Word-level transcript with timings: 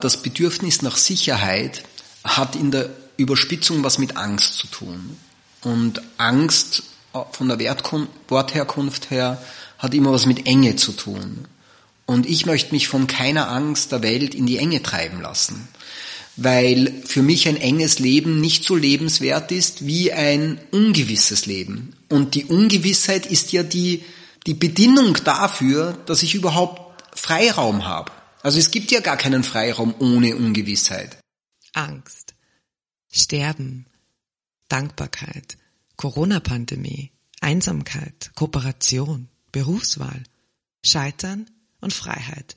Das 0.00 0.22
Bedürfnis 0.22 0.82
nach 0.82 0.96
Sicherheit 0.96 1.82
hat 2.24 2.56
in 2.56 2.70
der 2.70 2.90
Überspitzung 3.18 3.84
was 3.84 3.98
mit 3.98 4.16
Angst 4.16 4.54
zu 4.54 4.66
tun. 4.66 5.16
Und 5.60 6.00
Angst 6.16 6.82
von 7.32 7.48
der 7.48 7.58
Wortherkunft 8.28 9.10
her 9.10 9.42
hat 9.78 9.94
immer 9.94 10.12
was 10.12 10.24
mit 10.24 10.46
Enge 10.46 10.76
zu 10.76 10.92
tun. 10.92 11.46
Und 12.06 12.26
ich 12.26 12.46
möchte 12.46 12.72
mich 12.72 12.88
von 12.88 13.06
keiner 13.06 13.50
Angst 13.50 13.92
der 13.92 14.02
Welt 14.02 14.34
in 14.34 14.46
die 14.46 14.56
Enge 14.56 14.82
treiben 14.82 15.20
lassen, 15.20 15.68
weil 16.36 16.92
für 17.04 17.22
mich 17.22 17.46
ein 17.46 17.56
enges 17.56 17.98
Leben 17.98 18.40
nicht 18.40 18.64
so 18.64 18.76
lebenswert 18.76 19.52
ist 19.52 19.86
wie 19.86 20.12
ein 20.12 20.58
ungewisses 20.70 21.46
Leben. 21.46 21.94
Und 22.08 22.34
die 22.34 22.46
Ungewissheit 22.46 23.26
ist 23.26 23.52
ja 23.52 23.62
die, 23.62 24.02
die 24.46 24.54
Bedingung 24.54 25.18
dafür, 25.24 25.96
dass 26.06 26.22
ich 26.22 26.34
überhaupt 26.34 26.80
Freiraum 27.14 27.86
habe. 27.86 28.10
Also 28.42 28.58
es 28.58 28.70
gibt 28.70 28.90
ja 28.90 29.00
gar 29.00 29.16
keinen 29.16 29.44
Freiraum 29.44 29.94
ohne 29.98 30.36
Ungewissheit. 30.36 31.18
Angst, 31.72 32.34
Sterben, 33.10 33.86
Dankbarkeit, 34.68 35.58
Corona-Pandemie, 35.96 37.12
Einsamkeit, 37.40 38.30
Kooperation, 38.34 39.28
Berufswahl, 39.52 40.22
Scheitern 40.84 41.50
und 41.80 41.92
Freiheit. 41.92 42.56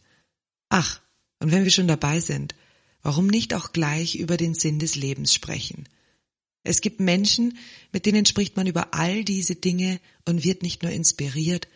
Ach, 0.70 1.02
und 1.40 1.52
wenn 1.52 1.64
wir 1.64 1.72
schon 1.72 1.88
dabei 1.88 2.20
sind, 2.20 2.56
warum 3.02 3.28
nicht 3.28 3.54
auch 3.54 3.74
gleich 3.74 4.16
über 4.16 4.38
den 4.38 4.54
Sinn 4.54 4.80
des 4.80 4.96
Lebens 4.96 5.34
sprechen? 5.34 5.90
Es 6.64 6.80
gibt 6.80 7.02
Menschen, 7.02 7.58
mit 7.92 8.06
denen 8.06 8.26
spricht 8.26 8.56
man 8.56 8.68
über 8.68 8.94
all 8.94 9.26
diese 9.26 9.56
Dinge 9.56 10.00
und 10.26 10.46
wird 10.46 10.64
nicht 10.64 10.82
nur 10.82 10.92
inspiriert, 10.92 11.68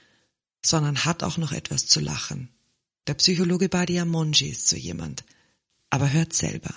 sondern 0.65 1.03
hat 1.03 1.23
auch 1.23 1.37
noch 1.37 1.51
etwas 1.51 1.87
zu 1.87 1.99
lachen. 1.99 2.49
Der 3.07 3.13
Psychologe 3.13 3.70
Badia 3.70 4.03
Monji 4.03 4.49
ist 4.49 4.67
so 4.67 4.75
jemand. 4.75 5.23
Aber 5.89 6.11
hört 6.11 6.34
selber. 6.34 6.71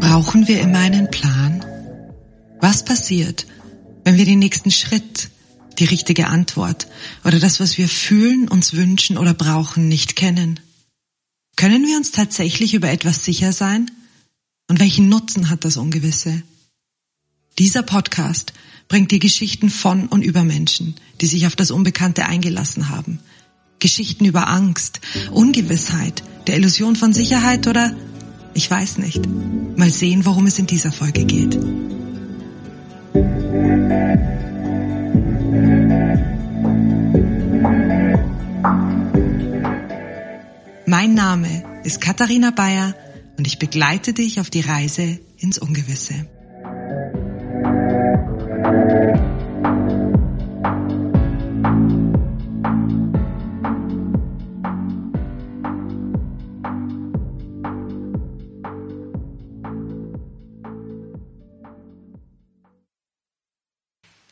Brauchen 0.00 0.48
wir 0.48 0.60
immer 0.62 0.78
einen 0.78 1.10
Plan? 1.10 1.62
Was 2.62 2.82
passiert, 2.82 3.46
wenn 4.04 4.16
wir 4.16 4.24
den 4.24 4.38
nächsten 4.38 4.70
Schritt 4.70 5.28
die 5.78 5.84
richtige 5.84 6.28
Antwort 6.28 6.88
oder 7.24 7.38
das, 7.38 7.60
was 7.60 7.78
wir 7.78 7.88
fühlen, 7.88 8.48
uns 8.48 8.74
wünschen 8.74 9.18
oder 9.18 9.34
brauchen, 9.34 9.88
nicht 9.88 10.16
kennen? 10.16 10.60
Können 11.56 11.86
wir 11.86 11.96
uns 11.96 12.12
tatsächlich 12.12 12.74
über 12.74 12.90
etwas 12.90 13.24
sicher 13.24 13.52
sein? 13.52 13.90
Und 14.68 14.80
welchen 14.80 15.08
Nutzen 15.08 15.50
hat 15.50 15.64
das 15.64 15.76
Ungewisse? 15.76 16.42
Dieser 17.58 17.82
Podcast 17.82 18.52
bringt 18.86 19.10
dir 19.10 19.18
Geschichten 19.18 19.70
von 19.70 20.06
und 20.06 20.22
über 20.22 20.44
Menschen, 20.44 20.94
die 21.20 21.26
sich 21.26 21.46
auf 21.46 21.56
das 21.56 21.70
Unbekannte 21.70 22.26
eingelassen 22.26 22.88
haben. 22.88 23.18
Geschichten 23.80 24.24
über 24.24 24.48
Angst, 24.48 25.00
Ungewissheit, 25.30 26.22
der 26.46 26.56
Illusion 26.56 26.96
von 26.96 27.12
Sicherheit 27.12 27.66
oder 27.66 27.96
ich 28.54 28.70
weiß 28.70 28.98
nicht. 28.98 29.26
Mal 29.76 29.90
sehen, 29.90 30.24
worum 30.24 30.46
es 30.46 30.58
in 30.58 30.66
dieser 30.66 30.92
Folge 30.92 31.24
geht. 31.24 31.58
Mein 40.88 41.12
Name 41.12 41.82
ist 41.84 42.00
Katharina 42.00 42.50
Bayer 42.50 42.94
und 43.36 43.46
ich 43.46 43.58
begleite 43.58 44.14
dich 44.14 44.40
auf 44.40 44.48
die 44.48 44.62
Reise 44.62 45.20
ins 45.36 45.58
Ungewisse. 45.58 46.14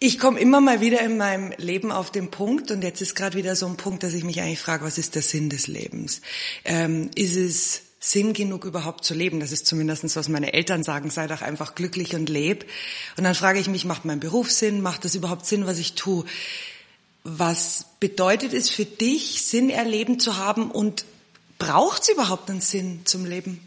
Ich 0.07 0.21
komme 0.21 0.39
immer 0.39 0.61
mal 0.61 0.81
wieder 0.81 1.01
in 1.01 1.17
meinem 1.17 1.53
Leben 1.57 1.91
auf 1.91 2.13
den 2.13 2.31
Punkt, 2.31 2.71
und 2.71 2.83
jetzt 2.83 3.01
ist 3.03 3.17
gerade 3.17 3.37
wieder 3.37 3.57
so 3.57 3.67
ein 3.67 3.77
Punkt, 3.77 4.05
dass 4.05 4.15
ich 4.15 4.23
mich 4.23 4.41
eigentlich 4.41 4.61
frage, 4.61 4.85
was 4.85 4.99
ist 4.99 5.17
der 5.17 5.23
Sinn 5.23 5.51
des 5.51 5.67
Lebens? 5.67 6.21
Ähm, 6.65 7.11
ist 7.17 7.35
es 7.35 7.83
Sinn 7.99 8.33
genug 8.33 8.67
überhaupt 8.67 9.05
zu 9.05 9.15
leben? 9.15 9.41
Das 9.41 9.51
ist 9.51 9.67
zumindestens 9.67 10.15
was 10.15 10.29
meine 10.29 10.53
Eltern 10.53 10.85
sagen, 10.85 11.11
sei 11.11 11.27
doch 11.27 11.43
einfach 11.43 11.75
glücklich 11.75 12.15
und 12.15 12.29
leb. 12.29 12.71
Und 13.17 13.25
dann 13.25 13.35
frage 13.35 13.59
ich 13.59 13.67
mich, 13.67 13.85
macht 13.85 14.05
mein 14.05 14.21
Beruf 14.21 14.53
Sinn? 14.53 14.81
Macht 14.81 15.05
das 15.05 15.17
überhaupt 15.17 15.45
Sinn, 15.45 15.67
was 15.67 15.81
ich 15.81 15.95
tue? 15.95 16.25
Was 17.25 17.87
bedeutet 17.99 18.53
es 18.53 18.71
für 18.71 18.85
dich, 18.85 19.43
Sinn 19.43 19.71
erleben 19.71 20.21
zu 20.21 20.37
haben 20.37 20.71
und 20.71 21.05
braucht 21.59 22.03
es 22.03 22.11
überhaupt 22.11 22.49
einen 22.49 22.61
Sinn 22.61 23.01
zum 23.07 23.25
Leben? 23.25 23.67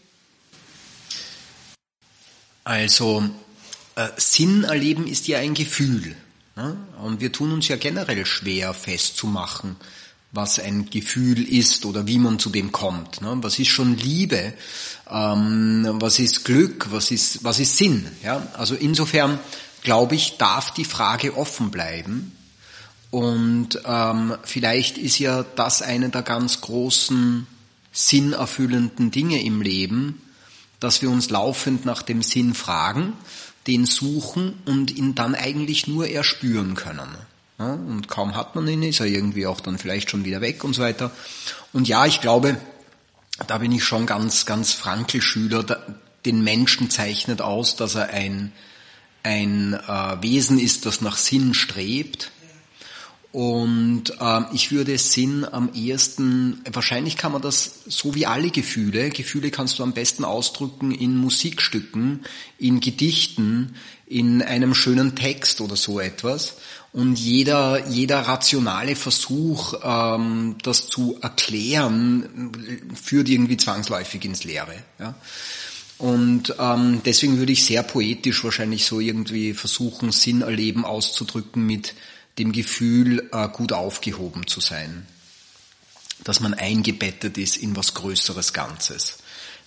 Also 2.64 3.26
äh, 3.96 4.08
Sinn 4.16 4.64
erleben 4.64 5.06
ist 5.06 5.28
ja 5.28 5.40
ein 5.40 5.54
Gefühl. 5.54 6.16
Und 7.02 7.22
wir 7.22 7.32
tun 7.32 7.52
uns 7.52 7.68
ja 7.68 7.76
generell 7.76 8.26
schwer 8.26 8.74
festzumachen, 8.74 9.76
was 10.32 10.60
ein 10.60 10.90
Gefühl 10.90 11.42
ist 11.42 11.86
oder 11.86 12.06
wie 12.06 12.20
man 12.20 12.40
zu 12.40 12.50
dem 12.50 12.72
kommt. 12.72 13.22
Ne? 13.22 13.38
Was 13.42 13.58
ist 13.60 13.70
schon 13.70 13.98
Liebe? 13.98 14.54
Ähm, 15.10 15.88
was 16.00 16.20
ist 16.20 16.46
Glück? 16.46 16.88
Was 16.92 17.12
ist, 17.12 17.44
was 17.44 17.60
ist 17.60 17.78
Sinn? 17.78 18.08
Also 18.54 18.76
insofern 18.76 19.40
glaube 19.82 20.16
ich, 20.16 20.38
darf 20.38 20.72
die 20.72 20.86
Frage 20.86 21.38
offen 21.38 21.72
bleiben. 21.72 22.36
Und 23.12 23.82
ähm, 23.86 24.36
vielleicht 24.44 24.98
ist 24.98 25.18
ja 25.20 25.44
das 25.56 25.82
eine 25.82 26.10
der 26.10 26.22
ganz 26.22 26.62
großen 26.62 27.48
sinnerfüllenden 27.92 29.10
Dinge 29.10 29.42
im 29.44 29.62
Leben, 29.62 30.22
dass 30.80 31.02
wir 31.02 31.10
uns 31.10 31.30
laufend 31.30 31.86
nach 31.86 32.04
dem 32.04 32.22
Sinn 32.22 32.54
fragen 32.54 33.14
den 33.68 33.86
suchen 33.86 34.54
und 34.66 34.96
ihn 34.96 35.16
dann 35.16 35.36
eigentlich 35.36 35.88
nur 35.88 36.08
erspüren 36.08 36.76
können. 36.76 37.10
Ja, 37.60 37.74
und 37.74 38.08
kaum 38.08 38.36
hat 38.36 38.56
man 38.56 38.68
ihn, 38.68 38.84
ist 38.84 39.02
er 39.02 39.06
irgendwie 39.06 39.46
auch 39.46 39.60
dann 39.60 39.78
vielleicht 39.78 40.10
schon 40.10 40.24
wieder 40.24 40.42
weg 40.42 40.64
und 40.64 40.74
so 40.74 40.82
weiter. 40.82 41.12
Und 41.74 41.88
ja, 41.88 42.06
ich 42.06 42.22
glaube, 42.22 42.58
da 43.48 43.58
bin 43.58 43.72
ich 43.72 43.84
schon 43.84 44.06
ganz, 44.06 44.46
ganz 44.46 44.74
Frankel-Schüler. 44.74 45.64
Den 46.26 46.44
Menschen 46.44 46.90
zeichnet 46.90 47.42
aus, 47.42 47.76
dass 47.76 47.96
er 47.96 48.10
ein, 48.10 48.54
ein 49.24 49.74
äh, 49.74 50.22
Wesen 50.22 50.58
ist, 50.58 50.86
das 50.86 51.02
nach 51.02 51.18
Sinn 51.18 51.54
strebt 51.54 52.32
und 53.32 54.06
äh, 54.20 54.42
ich 54.54 54.72
würde 54.72 54.98
Sinn 54.98 55.46
am 55.46 55.72
ehesten, 55.76 56.62
wahrscheinlich 56.72 57.16
kann 57.16 57.32
man 57.32 57.44
das 57.44 57.82
so 57.86 58.16
wie 58.16 58.26
alle 58.26 58.50
Gefühle, 58.50 59.10
Gefühle 59.12 59.52
kannst 59.52 59.78
du 59.78 59.84
am 59.84 59.94
besten 59.94 60.26
ausdrücken 60.26 60.92
in 60.92 61.16
Musikstücken, 61.16 62.22
in 62.58 62.80
Gedichten, 62.80 63.76
in 64.08 64.42
einem 64.42 64.74
schönen 64.74 65.16
Text 65.16 65.62
oder 65.62 65.76
so 65.76 66.00
etwas. 66.00 66.56
Und 66.92 67.20
jeder, 67.20 67.88
jeder 67.90 68.22
rationale 68.22 68.96
Versuch, 68.96 69.76
ähm, 69.84 70.56
das 70.64 70.88
zu 70.88 71.20
erklären, 71.22 72.52
führt 73.00 73.30
irgendwie 73.30 73.58
zwangsläufig 73.58 74.26
ins 74.26 74.44
Leere. 74.44 74.74
Ja? 75.00 75.14
Und 76.00 76.56
ähm, 76.58 77.02
deswegen 77.06 77.38
würde 77.38 77.52
ich 77.52 77.64
sehr 77.64 77.84
poetisch 77.84 78.44
wahrscheinlich 78.44 78.86
so 78.86 79.00
irgendwie 79.00 79.54
versuchen, 79.54 80.12
Sinn 80.12 80.42
erleben 80.42 80.84
auszudrücken 80.84 81.64
mit 81.64 81.94
dem 82.38 82.52
Gefühl, 82.52 83.30
äh, 83.32 83.48
gut 83.50 83.74
aufgehoben 83.74 84.48
zu 84.48 84.60
sein. 84.60 85.06
Dass 86.24 86.40
man 86.40 86.54
eingebettet 86.54 87.38
ist 87.38 87.58
in 87.58 87.76
was 87.76 87.94
Größeres 87.94 88.54
Ganzes. 88.54 89.20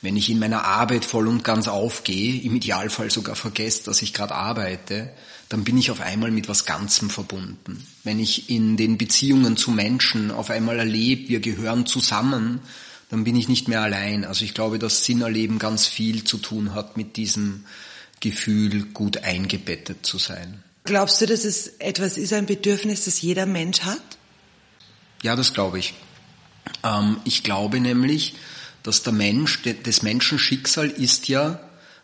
Wenn 0.02 0.16
ich 0.16 0.28
in 0.30 0.40
meiner 0.40 0.64
Arbeit 0.64 1.04
voll 1.04 1.28
und 1.28 1.44
ganz 1.44 1.68
aufgehe, 1.68 2.42
im 2.42 2.56
Idealfall 2.56 3.10
sogar 3.10 3.36
vergesse, 3.36 3.84
dass 3.84 4.02
ich 4.02 4.12
gerade 4.12 4.34
arbeite, 4.34 5.12
dann 5.48 5.64
bin 5.64 5.78
ich 5.78 5.90
auf 5.90 6.00
einmal 6.00 6.30
mit 6.30 6.48
was 6.48 6.64
Ganzem 6.64 7.08
verbunden. 7.08 7.86
Wenn 8.02 8.18
ich 8.18 8.50
in 8.50 8.76
den 8.76 8.98
Beziehungen 8.98 9.56
zu 9.56 9.70
Menschen 9.70 10.30
auf 10.30 10.50
einmal 10.50 10.78
erlebe, 10.78 11.28
wir 11.28 11.40
gehören 11.40 11.86
zusammen, 11.86 12.60
dann 13.10 13.24
bin 13.24 13.36
ich 13.36 13.48
nicht 13.48 13.68
mehr 13.68 13.82
allein. 13.82 14.24
Also 14.24 14.44
ich 14.44 14.54
glaube, 14.54 14.78
dass 14.78 15.04
Sinnerleben 15.04 15.58
ganz 15.58 15.86
viel 15.86 16.24
zu 16.24 16.38
tun 16.38 16.74
hat 16.74 16.96
mit 16.96 17.16
diesem 17.16 17.64
Gefühl, 18.20 18.86
gut 18.86 19.18
eingebettet 19.18 20.06
zu 20.06 20.16
sein. 20.16 20.64
Glaubst 20.84 21.20
du, 21.20 21.26
dass 21.26 21.44
es 21.44 21.68
etwas 21.78 22.18
ist, 22.18 22.32
ein 22.32 22.46
Bedürfnis, 22.46 23.04
das 23.04 23.22
jeder 23.22 23.46
Mensch 23.46 23.82
hat? 23.82 24.02
Ja, 25.22 25.36
das 25.36 25.54
glaube 25.54 25.78
ich. 25.78 25.94
Ähm, 26.82 27.20
ich 27.24 27.42
glaube 27.42 27.80
nämlich, 27.80 28.34
dass 28.82 29.02
der 29.02 29.12
Mensch, 29.12 29.62
des 29.62 30.02
Menschen 30.02 30.38
Schicksal 30.38 30.88
ist 30.88 31.28
ja, 31.28 31.60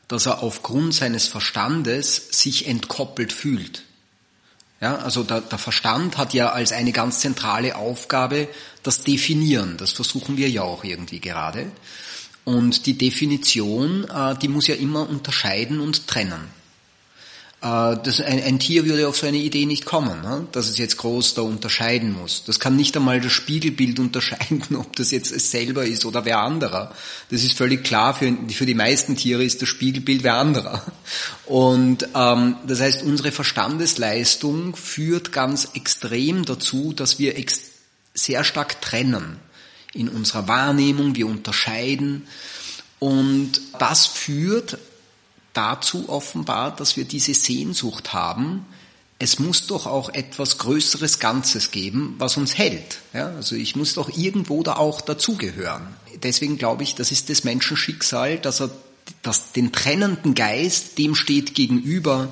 dass 0.06 0.26
er 0.26 0.42
aufgrund 0.42 0.94
seines 0.94 1.26
Verstandes 1.26 2.28
sich 2.30 2.66
entkoppelt 2.66 3.32
fühlt. 3.32 3.82
Ja, 4.80 4.96
also 4.98 5.24
der, 5.24 5.40
der 5.40 5.58
Verstand 5.58 6.16
hat 6.16 6.34
ja 6.34 6.50
als 6.50 6.70
eine 6.70 6.92
ganz 6.92 7.18
zentrale 7.18 7.74
Aufgabe 7.74 8.48
das 8.84 9.02
Definieren. 9.02 9.76
Das 9.76 9.90
versuchen 9.90 10.36
wir 10.36 10.48
ja 10.48 10.62
auch 10.62 10.84
irgendwie 10.84 11.18
gerade. 11.18 11.72
Und 12.44 12.86
die 12.86 12.96
Definition, 12.96 14.08
äh, 14.08 14.38
die 14.38 14.48
muss 14.48 14.68
ja 14.68 14.76
immer 14.76 15.08
unterscheiden 15.08 15.80
und 15.80 16.06
trennen. 16.06 16.57
Äh, 17.60 17.96
das, 18.04 18.20
ein, 18.20 18.42
ein, 18.42 18.58
Tier 18.58 18.86
würde 18.86 19.08
auf 19.08 19.16
so 19.16 19.26
eine 19.26 19.38
Idee 19.38 19.66
nicht 19.66 19.84
kommen, 19.84 20.20
ne? 20.22 20.46
dass 20.52 20.68
es 20.68 20.78
jetzt 20.78 20.96
groß 20.98 21.34
da 21.34 21.42
unterscheiden 21.42 22.12
muss. 22.12 22.44
Das 22.46 22.60
kann 22.60 22.76
nicht 22.76 22.96
einmal 22.96 23.20
das 23.20 23.32
Spiegelbild 23.32 23.98
unterscheiden, 23.98 24.76
ob 24.76 24.94
das 24.96 25.10
jetzt 25.10 25.32
es 25.32 25.50
selber 25.50 25.84
ist 25.84 26.04
oder 26.04 26.24
wer 26.24 26.38
anderer. 26.38 26.94
Das 27.30 27.42
ist 27.42 27.54
völlig 27.54 27.82
klar, 27.82 28.14
für, 28.14 28.32
für 28.50 28.66
die 28.66 28.74
meisten 28.74 29.16
Tiere 29.16 29.42
ist 29.42 29.60
das 29.60 29.68
Spiegelbild 29.68 30.22
wer 30.22 30.34
anderer. 30.34 30.82
Und 31.46 32.08
ähm, 32.14 32.56
das 32.66 32.80
heißt, 32.80 33.02
unsere 33.02 33.32
Verstandesleistung 33.32 34.76
führt 34.76 35.32
ganz 35.32 35.70
extrem 35.74 36.44
dazu, 36.44 36.92
dass 36.92 37.18
wir 37.18 37.34
sehr 38.14 38.44
stark 38.44 38.80
trennen 38.80 39.38
in 39.94 40.08
unserer 40.08 40.46
Wahrnehmung, 40.46 41.16
wir 41.16 41.26
unterscheiden. 41.26 42.26
Und 43.00 43.60
das 43.78 44.06
führt 44.06 44.78
dazu 45.52 46.08
offenbar, 46.08 46.74
dass 46.74 46.96
wir 46.96 47.04
diese 47.04 47.34
Sehnsucht 47.34 48.12
haben, 48.12 48.66
es 49.20 49.40
muss 49.40 49.66
doch 49.66 49.86
auch 49.86 50.10
etwas 50.10 50.58
Größeres 50.58 51.18
Ganzes 51.18 51.72
geben, 51.72 52.14
was 52.18 52.36
uns 52.36 52.56
hält. 52.56 53.00
Ja, 53.12 53.28
also 53.30 53.56
ich 53.56 53.74
muss 53.74 53.94
doch 53.94 54.16
irgendwo 54.16 54.62
da 54.62 54.76
auch 54.76 55.00
dazugehören. 55.00 55.88
Deswegen 56.22 56.56
glaube 56.56 56.84
ich, 56.84 56.94
das 56.94 57.10
ist 57.10 57.28
das 57.28 57.42
Menschenschicksal, 57.42 58.38
dass 58.38 58.60
er 58.60 58.70
dass 59.22 59.52
den 59.52 59.72
trennenden 59.72 60.34
Geist, 60.34 60.98
dem 60.98 61.14
steht 61.14 61.54
gegenüber 61.54 62.28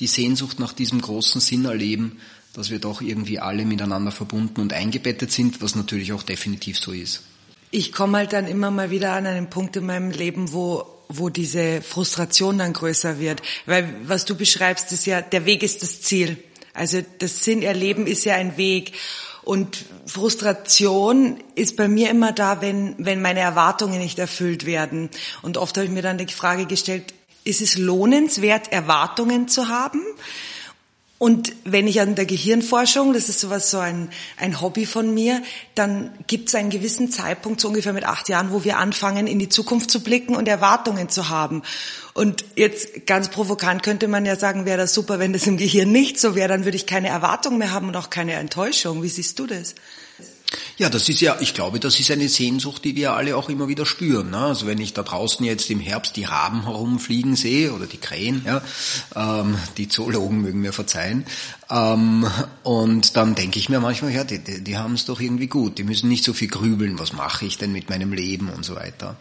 die 0.00 0.06
Sehnsucht 0.06 0.58
nach 0.58 0.72
diesem 0.72 1.00
großen 1.00 1.40
Sinn 1.40 1.64
erleben, 1.64 2.20
dass 2.52 2.70
wir 2.70 2.78
doch 2.78 3.00
irgendwie 3.00 3.38
alle 3.38 3.64
miteinander 3.64 4.12
verbunden 4.12 4.60
und 4.60 4.72
eingebettet 4.72 5.30
sind, 5.32 5.60
was 5.60 5.74
natürlich 5.74 6.12
auch 6.12 6.22
definitiv 6.22 6.78
so 6.78 6.92
ist. 6.92 7.22
Ich 7.70 7.92
komme 7.92 8.18
halt 8.18 8.32
dann 8.32 8.46
immer 8.46 8.70
mal 8.70 8.90
wieder 8.90 9.12
an 9.12 9.26
einen 9.26 9.50
Punkt 9.50 9.76
in 9.76 9.86
meinem 9.86 10.10
Leben, 10.10 10.52
wo 10.52 10.86
wo 11.08 11.28
diese 11.28 11.82
Frustration 11.82 12.58
dann 12.58 12.72
größer 12.72 13.18
wird. 13.18 13.42
Weil 13.66 13.94
was 14.04 14.24
du 14.24 14.34
beschreibst, 14.34 14.92
ist 14.92 15.06
ja, 15.06 15.20
der 15.20 15.44
Weg 15.44 15.62
ist 15.62 15.82
das 15.82 16.02
Ziel. 16.02 16.38
Also 16.74 17.02
das 17.18 17.44
Sinnerleben 17.44 18.06
ist 18.06 18.24
ja 18.24 18.34
ein 18.34 18.56
Weg. 18.56 18.92
Und 19.42 19.84
Frustration 20.06 21.38
ist 21.54 21.76
bei 21.76 21.86
mir 21.86 22.10
immer 22.10 22.32
da, 22.32 22.60
wenn, 22.60 22.96
wenn 22.98 23.22
meine 23.22 23.40
Erwartungen 23.40 24.00
nicht 24.00 24.18
erfüllt 24.18 24.66
werden. 24.66 25.08
Und 25.42 25.56
oft 25.56 25.76
habe 25.76 25.86
ich 25.86 25.92
mir 25.92 26.02
dann 26.02 26.18
die 26.18 26.26
Frage 26.26 26.66
gestellt, 26.66 27.14
ist 27.44 27.60
es 27.60 27.78
lohnenswert, 27.78 28.72
Erwartungen 28.72 29.46
zu 29.46 29.68
haben? 29.68 30.02
Und 31.18 31.54
wenn 31.64 31.86
ich 31.88 32.02
an 32.02 32.14
der 32.14 32.26
Gehirnforschung, 32.26 33.14
das 33.14 33.30
ist 33.30 33.40
sowas 33.40 33.70
so 33.70 33.78
ein, 33.78 34.10
ein 34.36 34.60
Hobby 34.60 34.84
von 34.84 35.14
mir, 35.14 35.42
dann 35.74 36.10
gibt 36.26 36.48
es 36.48 36.54
einen 36.54 36.68
gewissen 36.68 37.10
Zeitpunkt, 37.10 37.58
so 37.58 37.68
ungefähr 37.68 37.94
mit 37.94 38.04
acht 38.04 38.28
Jahren, 38.28 38.52
wo 38.52 38.64
wir 38.64 38.76
anfangen, 38.76 39.26
in 39.26 39.38
die 39.38 39.48
Zukunft 39.48 39.90
zu 39.90 40.02
blicken 40.02 40.36
und 40.36 40.46
Erwartungen 40.46 41.08
zu 41.08 41.30
haben. 41.30 41.62
Und 42.12 42.44
jetzt 42.54 43.06
ganz 43.06 43.30
provokant 43.30 43.82
könnte 43.82 44.08
man 44.08 44.26
ja 44.26 44.36
sagen, 44.36 44.66
wäre 44.66 44.76
das 44.76 44.92
super, 44.92 45.18
wenn 45.18 45.32
das 45.32 45.46
im 45.46 45.56
Gehirn 45.56 45.90
nicht 45.90 46.20
so 46.20 46.34
wäre, 46.34 46.48
dann 46.48 46.66
würde 46.66 46.76
ich 46.76 46.84
keine 46.84 47.08
Erwartung 47.08 47.56
mehr 47.56 47.72
haben 47.72 47.88
und 47.88 47.96
auch 47.96 48.10
keine 48.10 48.34
Enttäuschung. 48.34 49.02
Wie 49.02 49.08
siehst 49.08 49.38
du 49.38 49.46
das? 49.46 49.74
Ja, 50.78 50.90
das 50.90 51.08
ist 51.08 51.20
ja, 51.20 51.38
ich 51.40 51.54
glaube, 51.54 51.80
das 51.80 51.98
ist 51.98 52.10
eine 52.10 52.28
Sehnsucht, 52.28 52.84
die 52.84 52.94
wir 52.96 53.14
alle 53.14 53.36
auch 53.36 53.48
immer 53.48 53.66
wieder 53.66 53.86
spüren. 53.86 54.30
Ne? 54.30 54.38
Also 54.38 54.66
wenn 54.66 54.78
ich 54.78 54.92
da 54.92 55.02
draußen 55.02 55.44
jetzt 55.44 55.70
im 55.70 55.80
Herbst 55.80 56.16
die 56.16 56.24
Raben 56.24 56.64
herumfliegen 56.64 57.34
sehe 57.34 57.72
oder 57.72 57.86
die 57.86 57.96
Krähen, 57.96 58.42
ja, 58.44 58.62
ähm, 59.14 59.56
die 59.76 59.88
Zoologen 59.88 60.42
mögen 60.42 60.60
mir 60.60 60.72
verzeihen, 60.72 61.24
ähm, 61.68 62.26
und 62.62 63.16
dann 63.16 63.34
denke 63.34 63.58
ich 63.58 63.68
mir 63.68 63.80
manchmal, 63.80 64.12
ja, 64.12 64.24
die, 64.24 64.38
die, 64.38 64.62
die 64.62 64.76
haben 64.76 64.94
es 64.94 65.04
doch 65.04 65.20
irgendwie 65.20 65.48
gut. 65.48 65.78
Die 65.78 65.84
müssen 65.84 66.08
nicht 66.08 66.24
so 66.24 66.32
viel 66.32 66.48
grübeln, 66.48 66.98
was 66.98 67.12
mache 67.12 67.44
ich 67.44 67.58
denn 67.58 67.72
mit 67.72 67.90
meinem 67.90 68.12
Leben 68.12 68.50
und 68.50 68.64
so 68.64 68.76
weiter. 68.76 69.16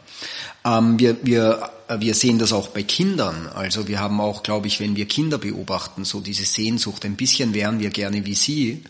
Ähm, 0.63 0.99
wir, 0.99 1.17
wir, 1.23 1.69
wir 1.97 2.13
sehen 2.13 2.37
das 2.37 2.53
auch 2.53 2.67
bei 2.67 2.83
Kindern. 2.83 3.47
Also 3.47 3.87
wir 3.87 3.99
haben 3.99 4.19
auch, 4.19 4.43
glaube 4.43 4.67
ich, 4.67 4.79
wenn 4.79 4.95
wir 4.95 5.07
Kinder 5.07 5.37
beobachten, 5.37 6.05
so 6.05 6.19
diese 6.19 6.45
Sehnsucht. 6.45 7.05
Ein 7.05 7.15
bisschen 7.15 7.53
wären 7.53 7.79
wir 7.79 7.89
gerne 7.89 8.25
wie 8.25 8.35
sie. 8.35 8.83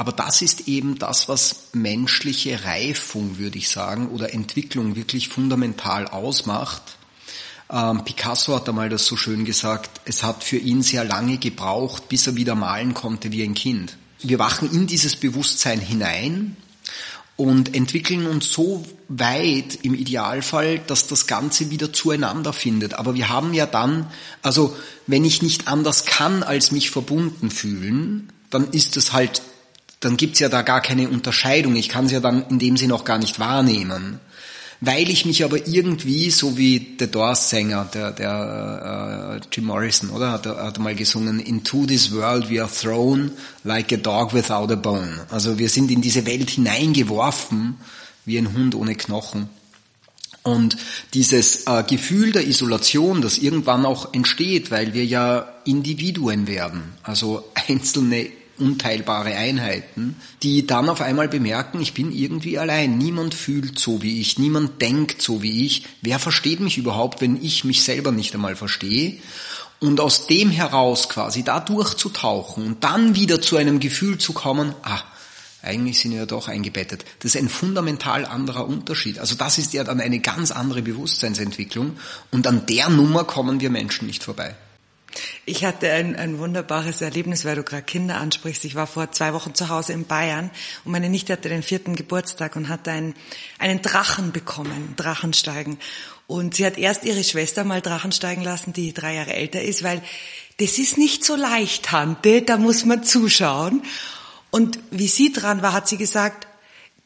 Aber 0.00 0.12
das 0.12 0.40
ist 0.40 0.66
eben 0.66 0.98
das, 0.98 1.28
was 1.28 1.64
menschliche 1.74 2.64
Reifung, 2.64 3.36
würde 3.36 3.58
ich 3.58 3.68
sagen, 3.68 4.08
oder 4.08 4.32
Entwicklung 4.32 4.96
wirklich 4.96 5.28
fundamental 5.28 6.06
ausmacht. 6.06 6.80
Ähm, 7.70 8.02
Picasso 8.02 8.56
hat 8.56 8.66
einmal 8.66 8.88
das 8.88 9.04
so 9.04 9.18
schön 9.18 9.44
gesagt, 9.44 10.00
es 10.06 10.22
hat 10.22 10.42
für 10.42 10.56
ihn 10.56 10.82
sehr 10.82 11.04
lange 11.04 11.36
gebraucht, 11.36 12.08
bis 12.08 12.26
er 12.26 12.34
wieder 12.34 12.54
malen 12.54 12.94
konnte 12.94 13.30
wie 13.30 13.42
ein 13.42 13.52
Kind. 13.52 13.98
Wir 14.22 14.38
wachen 14.38 14.72
in 14.72 14.86
dieses 14.86 15.16
Bewusstsein 15.16 15.80
hinein 15.80 16.56
und 17.36 17.74
entwickeln 17.74 18.26
uns 18.26 18.50
so 18.50 18.86
weit 19.08 19.80
im 19.82 19.92
Idealfall, 19.92 20.78
dass 20.78 21.08
das 21.08 21.26
Ganze 21.26 21.68
wieder 21.68 21.92
zueinander 21.92 22.54
findet. 22.54 22.94
Aber 22.94 23.14
wir 23.16 23.28
haben 23.28 23.52
ja 23.52 23.66
dann, 23.66 24.06
also 24.40 24.74
wenn 25.06 25.26
ich 25.26 25.42
nicht 25.42 25.68
anders 25.68 26.06
kann, 26.06 26.42
als 26.42 26.72
mich 26.72 26.88
verbunden 26.90 27.50
fühlen, 27.50 28.32
dann 28.48 28.70
ist 28.70 28.96
es 28.96 29.12
halt 29.12 29.42
dann 30.00 30.16
gibt's 30.16 30.40
ja 30.40 30.48
da 30.48 30.62
gar 30.62 30.80
keine 30.80 31.08
Unterscheidung. 31.08 31.76
Ich 31.76 31.90
kann 31.90 32.06
es 32.06 32.12
ja 32.12 32.20
dann 32.20 32.46
in 32.48 32.58
dem 32.58 32.76
Sinne 32.76 32.94
auch 32.94 33.04
gar 33.04 33.18
nicht 33.18 33.38
wahrnehmen. 33.38 34.18
Weil 34.82 35.10
ich 35.10 35.26
mich 35.26 35.44
aber 35.44 35.66
irgendwie, 35.66 36.30
so 36.30 36.56
wie 36.56 36.80
der 36.98 37.08
Doors-Sänger, 37.08 37.90
der, 37.92 38.12
der 38.12 39.40
äh, 39.42 39.46
Jim 39.52 39.66
Morrison, 39.66 40.08
oder? 40.08 40.32
Hat, 40.32 40.46
hat 40.46 40.78
mal 40.78 40.94
gesungen, 40.94 41.38
Into 41.38 41.84
this 41.84 42.12
world 42.12 42.50
we 42.50 42.62
are 42.62 42.70
thrown 42.70 43.32
like 43.62 43.92
a 43.92 43.98
dog 43.98 44.32
without 44.32 44.72
a 44.72 44.76
bone. 44.76 45.26
Also 45.28 45.58
wir 45.58 45.68
sind 45.68 45.90
in 45.90 46.00
diese 46.00 46.24
Welt 46.24 46.48
hineingeworfen, 46.48 47.76
wie 48.24 48.38
ein 48.38 48.54
Hund 48.54 48.74
ohne 48.74 48.94
Knochen. 48.94 49.50
Und 50.42 50.78
dieses 51.12 51.66
äh, 51.66 51.82
Gefühl 51.82 52.32
der 52.32 52.46
Isolation, 52.46 53.20
das 53.20 53.36
irgendwann 53.36 53.84
auch 53.84 54.14
entsteht, 54.14 54.70
weil 54.70 54.94
wir 54.94 55.04
ja 55.04 55.46
Individuen 55.66 56.46
werden, 56.46 56.94
also 57.02 57.44
einzelne 57.68 58.28
unteilbare 58.60 59.34
Einheiten, 59.34 60.16
die 60.42 60.66
dann 60.66 60.88
auf 60.88 61.00
einmal 61.00 61.28
bemerken, 61.28 61.80
ich 61.80 61.94
bin 61.94 62.12
irgendwie 62.12 62.58
allein, 62.58 62.98
niemand 62.98 63.34
fühlt 63.34 63.78
so 63.78 64.02
wie 64.02 64.20
ich, 64.20 64.38
niemand 64.38 64.80
denkt 64.80 65.22
so 65.22 65.42
wie 65.42 65.66
ich, 65.66 65.86
wer 66.02 66.18
versteht 66.18 66.60
mich 66.60 66.78
überhaupt, 66.78 67.20
wenn 67.20 67.42
ich 67.42 67.64
mich 67.64 67.82
selber 67.82 68.12
nicht 68.12 68.34
einmal 68.34 68.56
verstehe? 68.56 69.18
Und 69.80 69.98
aus 69.98 70.26
dem 70.26 70.50
heraus 70.50 71.08
quasi 71.08 71.42
da 71.42 71.58
durchzutauchen 71.58 72.66
und 72.66 72.84
dann 72.84 73.14
wieder 73.14 73.40
zu 73.40 73.56
einem 73.56 73.80
Gefühl 73.80 74.18
zu 74.18 74.34
kommen, 74.34 74.74
ah, 74.82 75.00
eigentlich 75.62 76.00
sind 76.00 76.12
wir 76.12 76.26
doch 76.26 76.48
eingebettet. 76.48 77.04
Das 77.20 77.34
ist 77.34 77.40
ein 77.40 77.48
fundamental 77.48 78.24
anderer 78.24 78.66
Unterschied. 78.66 79.18
Also 79.18 79.34
das 79.34 79.58
ist 79.58 79.72
ja 79.72 79.84
dann 79.84 80.00
eine 80.00 80.20
ganz 80.20 80.50
andere 80.50 80.82
Bewusstseinsentwicklung 80.82 81.98
und 82.30 82.46
an 82.46 82.66
der 82.66 82.88
Nummer 82.88 83.24
kommen 83.24 83.60
wir 83.60 83.70
Menschen 83.70 84.06
nicht 84.06 84.22
vorbei. 84.22 84.54
Ich 85.44 85.64
hatte 85.64 85.90
ein, 85.92 86.16
ein 86.16 86.38
wunderbares 86.38 87.00
Erlebnis, 87.00 87.44
weil 87.44 87.56
du 87.56 87.62
gerade 87.62 87.82
Kinder 87.82 88.18
ansprichst. 88.18 88.64
Ich 88.64 88.74
war 88.74 88.86
vor 88.86 89.10
zwei 89.12 89.32
Wochen 89.32 89.54
zu 89.54 89.68
Hause 89.68 89.92
in 89.92 90.06
Bayern 90.06 90.50
und 90.84 90.92
meine 90.92 91.08
Nichte 91.08 91.32
hatte 91.32 91.48
den 91.48 91.62
vierten 91.62 91.96
Geburtstag 91.96 92.56
und 92.56 92.68
hat 92.68 92.86
einen, 92.88 93.14
einen 93.58 93.82
Drachen 93.82 94.32
bekommen, 94.32 94.94
Drachensteigen. 94.96 95.78
Und 96.26 96.54
sie 96.54 96.64
hat 96.64 96.78
erst 96.78 97.04
ihre 97.04 97.24
Schwester 97.24 97.64
mal 97.64 97.80
Drachen 97.80 98.12
steigen 98.12 98.42
lassen, 98.42 98.72
die 98.72 98.92
drei 98.94 99.16
Jahre 99.16 99.34
älter 99.34 99.62
ist, 99.62 99.82
weil 99.82 100.00
das 100.58 100.78
ist 100.78 100.98
nicht 100.98 101.24
so 101.24 101.34
leicht, 101.34 101.86
Tante, 101.86 102.42
da 102.42 102.56
muss 102.56 102.84
man 102.84 103.02
zuschauen. 103.02 103.82
Und 104.50 104.78
wie 104.90 105.08
sie 105.08 105.32
dran 105.32 105.62
war, 105.62 105.72
hat 105.72 105.88
sie 105.88 105.96
gesagt, 105.96 106.46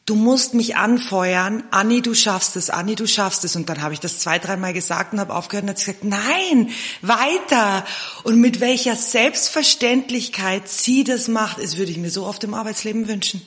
du 0.05 0.15
musst 0.15 0.53
mich 0.53 0.75
anfeuern, 0.75 1.63
Anni, 1.71 2.01
du 2.01 2.13
schaffst 2.13 2.55
es, 2.55 2.69
Anni, 2.69 2.95
du 2.95 3.07
schaffst 3.07 3.43
es. 3.43 3.55
Und 3.55 3.69
dann 3.69 3.81
habe 3.81 3.93
ich 3.93 3.99
das 3.99 4.19
zwei, 4.19 4.39
dreimal 4.39 4.73
gesagt 4.73 5.13
und 5.13 5.19
habe 5.19 5.33
aufgehört 5.33 5.63
und 5.63 5.69
hat 5.69 5.77
gesagt, 5.77 6.03
nein, 6.03 6.69
weiter. 7.01 7.85
Und 8.23 8.39
mit 8.39 8.59
welcher 8.59 8.95
Selbstverständlichkeit 8.95 10.69
sie 10.69 11.03
das 11.03 11.27
macht, 11.27 11.61
das 11.61 11.77
würde 11.77 11.91
ich 11.91 11.97
mir 11.97 12.11
so 12.11 12.25
oft 12.25 12.43
im 12.43 12.53
Arbeitsleben 12.53 13.07
wünschen. 13.07 13.41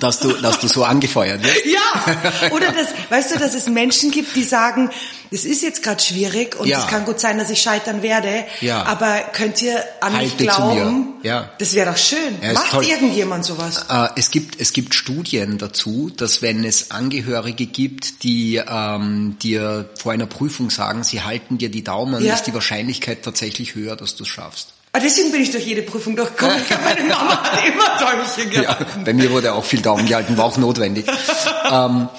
Dass 0.00 0.20
du, 0.20 0.32
dass 0.32 0.60
du 0.60 0.68
so 0.68 0.84
angefeuert 0.84 1.42
wirst. 1.42 1.66
Ja, 1.72 2.50
oder 2.52 2.72
das, 2.72 2.88
weißt 3.10 3.34
du, 3.34 3.38
dass 3.38 3.54
es 3.54 3.68
Menschen 3.68 4.10
gibt, 4.10 4.34
die 4.34 4.44
sagen, 4.44 4.90
es 5.30 5.44
ist 5.44 5.62
jetzt 5.62 5.82
gerade 5.82 6.02
schwierig 6.02 6.58
und 6.58 6.66
ja. 6.66 6.80
es 6.80 6.86
kann 6.86 7.04
gut 7.04 7.20
sein, 7.20 7.38
dass 7.38 7.50
ich 7.50 7.60
scheitern 7.60 8.02
werde, 8.02 8.44
ja. 8.60 8.82
aber 8.84 9.20
könnt 9.32 9.62
ihr 9.62 9.82
an 10.00 10.14
Halte 10.14 10.36
mich 10.36 10.36
glauben? 10.36 11.14
Ja. 11.22 11.50
Das 11.58 11.74
wäre 11.74 11.90
doch 11.90 11.96
schön. 11.96 12.18
Ja, 12.42 12.52
Macht 12.52 12.82
irgendjemand 12.82 13.44
sowas? 13.44 13.86
Äh, 13.88 14.08
es 14.16 14.30
gibt, 14.30 14.60
es 14.60 14.72
gibt 14.72 14.94
Studien 14.94 15.58
dazu, 15.58 16.10
dass 16.14 16.42
wenn 16.42 16.64
es 16.64 16.90
Angehörige 16.90 17.66
gibt, 17.66 18.24
die 18.24 18.56
ähm, 18.56 19.36
dir 19.42 19.88
vor 19.98 20.12
einer 20.12 20.26
Prüfung 20.26 20.70
sagen, 20.70 21.04
sie 21.04 21.22
halten 21.22 21.58
dir 21.58 21.70
die 21.70 21.84
Daumen, 21.84 22.24
ist 22.24 22.44
die 22.44 22.54
Wahrscheinlichkeit 22.54 23.22
tatsächlich 23.22 23.74
höher, 23.74 23.96
dass 23.96 24.16
du 24.16 24.24
es 24.24 24.28
schaffst. 24.28 24.74
Ah, 24.94 25.00
deswegen 25.00 25.32
bin 25.32 25.40
ich 25.40 25.50
durch 25.50 25.64
jede 25.64 25.82
Prüfung 25.82 26.14
durchgekommen. 26.14 26.56
Meine 26.84 27.04
Mama 27.04 27.42
hat 27.42 27.66
immer 27.66 27.98
Däumchen 27.98 28.50
gehalten. 28.50 28.86
Ja, 28.98 29.04
bei 29.04 29.14
mir 29.14 29.30
wurde 29.30 29.54
auch 29.54 29.64
viel 29.64 29.80
Daumen 29.80 30.06
gehalten, 30.06 30.36
war 30.36 30.44
auch 30.44 30.58
notwendig. 30.58 31.06
ähm, 31.70 32.10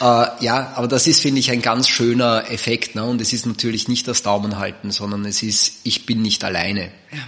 äh, 0.00 0.26
ja, 0.44 0.72
aber 0.76 0.86
das 0.86 1.08
ist, 1.08 1.20
finde 1.20 1.40
ich, 1.40 1.50
ein 1.50 1.62
ganz 1.62 1.88
schöner 1.88 2.48
Effekt. 2.50 2.94
Ne? 2.94 3.04
Und 3.04 3.20
es 3.20 3.32
ist 3.32 3.44
natürlich 3.44 3.88
nicht 3.88 4.06
das 4.06 4.22
Daumenhalten, 4.22 4.92
sondern 4.92 5.24
es 5.24 5.42
ist, 5.42 5.80
ich 5.82 6.06
bin 6.06 6.22
nicht 6.22 6.44
alleine. 6.44 6.92
Ja. 7.10 7.18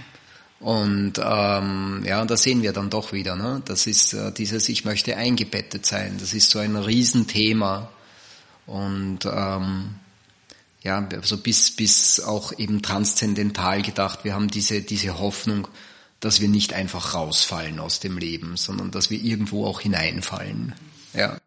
Und 0.61 1.13
ähm, 1.17 2.03
ja, 2.05 2.23
da 2.23 2.37
sehen 2.37 2.61
wir 2.63 2.71
dann 2.73 2.89
doch 2.89 3.11
wieder, 3.13 3.35
ne? 3.35 3.61
das 3.65 3.87
ist 3.87 4.13
äh, 4.13 4.31
dieses 4.31 4.67
Ich 4.69 4.85
möchte 4.85 5.15
eingebettet 5.15 5.85
sein. 5.85 6.17
Das 6.19 6.33
ist 6.33 6.49
so 6.49 6.59
ein 6.59 6.75
Riesenthema. 6.75 7.89
Und 8.65 9.25
ähm, 9.25 9.95
ja, 10.81 11.07
also 11.11 11.37
bis, 11.37 11.75
bis 11.75 12.19
auch 12.21 12.57
eben 12.57 12.81
transzendental 12.81 13.81
gedacht, 13.81 14.23
wir 14.23 14.33
haben 14.33 14.47
diese, 14.47 14.81
diese 14.81 15.19
Hoffnung, 15.19 15.67
dass 16.19 16.41
wir 16.41 16.47
nicht 16.47 16.73
einfach 16.73 17.13
rausfallen 17.13 17.79
aus 17.79 17.99
dem 17.99 18.17
Leben, 18.17 18.57
sondern 18.57 18.91
dass 18.91 19.09
wir 19.09 19.21
irgendwo 19.21 19.65
auch 19.65 19.81
hineinfallen. 19.81 20.73
Ja. 21.13 21.37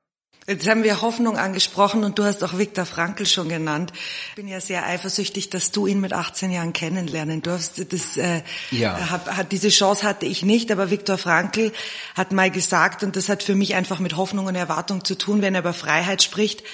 Jetzt 0.48 0.68
haben 0.68 0.82
wir 0.82 1.02
Hoffnung 1.02 1.36
angesprochen 1.36 2.02
und 2.02 2.18
du 2.18 2.24
hast 2.24 2.42
auch 2.42 2.58
Viktor 2.58 2.84
Frankl 2.84 3.26
schon 3.26 3.48
genannt. 3.48 3.92
Ich 4.30 4.34
bin 4.34 4.48
ja 4.48 4.60
sehr 4.60 4.84
eifersüchtig, 4.84 5.50
dass 5.50 5.70
du 5.70 5.86
ihn 5.86 6.00
mit 6.00 6.12
18 6.12 6.50
Jahren 6.50 6.72
kennenlernen 6.72 7.42
durfst. 7.42 7.92
Das, 7.92 8.16
äh, 8.16 8.42
ja. 8.72 9.10
hat, 9.10 9.36
hat, 9.36 9.52
diese 9.52 9.68
Chance 9.68 10.02
hatte 10.02 10.26
ich 10.26 10.42
nicht, 10.42 10.72
aber 10.72 10.90
Viktor 10.90 11.16
Frankl 11.16 11.72
hat 12.16 12.32
mal 12.32 12.50
gesagt, 12.50 13.04
und 13.04 13.14
das 13.14 13.28
hat 13.28 13.44
für 13.44 13.54
mich 13.54 13.76
einfach 13.76 14.00
mit 14.00 14.16
Hoffnung 14.16 14.46
und 14.46 14.56
Erwartung 14.56 15.04
zu 15.04 15.16
tun, 15.16 15.42
wenn 15.42 15.54
er 15.54 15.60
über 15.60 15.74
Freiheit 15.74 16.24
spricht. 16.24 16.64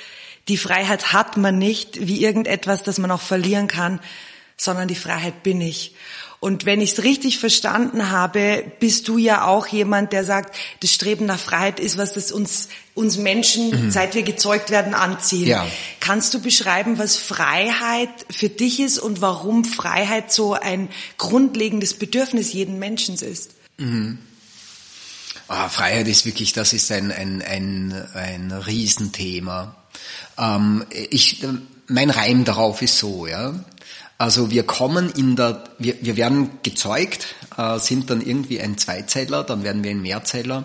Die 0.49 0.57
Freiheit 0.57 1.13
hat 1.13 1.37
man 1.37 1.59
nicht 1.59 2.07
wie 2.07 2.23
irgendetwas, 2.23 2.83
das 2.83 2.99
man 2.99 3.11
auch 3.11 3.21
verlieren 3.21 3.69
kann, 3.69 4.01
sondern 4.57 4.89
die 4.89 4.95
Freiheit 4.95 5.43
bin 5.43 5.61
ich. 5.61 5.95
Und 6.41 6.67
wenn 6.67 6.81
ich 6.81 6.93
es 6.93 7.03
richtig 7.03 7.39
verstanden 7.39 8.11
habe, 8.11 8.65
bist 8.79 9.09
du 9.09 9.19
ja 9.19 9.45
auch 9.47 9.67
jemand, 9.67 10.13
der 10.13 10.25
sagt, 10.25 10.57
das 10.81 10.93
Streben 10.93 11.27
nach 11.27 11.39
Freiheit 11.39 11.81
ist 11.81 11.99
was, 11.99 12.13
das 12.13 12.31
uns, 12.31 12.69
uns 12.95 13.17
Menschen, 13.17 13.87
mhm. 13.87 13.91
seit 13.91 14.15
wir 14.15 14.23
gezeugt 14.23 14.71
werden, 14.71 14.95
anziehen. 14.95 15.49
Ja. 15.49 15.67
Kannst 15.99 16.33
du 16.35 16.41
beschreiben, 16.41 16.97
was 16.97 17.17
Freiheit 17.17 18.11
für 18.31 18.49
dich 18.49 18.79
ist 18.79 18.99
und 18.99 19.21
warum 19.21 19.65
Freiheit 19.65 20.33
so 20.33 20.55
ein 20.55 20.89
grundlegendes 21.17 21.95
Bedürfnis 21.95 22.53
jeden 22.53 22.79
Menschen 22.79 23.17
ist? 23.17 23.55
Mhm. 23.79 24.19
Oh, 25.49 25.69
Freiheit 25.69 26.07
ist 26.07 26.25
wirklich, 26.25 26.53
das 26.53 26.73
ist 26.73 26.93
ein, 26.93 27.11
ein, 27.11 27.43
ein, 27.43 27.93
ein 28.15 28.53
Riesenthema. 28.53 29.75
Ähm, 30.39 30.85
ich, 31.11 31.45
mein 31.89 32.11
Reim 32.11 32.45
darauf 32.45 32.83
ist 32.83 32.99
so, 32.99 33.27
ja. 33.27 33.55
Also 34.19 34.51
wir 34.51 34.65
kommen 34.65 35.11
in 35.11 35.37
der, 35.37 35.63
wir, 35.79 35.95
wir 36.01 36.17
werden 36.17 36.51
gezeugt, 36.65 37.37
äh, 37.57 37.79
sind 37.79 38.11
dann 38.11 38.21
irgendwie 38.21 38.61
ein 38.61 38.77
Zweizeiler, 38.77 39.45
dann 39.45 39.63
werden 39.63 39.85
wir 39.85 39.93
ein 39.93 40.03
Mehrzeiler. 40.03 40.65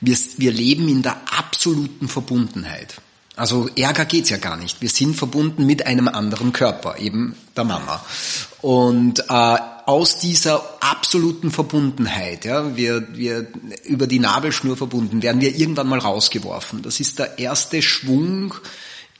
Wir, 0.00 0.16
wir 0.36 0.52
leben 0.52 0.88
in 0.88 1.02
der 1.02 1.16
absoluten 1.36 2.08
Verbundenheit. 2.08 3.00
Also 3.36 3.68
Ärger 3.76 4.04
geht's 4.04 4.30
ja 4.30 4.36
gar 4.38 4.56
nicht. 4.56 4.82
Wir 4.82 4.88
sind 4.88 5.14
verbunden 5.14 5.64
mit 5.64 5.86
einem 5.86 6.08
anderen 6.08 6.52
Körper, 6.52 6.98
eben 6.98 7.36
der 7.56 7.62
Mama. 7.62 8.04
Und 8.62 9.20
äh, 9.28 9.56
aus 9.86 10.18
dieser 10.18 10.64
absoluten 10.80 11.52
Verbundenheit, 11.52 12.44
ja, 12.44 12.76
wir, 12.76 13.06
wir 13.16 13.46
über 13.84 14.08
die 14.08 14.18
Nabelschnur 14.18 14.76
verbunden, 14.76 15.22
werden 15.22 15.40
wir 15.40 15.54
irgendwann 15.54 15.88
mal 15.88 16.00
rausgeworfen. 16.00 16.82
Das 16.82 16.98
ist 16.98 17.20
der 17.20 17.38
erste 17.38 17.80
Schwung 17.80 18.54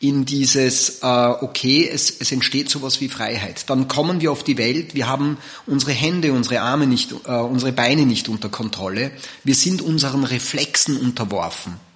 in 0.01 0.25
dieses, 0.25 1.01
äh, 1.03 1.07
okay, 1.07 1.89
es, 1.89 2.21
es 2.21 2.31
entsteht 2.31 2.71
sowas 2.71 3.01
wie 3.01 3.09
Freiheit. 3.09 3.69
Dann 3.69 3.89
kommen 3.89 4.21
wir 4.21 4.31
auf 4.31 4.45
die 4.45 4.57
Welt, 4.57 4.95
wir 4.95 5.09
haben 5.09 5.39
unsere 5.67 5.93
Hände, 5.93 6.33
unsere 6.33 6.61
Arme 6.61 6.87
nicht, 6.87 7.13
äh, 7.13 7.33
unsere 7.33 7.73
Beine 7.73 8.07
nicht 8.07 8.29
unter 8.29 8.49
Kontrolle, 8.49 9.11
wir 9.43 9.55
sind 9.55 9.83
unseren 9.83 10.25
Reflexen 10.25 10.97
unterworfen. 10.99 11.88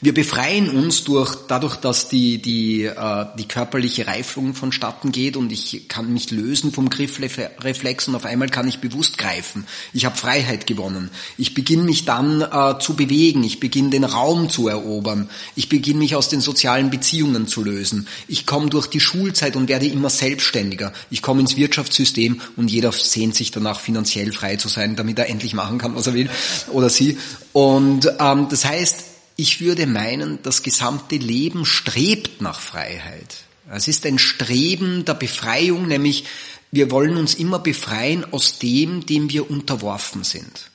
Wir 0.00 0.12
befreien 0.12 0.70
uns 0.70 1.04
durch, 1.04 1.34
dadurch, 1.48 1.76
dass 1.76 2.08
die, 2.08 2.40
die, 2.40 2.84
äh, 2.84 3.26
die 3.38 3.48
körperliche 3.48 4.06
Reifung 4.06 4.54
vonstatten 4.54 5.12
geht 5.12 5.36
und 5.36 5.50
ich 5.52 5.88
kann 5.88 6.12
mich 6.12 6.30
lösen 6.30 6.72
vom 6.72 6.90
Griffreflex 6.90 8.08
und 8.08 8.14
auf 8.14 8.24
einmal 8.24 8.48
kann 8.48 8.68
ich 8.68 8.80
bewusst 8.80 9.18
greifen. 9.18 9.66
Ich 9.92 10.04
habe 10.04 10.16
Freiheit 10.16 10.66
gewonnen. 10.66 11.10
Ich 11.38 11.54
beginne 11.54 11.84
mich 11.84 12.04
dann 12.04 12.42
äh, 12.42 12.78
zu 12.80 12.94
bewegen. 12.94 13.44
Ich 13.44 13.60
beginne 13.60 13.90
den 13.90 14.04
Raum 14.04 14.50
zu 14.50 14.68
erobern. 14.68 15.30
Ich 15.56 15.68
beginne 15.68 16.00
mich 16.00 16.16
aus 16.16 16.28
den 16.28 16.40
sozialen 16.40 16.90
Beziehungen 16.90 17.46
zu 17.46 17.64
lösen. 17.64 18.06
Ich 18.28 18.46
komme 18.46 18.68
durch 18.68 18.88
die 18.88 19.00
Schulzeit 19.00 19.56
und 19.56 19.68
werde 19.68 19.86
immer 19.86 20.10
selbstständiger. 20.10 20.92
Ich 21.10 21.22
komme 21.22 21.40
ins 21.40 21.56
Wirtschaftssystem 21.56 22.40
und 22.56 22.70
jeder 22.70 22.92
sehnt 22.92 23.34
sich 23.34 23.50
danach, 23.50 23.80
finanziell 23.80 24.32
frei 24.32 24.56
zu 24.56 24.68
sein, 24.68 24.96
damit 24.96 25.18
er 25.18 25.28
endlich 25.28 25.54
machen 25.54 25.78
kann, 25.78 25.94
was 25.94 26.06
er 26.06 26.14
will 26.14 26.28
oder 26.72 26.90
sie. 26.90 27.18
Und 27.52 28.10
ähm, 28.18 28.48
das 28.50 28.64
heißt, 28.64 29.13
ich 29.36 29.60
würde 29.60 29.86
meinen, 29.86 30.40
das 30.42 30.62
gesamte 30.62 31.16
Leben 31.16 31.64
strebt 31.64 32.40
nach 32.40 32.60
Freiheit. 32.60 33.44
Es 33.70 33.88
ist 33.88 34.04
ein 34.06 34.18
Streben 34.18 35.04
der 35.04 35.14
Befreiung, 35.14 35.88
nämlich 35.88 36.24
wir 36.70 36.90
wollen 36.90 37.16
uns 37.16 37.34
immer 37.34 37.58
befreien 37.58 38.24
aus 38.32 38.58
dem, 38.58 39.06
dem 39.06 39.30
wir 39.30 39.50
unterworfen 39.50 40.24
sind. 40.24 40.70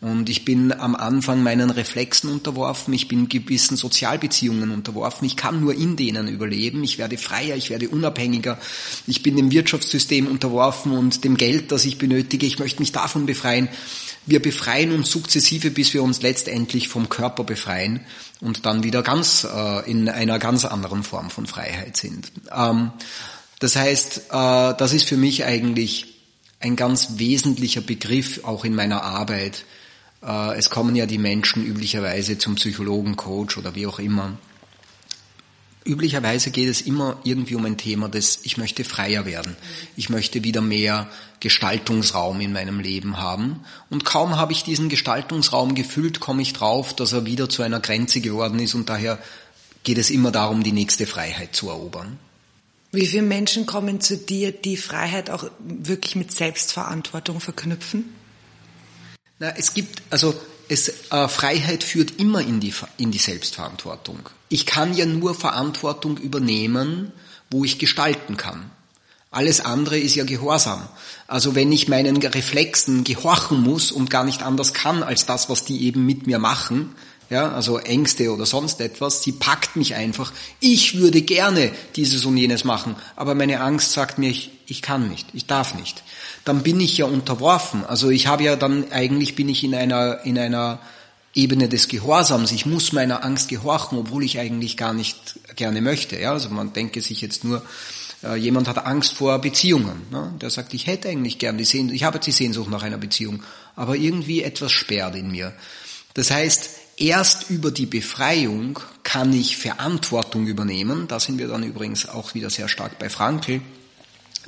Und 0.00 0.28
ich 0.28 0.44
bin 0.44 0.70
am 0.72 0.94
Anfang 0.94 1.42
meinen 1.42 1.70
Reflexen 1.70 2.30
unterworfen, 2.30 2.92
ich 2.92 3.08
bin 3.08 3.28
gewissen 3.28 3.76
Sozialbeziehungen 3.76 4.70
unterworfen, 4.70 5.24
ich 5.24 5.34
kann 5.36 5.60
nur 5.60 5.74
in 5.74 5.96
denen 5.96 6.28
überleben, 6.28 6.84
ich 6.84 6.98
werde 6.98 7.16
freier, 7.16 7.56
ich 7.56 7.70
werde 7.70 7.88
unabhängiger, 7.88 8.58
ich 9.06 9.22
bin 9.22 9.36
dem 9.36 9.50
Wirtschaftssystem 9.50 10.26
unterworfen 10.26 10.92
und 10.92 11.24
dem 11.24 11.38
Geld, 11.38 11.72
das 11.72 11.86
ich 11.86 11.96
benötige, 11.96 12.44
ich 12.44 12.58
möchte 12.58 12.80
mich 12.80 12.92
davon 12.92 13.24
befreien. 13.24 13.70
Wir 14.26 14.40
befreien 14.40 14.92
uns 14.92 15.10
sukzessive, 15.10 15.70
bis 15.70 15.92
wir 15.92 16.02
uns 16.02 16.22
letztendlich 16.22 16.88
vom 16.88 17.08
Körper 17.08 17.44
befreien 17.44 18.00
und 18.40 18.64
dann 18.64 18.82
wieder 18.82 19.02
ganz 19.02 19.44
äh, 19.44 19.90
in 19.90 20.08
einer 20.08 20.38
ganz 20.38 20.64
anderen 20.64 21.02
Form 21.02 21.30
von 21.30 21.46
Freiheit 21.46 21.96
sind. 21.96 22.32
Ähm, 22.54 22.90
das 23.58 23.76
heißt, 23.76 24.18
äh, 24.30 24.74
das 24.76 24.92
ist 24.92 25.08
für 25.08 25.16
mich 25.16 25.44
eigentlich 25.44 26.14
ein 26.60 26.76
ganz 26.76 27.18
wesentlicher 27.18 27.82
Begriff 27.82 28.44
auch 28.44 28.64
in 28.64 28.74
meiner 28.74 29.02
Arbeit. 29.02 29.64
Äh, 30.22 30.56
es 30.56 30.70
kommen 30.70 30.96
ja 30.96 31.06
die 31.06 31.18
Menschen 31.18 31.64
üblicherweise 31.64 32.38
zum 32.38 32.54
Psychologen, 32.54 33.16
Coach 33.16 33.58
oder 33.58 33.74
wie 33.74 33.86
auch 33.86 33.98
immer 33.98 34.38
Üblicherweise 35.84 36.50
geht 36.50 36.68
es 36.68 36.80
immer 36.80 37.18
irgendwie 37.24 37.56
um 37.56 37.64
ein 37.66 37.76
Thema 37.76 38.08
des, 38.08 38.40
ich 38.42 38.56
möchte 38.56 38.84
freier 38.84 39.26
werden. 39.26 39.54
Ich 39.96 40.08
möchte 40.08 40.42
wieder 40.42 40.62
mehr 40.62 41.10
Gestaltungsraum 41.40 42.40
in 42.40 42.54
meinem 42.54 42.80
Leben 42.80 43.18
haben. 43.18 43.60
Und 43.90 44.06
kaum 44.06 44.36
habe 44.36 44.52
ich 44.52 44.64
diesen 44.64 44.88
Gestaltungsraum 44.88 45.74
gefüllt, 45.74 46.20
komme 46.20 46.40
ich 46.40 46.54
drauf, 46.54 46.96
dass 46.96 47.12
er 47.12 47.26
wieder 47.26 47.50
zu 47.50 47.62
einer 47.62 47.80
Grenze 47.80 48.22
geworden 48.22 48.58
ist 48.60 48.74
und 48.74 48.88
daher 48.88 49.18
geht 49.82 49.98
es 49.98 50.08
immer 50.08 50.32
darum, 50.32 50.62
die 50.62 50.72
nächste 50.72 51.06
Freiheit 51.06 51.54
zu 51.54 51.68
erobern. 51.68 52.18
Wie 52.90 53.06
viele 53.06 53.22
Menschen 53.22 53.66
kommen 53.66 54.00
zu 54.00 54.16
dir, 54.16 54.52
die 54.52 54.78
Freiheit 54.78 55.28
auch 55.28 55.50
wirklich 55.58 56.16
mit 56.16 56.32
Selbstverantwortung 56.32 57.40
verknüpfen? 57.40 58.14
Na, 59.38 59.50
es 59.50 59.74
gibt, 59.74 60.00
also 60.10 60.34
es, 60.68 61.10
äh, 61.10 61.28
Freiheit 61.28 61.84
führt 61.84 62.18
immer 62.18 62.40
in 62.40 62.60
die, 62.60 62.72
in 62.96 63.10
die 63.10 63.18
Selbstverantwortung. 63.18 64.28
Ich 64.48 64.66
kann 64.66 64.94
ja 64.94 65.06
nur 65.06 65.34
Verantwortung 65.34 66.16
übernehmen, 66.18 67.12
wo 67.50 67.64
ich 67.64 67.78
gestalten 67.78 68.36
kann. 68.36 68.70
Alles 69.30 69.60
andere 69.60 69.98
ist 69.98 70.14
ja 70.14 70.24
Gehorsam. 70.24 70.88
Also 71.26 71.56
wenn 71.56 71.72
ich 71.72 71.88
meinen 71.88 72.16
Reflexen 72.18 73.02
gehorchen 73.02 73.62
muss 73.62 73.90
und 73.90 74.08
gar 74.08 74.22
nicht 74.22 74.42
anders 74.42 74.74
kann 74.74 75.02
als 75.02 75.26
das, 75.26 75.48
was 75.48 75.64
die 75.64 75.84
eben 75.86 76.06
mit 76.06 76.26
mir 76.28 76.38
machen, 76.38 76.94
ja, 77.30 77.50
also 77.50 77.78
Ängste 77.78 78.32
oder 78.32 78.46
sonst 78.46 78.80
etwas, 78.80 79.22
sie 79.22 79.32
packt 79.32 79.76
mich 79.76 79.94
einfach. 79.94 80.32
Ich 80.60 80.98
würde 80.98 81.22
gerne 81.22 81.72
dieses 81.96 82.24
und 82.26 82.36
jenes 82.36 82.64
machen, 82.64 82.96
aber 83.16 83.34
meine 83.34 83.60
Angst 83.60 83.92
sagt 83.92 84.18
mir, 84.18 84.30
ich, 84.30 84.50
ich 84.66 84.82
kann 84.82 85.08
nicht, 85.08 85.26
ich 85.32 85.46
darf 85.46 85.74
nicht. 85.74 86.04
Dann 86.44 86.62
bin 86.62 86.80
ich 86.80 86.98
ja 86.98 87.06
unterworfen. 87.06 87.84
Also 87.84 88.10
ich 88.10 88.26
habe 88.26 88.44
ja 88.44 88.56
dann, 88.56 88.90
eigentlich 88.92 89.34
bin 89.34 89.48
ich 89.48 89.64
in 89.64 89.74
einer, 89.74 90.24
in 90.24 90.38
einer 90.38 90.78
Ebene 91.34 91.68
des 91.68 91.88
Gehorsams. 91.88 92.52
Ich 92.52 92.66
muss 92.66 92.92
meiner 92.92 93.24
Angst 93.24 93.48
gehorchen, 93.48 93.98
obwohl 93.98 94.22
ich 94.22 94.38
eigentlich 94.38 94.76
gar 94.76 94.92
nicht 94.92 95.38
gerne 95.56 95.80
möchte. 95.80 96.18
Ja, 96.18 96.32
also 96.32 96.50
man 96.50 96.72
denke 96.72 97.00
sich 97.00 97.20
jetzt 97.20 97.44
nur, 97.44 97.62
äh, 98.22 98.36
jemand 98.36 98.68
hat 98.68 98.84
Angst 98.86 99.14
vor 99.14 99.38
Beziehungen. 99.40 100.02
Ne? 100.10 100.32
Der 100.40 100.50
sagt, 100.50 100.74
ich 100.74 100.86
hätte 100.86 101.08
eigentlich 101.08 101.38
gern 101.38 101.58
die 101.58 101.64
Sehnsucht, 101.64 101.96
ich 101.96 102.04
habe 102.04 102.18
die 102.18 102.32
Sehnsucht 102.32 102.70
nach 102.70 102.82
einer 102.82 102.98
Beziehung, 102.98 103.42
aber 103.74 103.96
irgendwie 103.96 104.42
etwas 104.42 104.72
sperrt 104.72 105.16
in 105.16 105.30
mir. 105.30 105.52
Das 106.14 106.30
heißt, 106.30 106.70
erst 106.96 107.50
über 107.50 107.70
die 107.70 107.86
Befreiung 107.86 108.78
kann 109.02 109.32
ich 109.32 109.56
Verantwortung 109.56 110.46
übernehmen. 110.46 111.08
Da 111.08 111.18
sind 111.18 111.38
wir 111.38 111.48
dann 111.48 111.64
übrigens 111.64 112.08
auch 112.08 112.34
wieder 112.34 112.50
sehr 112.50 112.68
stark 112.68 112.98
bei 112.98 113.10
Frankl, 113.10 113.60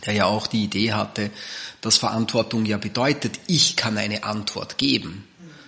der 0.04 0.14
ja 0.14 0.24
auch 0.26 0.46
die 0.46 0.64
Idee 0.64 0.92
hatte, 0.92 1.30
dass 1.80 1.96
Verantwortung 1.96 2.66
ja 2.66 2.78
bedeutet, 2.78 3.38
ich 3.46 3.76
kann 3.76 3.96
eine 3.96 4.24
Antwort 4.24 4.78
geben. 4.78 5.26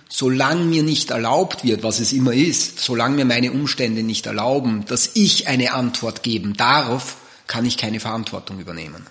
Solange 0.09 0.63
mir 0.63 0.83
nicht 0.83 1.11
erlaubt 1.11 1.63
wird, 1.63 1.83
was 1.83 1.99
es 1.99 2.13
immer 2.13 2.33
ist, 2.33 2.79
solange 2.79 3.15
mir 3.15 3.25
meine 3.25 3.51
Umstände 3.51 4.01
nicht 4.01 4.25
erlauben, 4.25 4.85
dass 4.85 5.11
ich 5.15 5.47
eine 5.47 5.73
Antwort 5.73 6.23
geben 6.23 6.57
darf, 6.57 7.17
kann 7.47 7.65
ich 7.65 7.77
keine 7.77 7.99
Verantwortung 7.99 8.59
übernehmen. 8.59 9.05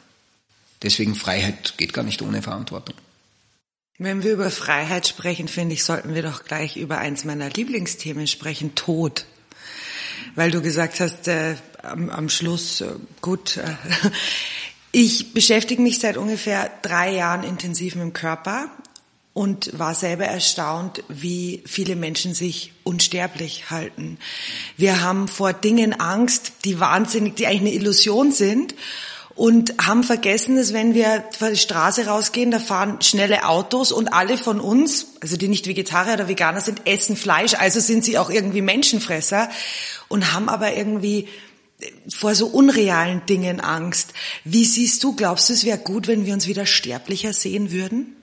Deswegen 0.82 1.14
Freiheit 1.14 1.74
geht 1.76 1.92
gar 1.92 2.04
nicht 2.04 2.22
ohne 2.22 2.42
Verantwortung. 2.42 2.96
Wenn 3.98 4.22
wir 4.22 4.32
über 4.32 4.50
Freiheit 4.50 5.08
sprechen, 5.08 5.48
finde 5.48 5.74
ich, 5.74 5.82
sollten 5.82 6.14
wir 6.14 6.22
doch 6.22 6.44
gleich 6.44 6.76
über 6.76 6.98
eins 6.98 7.24
meiner 7.24 7.50
Lieblingsthemen 7.50 8.28
sprechen, 8.28 8.76
Tod. 8.76 9.24
Weil 10.36 10.52
du 10.52 10.62
gesagt 10.62 11.00
hast, 11.00 11.26
äh, 11.26 11.56
am, 11.82 12.08
am, 12.08 12.28
Schluss, 12.28 12.80
äh, 12.80 12.94
gut, 13.20 13.56
äh, 13.56 13.62
ich 14.92 15.34
beschäftige 15.34 15.82
mich 15.82 15.98
seit 15.98 16.16
ungefähr 16.16 16.70
drei 16.82 17.14
Jahren 17.14 17.44
intensiv 17.44 17.94
mit 17.94 18.04
dem 18.04 18.12
Körper 18.12 18.70
und 19.34 19.78
war 19.78 19.94
selber 19.94 20.24
erstaunt, 20.24 21.04
wie 21.08 21.62
viele 21.64 21.94
Menschen 21.94 22.34
sich 22.34 22.72
unsterblich 22.82 23.70
halten. 23.70 24.18
Wir 24.76 25.00
haben 25.02 25.28
vor 25.28 25.52
Dingen 25.52 26.00
Angst, 26.00 26.52
die 26.64 26.80
wahnsinnig, 26.80 27.36
die 27.36 27.46
eigentlich 27.46 27.60
eine 27.60 27.72
Illusion 27.72 28.32
sind 28.32 28.74
und 29.36 29.74
haben 29.80 30.02
vergessen, 30.02 30.56
dass 30.56 30.72
wenn 30.72 30.94
wir 30.94 31.22
vor 31.38 31.50
die 31.50 31.56
Straße 31.56 32.06
rausgehen, 32.06 32.50
da 32.50 32.58
fahren 32.58 33.00
schnelle 33.00 33.46
Autos 33.46 33.92
und 33.92 34.08
alle 34.08 34.36
von 34.36 34.58
uns, 34.58 35.14
also 35.20 35.36
die 35.36 35.46
nicht 35.46 35.68
Vegetarier 35.68 36.14
oder 36.14 36.26
Veganer 36.26 36.60
sind, 36.60 36.88
essen 36.88 37.16
Fleisch, 37.16 37.54
also 37.54 37.78
sind 37.78 38.04
sie 38.04 38.18
auch 38.18 38.30
irgendwie 38.30 38.62
Menschenfresser 38.62 39.48
und 40.08 40.32
haben 40.32 40.48
aber 40.48 40.74
irgendwie 40.74 41.28
vor 42.08 42.34
so 42.34 42.46
unrealen 42.46 43.24
Dingen 43.26 43.60
Angst. 43.60 44.12
Wie 44.44 44.64
siehst 44.64 45.02
du, 45.04 45.14
glaubst 45.14 45.48
du, 45.48 45.52
es 45.52 45.64
wäre 45.64 45.78
gut, 45.78 46.08
wenn 46.08 46.26
wir 46.26 46.34
uns 46.34 46.46
wieder 46.46 46.66
sterblicher 46.66 47.32
sehen 47.32 47.70
würden? 47.70 48.16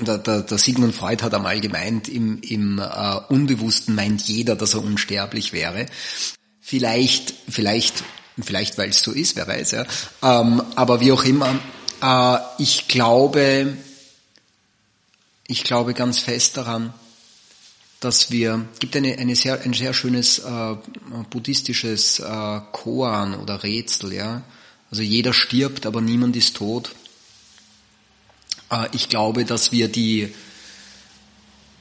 Der, 0.00 0.18
der, 0.18 0.42
der 0.42 0.58
Sigmund 0.58 0.94
Freud 0.94 1.24
hat 1.24 1.34
einmal 1.34 1.60
gemeint, 1.60 2.08
im, 2.08 2.40
im 2.42 2.78
äh, 2.78 3.16
Unbewussten 3.28 3.94
meint 3.94 4.22
jeder, 4.22 4.54
dass 4.54 4.74
er 4.74 4.82
unsterblich 4.82 5.52
wäre. 5.52 5.86
Vielleicht, 6.60 7.34
vielleicht, 7.48 8.04
vielleicht 8.40 8.78
weil 8.78 8.90
es 8.90 9.02
so 9.02 9.10
ist, 9.10 9.34
wer 9.34 9.48
weiß, 9.48 9.72
ja. 9.72 9.86
Ähm, 10.22 10.62
aber 10.76 11.00
wie 11.00 11.10
auch 11.10 11.24
immer, 11.24 11.58
äh, 12.00 12.38
ich 12.62 12.86
glaube, 12.86 13.76
ich 15.48 15.64
glaube 15.64 15.94
ganz 15.94 16.20
fest 16.20 16.56
daran, 16.56 16.94
dass 18.02 18.32
wir, 18.32 18.66
gibt 18.80 18.96
eine, 18.96 19.16
eine 19.16 19.36
sehr, 19.36 19.62
ein 19.62 19.74
sehr 19.74 19.94
schönes 19.94 20.40
äh, 20.40 20.74
buddhistisches 21.30 22.18
äh, 22.18 22.60
Koan 22.72 23.34
oder 23.34 23.62
Rätsel, 23.62 24.12
ja. 24.12 24.42
Also 24.90 25.02
jeder 25.02 25.32
stirbt, 25.32 25.86
aber 25.86 26.00
niemand 26.00 26.36
ist 26.36 26.56
tot. 26.56 26.94
Äh, 28.70 28.88
ich 28.92 29.08
glaube, 29.08 29.44
dass 29.44 29.70
wir 29.70 29.86
die, 29.86 30.34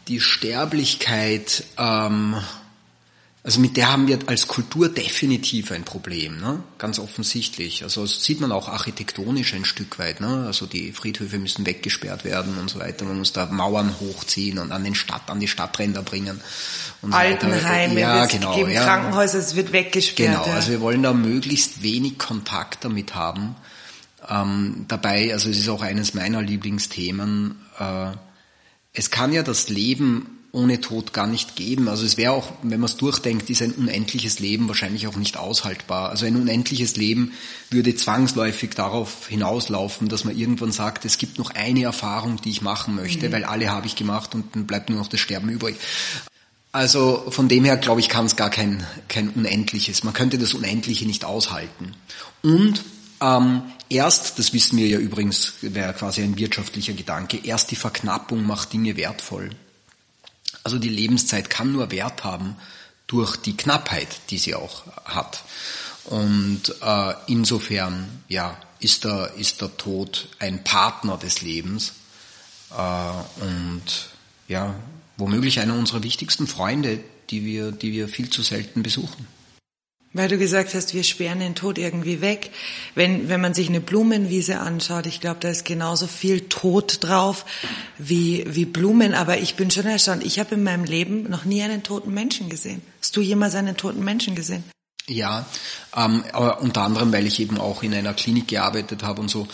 die 0.07 0.19
Sterblichkeit 0.19 1.63
ähm, 1.79 2.35
also 3.43 3.59
mit 3.59 3.75
der 3.75 3.91
haben 3.91 4.07
wir 4.07 4.19
als 4.27 4.47
Kultur 4.47 4.87
definitiv 4.87 5.71
ein 5.71 5.83
Problem, 5.83 6.39
ne? 6.39 6.61
ganz 6.77 6.99
offensichtlich. 6.99 7.81
Also 7.81 8.03
das 8.03 8.23
sieht 8.23 8.39
man 8.39 8.51
auch 8.51 8.69
architektonisch 8.69 9.55
ein 9.55 9.65
Stück 9.65 9.97
weit. 9.97 10.21
Ne? 10.21 10.43
Also 10.45 10.67
die 10.67 10.91
Friedhöfe 10.91 11.39
müssen 11.39 11.65
weggesperrt 11.65 12.23
werden 12.23 12.59
und 12.59 12.69
so 12.69 12.77
weiter. 12.77 13.03
Man 13.03 13.17
muss 13.17 13.33
da 13.33 13.47
Mauern 13.47 13.95
hochziehen 13.99 14.59
und 14.59 14.71
an 14.71 14.83
den 14.83 14.93
Stadt, 14.93 15.27
an 15.31 15.39
die 15.39 15.47
Stadtränder 15.47 16.03
bringen. 16.03 16.39
Und 17.01 17.13
Altenheime, 17.13 17.93
so 17.93 17.99
ja, 17.99 18.25
genau, 18.27 18.55
geben 18.55 18.69
ja. 18.69 18.83
Krankenhäuser, 18.83 19.39
es 19.39 19.55
wird 19.55 19.71
weggesperrt. 19.71 20.33
Genau, 20.33 20.45
ja. 20.45 20.53
also 20.53 20.69
wir 20.69 20.81
wollen 20.81 21.01
da 21.01 21.13
möglichst 21.13 21.81
wenig 21.81 22.19
Kontakt 22.19 22.85
damit 22.85 23.15
haben. 23.15 23.55
Ähm, 24.29 24.85
dabei, 24.87 25.33
also 25.33 25.49
es 25.49 25.57
ist 25.57 25.69
auch 25.69 25.81
eines 25.81 26.13
meiner 26.13 26.43
Lieblingsthemen. 26.43 27.59
Äh, 27.79 28.11
es 28.93 29.09
kann 29.09 29.33
ja 29.33 29.41
das 29.41 29.69
Leben 29.69 30.40
ohne 30.53 30.81
Tod 30.81 31.13
gar 31.13 31.27
nicht 31.27 31.55
geben. 31.55 31.87
Also 31.87 32.05
es 32.05 32.17
wäre 32.17 32.33
auch, 32.33 32.51
wenn 32.61 32.79
man 32.79 32.89
es 32.89 32.97
durchdenkt, 32.97 33.49
ist 33.49 33.61
ein 33.61 33.71
unendliches 33.71 34.39
Leben 34.39 34.67
wahrscheinlich 34.67 35.07
auch 35.07 35.15
nicht 35.15 35.37
aushaltbar. 35.37 36.09
Also 36.09 36.25
ein 36.25 36.35
unendliches 36.35 36.97
Leben 36.97 37.33
würde 37.69 37.95
zwangsläufig 37.95 38.71
darauf 38.71 39.27
hinauslaufen, 39.27 40.09
dass 40.09 40.25
man 40.25 40.37
irgendwann 40.37 40.73
sagt, 40.73 41.05
es 41.05 41.17
gibt 41.17 41.37
noch 41.37 41.51
eine 41.51 41.83
Erfahrung, 41.83 42.41
die 42.41 42.49
ich 42.49 42.61
machen 42.61 42.95
möchte, 42.95 43.29
mhm. 43.29 43.33
weil 43.33 43.43
alle 43.45 43.71
habe 43.71 43.87
ich 43.87 43.95
gemacht 43.95 44.35
und 44.35 44.55
dann 44.55 44.67
bleibt 44.67 44.89
nur 44.89 44.99
noch 44.99 45.07
das 45.07 45.21
Sterben 45.21 45.49
übrig. 45.49 45.77
Also 46.73 47.25
von 47.29 47.47
dem 47.47 47.65
her, 47.65 47.77
glaube 47.77 48.01
ich, 48.01 48.09
kann 48.09 48.25
es 48.25 48.35
gar 48.35 48.49
kein, 48.49 48.85
kein 49.07 49.29
Unendliches. 49.29 50.03
Man 50.03 50.13
könnte 50.13 50.37
das 50.37 50.53
Unendliche 50.53 51.05
nicht 51.05 51.25
aushalten. 51.25 51.93
Und 52.41 52.83
ähm, 53.21 53.63
erst, 53.89 54.39
das 54.39 54.53
wissen 54.53 54.77
wir 54.77 54.87
ja 54.87 54.97
übrigens, 54.97 55.53
wäre 55.61 55.93
quasi 55.93 56.21
ein 56.21 56.37
wirtschaftlicher 56.37 56.93
Gedanke, 56.93 57.39
erst 57.43 57.71
die 57.71 57.75
Verknappung 57.75 58.45
macht 58.45 58.73
Dinge 58.73 58.97
wertvoll. 58.97 59.51
Also 60.63 60.77
die 60.77 60.89
Lebenszeit 60.89 61.49
kann 61.49 61.71
nur 61.71 61.91
Wert 61.91 62.23
haben 62.23 62.55
durch 63.07 63.35
die 63.35 63.57
Knappheit, 63.57 64.07
die 64.29 64.37
sie 64.37 64.55
auch 64.55 64.85
hat. 65.05 65.43
Und 66.05 66.75
äh, 66.81 67.13
insofern 67.27 68.23
ja, 68.27 68.57
ist, 68.79 69.03
der, 69.03 69.33
ist 69.37 69.61
der 69.61 69.75
Tod 69.77 70.29
ein 70.39 70.63
Partner 70.63 71.17
des 71.17 71.41
Lebens 71.41 71.93
äh, 72.71 73.43
und 73.43 74.09
ja, 74.47 74.75
womöglich 75.17 75.59
einer 75.59 75.75
unserer 75.75 76.03
wichtigsten 76.03 76.47
Freunde, 76.47 76.99
die 77.29 77.45
wir, 77.45 77.71
die 77.71 77.91
wir 77.91 78.07
viel 78.07 78.29
zu 78.29 78.41
selten 78.41 78.83
besuchen. 78.83 79.27
Weil 80.13 80.27
du 80.27 80.37
gesagt 80.37 80.73
hast, 80.73 80.93
wir 80.93 81.03
sperren 81.03 81.39
den 81.39 81.55
Tod 81.55 81.77
irgendwie 81.77 82.19
weg. 82.19 82.51
Wenn, 82.95 83.29
wenn 83.29 83.39
man 83.39 83.53
sich 83.53 83.69
eine 83.69 83.79
Blumenwiese 83.79 84.59
anschaut, 84.59 85.05
ich 85.05 85.21
glaube, 85.21 85.39
da 85.39 85.49
ist 85.49 85.63
genauso 85.63 86.05
viel 86.07 86.41
Tod 86.49 86.97
drauf 87.01 87.45
wie, 87.97 88.43
wie 88.47 88.65
Blumen. 88.65 89.13
Aber 89.13 89.37
ich 89.37 89.55
bin 89.55 89.71
schon 89.71 89.85
erstaunt. 89.85 90.25
Ich 90.25 90.37
habe 90.37 90.55
in 90.55 90.63
meinem 90.63 90.83
Leben 90.83 91.29
noch 91.29 91.45
nie 91.45 91.63
einen 91.63 91.83
toten 91.83 92.13
Menschen 92.13 92.49
gesehen. 92.49 92.81
Hast 93.01 93.15
du 93.15 93.21
jemals 93.21 93.55
einen 93.55 93.77
toten 93.77 94.03
Menschen 94.03 94.35
gesehen? 94.35 94.65
Ja, 95.07 95.45
ähm, 95.95 96.23
aber 96.33 96.61
unter 96.61 96.81
anderem, 96.81 97.13
weil 97.13 97.25
ich 97.25 97.39
eben 97.39 97.57
auch 97.57 97.81
in 97.81 97.93
einer 97.93 98.13
Klinik 98.13 98.49
gearbeitet 98.49 99.03
habe 99.03 99.21
und 99.21 99.29
so. 99.29 99.47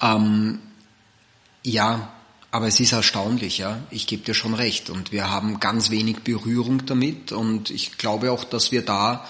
Ähm, 0.00 0.58
ja, 1.62 2.12
aber 2.50 2.66
es 2.66 2.78
ist 2.80 2.92
erstaunlich, 2.92 3.56
ja. 3.56 3.80
Ich 3.90 4.06
gebe 4.06 4.24
dir 4.24 4.34
schon 4.34 4.52
recht. 4.52 4.90
Und 4.90 5.10
wir 5.10 5.30
haben 5.30 5.58
ganz 5.58 5.88
wenig 5.88 6.18
Berührung 6.18 6.84
damit. 6.84 7.32
Und 7.32 7.70
ich 7.70 7.96
glaube 7.96 8.30
auch, 8.30 8.44
dass 8.44 8.72
wir 8.72 8.84
da 8.84 9.26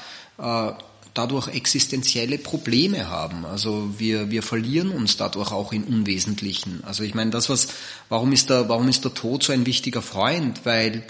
dadurch 1.14 1.48
existenzielle 1.48 2.38
Probleme 2.38 3.08
haben. 3.08 3.44
Also 3.44 3.94
wir, 3.98 4.30
wir 4.30 4.42
verlieren 4.42 4.90
uns 4.90 5.16
dadurch 5.16 5.52
auch 5.52 5.72
in 5.72 5.84
Unwesentlichen. 5.84 6.82
Also 6.84 7.02
ich 7.02 7.14
meine, 7.14 7.30
das 7.30 7.48
was, 7.48 7.68
warum 8.08 8.32
ist 8.32 8.50
der, 8.50 8.68
warum 8.68 8.88
ist 8.88 9.04
der 9.04 9.14
Tod 9.14 9.42
so 9.42 9.52
ein 9.52 9.66
wichtiger 9.66 10.02
Freund? 10.02 10.64
Weil 10.64 11.04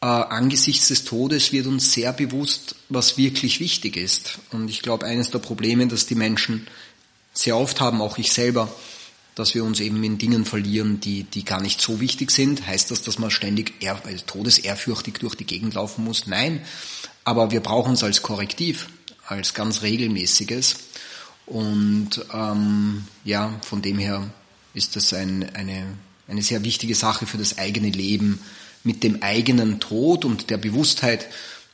äh, 0.00 0.06
angesichts 0.06 0.88
des 0.88 1.04
Todes 1.04 1.52
wird 1.52 1.66
uns 1.66 1.92
sehr 1.92 2.12
bewusst, 2.12 2.74
was 2.88 3.16
wirklich 3.16 3.60
wichtig 3.60 3.96
ist. 3.96 4.38
Und 4.50 4.68
ich 4.68 4.82
glaube, 4.82 5.06
eines 5.06 5.30
der 5.30 5.38
Probleme, 5.38 5.86
dass 5.86 6.06
die 6.06 6.16
Menschen 6.16 6.66
sehr 7.32 7.56
oft 7.56 7.80
haben, 7.80 8.02
auch 8.02 8.18
ich 8.18 8.32
selber, 8.32 8.74
dass 9.34 9.54
wir 9.54 9.64
uns 9.64 9.80
eben 9.80 10.02
in 10.04 10.18
Dingen 10.18 10.44
verlieren, 10.44 11.00
die, 11.00 11.24
die 11.24 11.44
gar 11.44 11.62
nicht 11.62 11.80
so 11.80 12.00
wichtig 12.00 12.30
sind. 12.32 12.66
Heißt 12.66 12.90
das, 12.90 13.02
dass 13.02 13.18
man 13.18 13.30
ständig 13.30 13.74
ehr, 13.80 13.98
also 14.04 14.24
todesehrfürchtig 14.26 15.14
durch 15.20 15.36
die 15.36 15.46
Gegend 15.46 15.74
laufen 15.74 16.04
muss? 16.04 16.26
Nein. 16.26 16.60
Aber 17.24 17.50
wir 17.50 17.60
brauchen 17.60 17.94
es 17.94 18.02
als 18.02 18.22
Korrektiv, 18.22 18.88
als 19.26 19.54
ganz 19.54 19.82
regelmäßiges. 19.82 20.76
Und 21.46 22.24
ähm, 22.32 23.04
ja, 23.24 23.58
von 23.62 23.82
dem 23.82 23.98
her 23.98 24.30
ist 24.74 24.96
das 24.96 25.12
ein, 25.12 25.54
eine, 25.54 25.86
eine 26.28 26.42
sehr 26.42 26.64
wichtige 26.64 26.94
Sache 26.94 27.26
für 27.26 27.38
das 27.38 27.58
eigene 27.58 27.90
Leben 27.90 28.40
mit 28.84 29.04
dem 29.04 29.22
eigenen 29.22 29.80
Tod 29.80 30.24
und 30.24 30.50
der 30.50 30.56
Bewusstheit, 30.56 31.28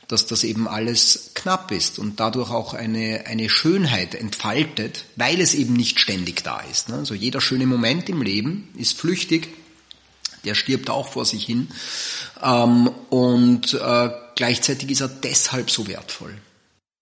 dass 0.07 0.25
das 0.25 0.43
eben 0.43 0.67
alles 0.67 1.31
knapp 1.35 1.71
ist 1.71 1.99
und 1.99 2.19
dadurch 2.19 2.49
auch 2.49 2.73
eine, 2.73 3.25
eine 3.27 3.47
Schönheit 3.47 4.15
entfaltet, 4.15 5.05
weil 5.15 5.39
es 5.39 5.53
eben 5.53 5.73
nicht 5.73 5.99
ständig 5.99 6.43
da 6.43 6.59
ist. 6.61 6.89
Ne? 6.89 6.95
Also 6.95 7.13
jeder 7.13 7.41
schöne 7.41 7.67
Moment 7.67 8.09
im 8.09 8.21
Leben 8.21 8.69
ist 8.75 8.97
flüchtig, 8.97 9.49
der 10.45 10.55
stirbt 10.55 10.89
auch 10.89 11.09
vor 11.09 11.25
sich 11.25 11.45
hin 11.45 11.69
ähm, 12.41 12.89
und 13.09 13.73
äh, 13.73 14.09
Gleichzeitig 14.39 14.89
ist 14.91 15.01
er 15.01 15.09
deshalb 15.09 15.69
so 15.69 15.85
wertvoll. 15.89 16.33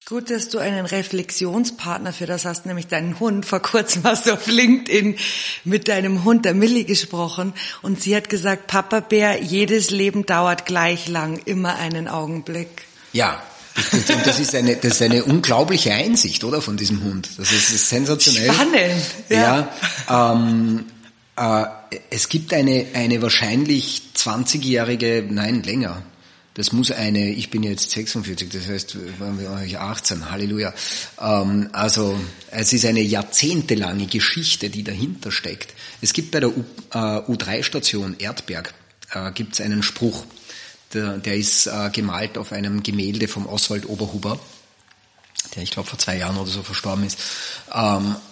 Gut, 0.07 0.31
dass 0.31 0.49
du 0.49 0.57
einen 0.57 0.87
Reflexionspartner 0.87 2.11
für 2.11 2.25
das 2.25 2.45
hast, 2.45 2.65
nämlich 2.65 2.87
deinen 2.87 3.19
Hund. 3.19 3.45
Vor 3.45 3.59
kurzem 3.59 4.03
hast 4.05 4.25
du 4.25 4.33
auf 4.33 4.47
LinkedIn 4.47 5.17
mit 5.63 5.87
deinem 5.87 6.23
Hund, 6.23 6.45
der 6.45 6.55
Millie, 6.55 6.83
gesprochen 6.83 7.53
und 7.83 8.01
sie 8.01 8.15
hat 8.15 8.29
gesagt, 8.29 8.65
Papa 8.65 9.01
Bär, 9.01 9.39
jedes 9.43 9.91
Leben 9.91 10.25
dauert 10.25 10.65
gleich 10.65 11.07
lang, 11.07 11.39
immer 11.45 11.75
einen 11.75 12.07
Augenblick. 12.07 12.69
Ja, 13.13 13.39
das 14.25 14.39
ist 14.39 14.55
eine, 14.55 14.75
das 14.77 14.93
ist 14.93 15.01
eine 15.03 15.23
unglaubliche 15.23 15.93
Einsicht, 15.93 16.43
oder, 16.43 16.63
von 16.63 16.75
diesem 16.75 17.03
Hund. 17.03 17.29
Das 17.37 17.51
ist, 17.51 17.87
sensationell. 17.87 18.51
Spannend. 18.51 19.03
Ja. 19.29 19.69
ja 20.09 20.33
ähm, 20.33 20.85
äh, 20.87 20.96
es 22.09 22.29
gibt 22.29 22.53
eine, 22.53 22.87
eine 22.93 23.21
wahrscheinlich 23.21 24.01
20-jährige, 24.15 25.25
nein, 25.29 25.63
länger, 25.63 26.03
das 26.57 26.71
muss 26.71 26.89
eine, 26.89 27.29
ich 27.29 27.51
bin 27.51 27.61
jetzt 27.61 27.91
46, 27.91 28.49
das 28.49 28.67
heißt, 28.67 29.19
waren 29.19 29.37
wir 29.39 29.79
18, 29.79 30.31
Halleluja. 30.31 30.73
Ähm, 31.21 31.69
also 31.71 32.19
es 32.49 32.73
ist 32.73 32.83
eine 32.83 33.01
jahrzehntelange 33.01 34.07
Geschichte, 34.07 34.71
die 34.71 34.83
dahinter 34.83 35.31
steckt. 35.31 35.75
Es 36.01 36.13
gibt 36.13 36.31
bei 36.31 36.39
der 36.39 36.49
U, 36.49 36.65
äh, 36.93 36.97
U3-Station 36.97 38.15
Erdberg 38.17 38.73
äh, 39.11 39.31
gibt 39.33 39.53
es 39.53 39.61
einen 39.61 39.83
Spruch, 39.83 40.25
der, 40.95 41.19
der 41.19 41.35
ist 41.35 41.67
äh, 41.67 41.91
gemalt 41.91 42.39
auf 42.39 42.51
einem 42.51 42.81
Gemälde 42.81 43.27
vom 43.27 43.45
Oswald 43.45 43.87
Oberhuber, 43.87 44.39
der 45.55 45.61
ich 45.61 45.69
glaube 45.69 45.89
vor 45.89 45.99
zwei 45.99 46.17
Jahren 46.17 46.37
oder 46.37 46.49
so 46.49 46.63
verstorben 46.63 47.05
ist. 47.05 47.19
Ähm, 47.71 48.15
äh, 48.15 48.26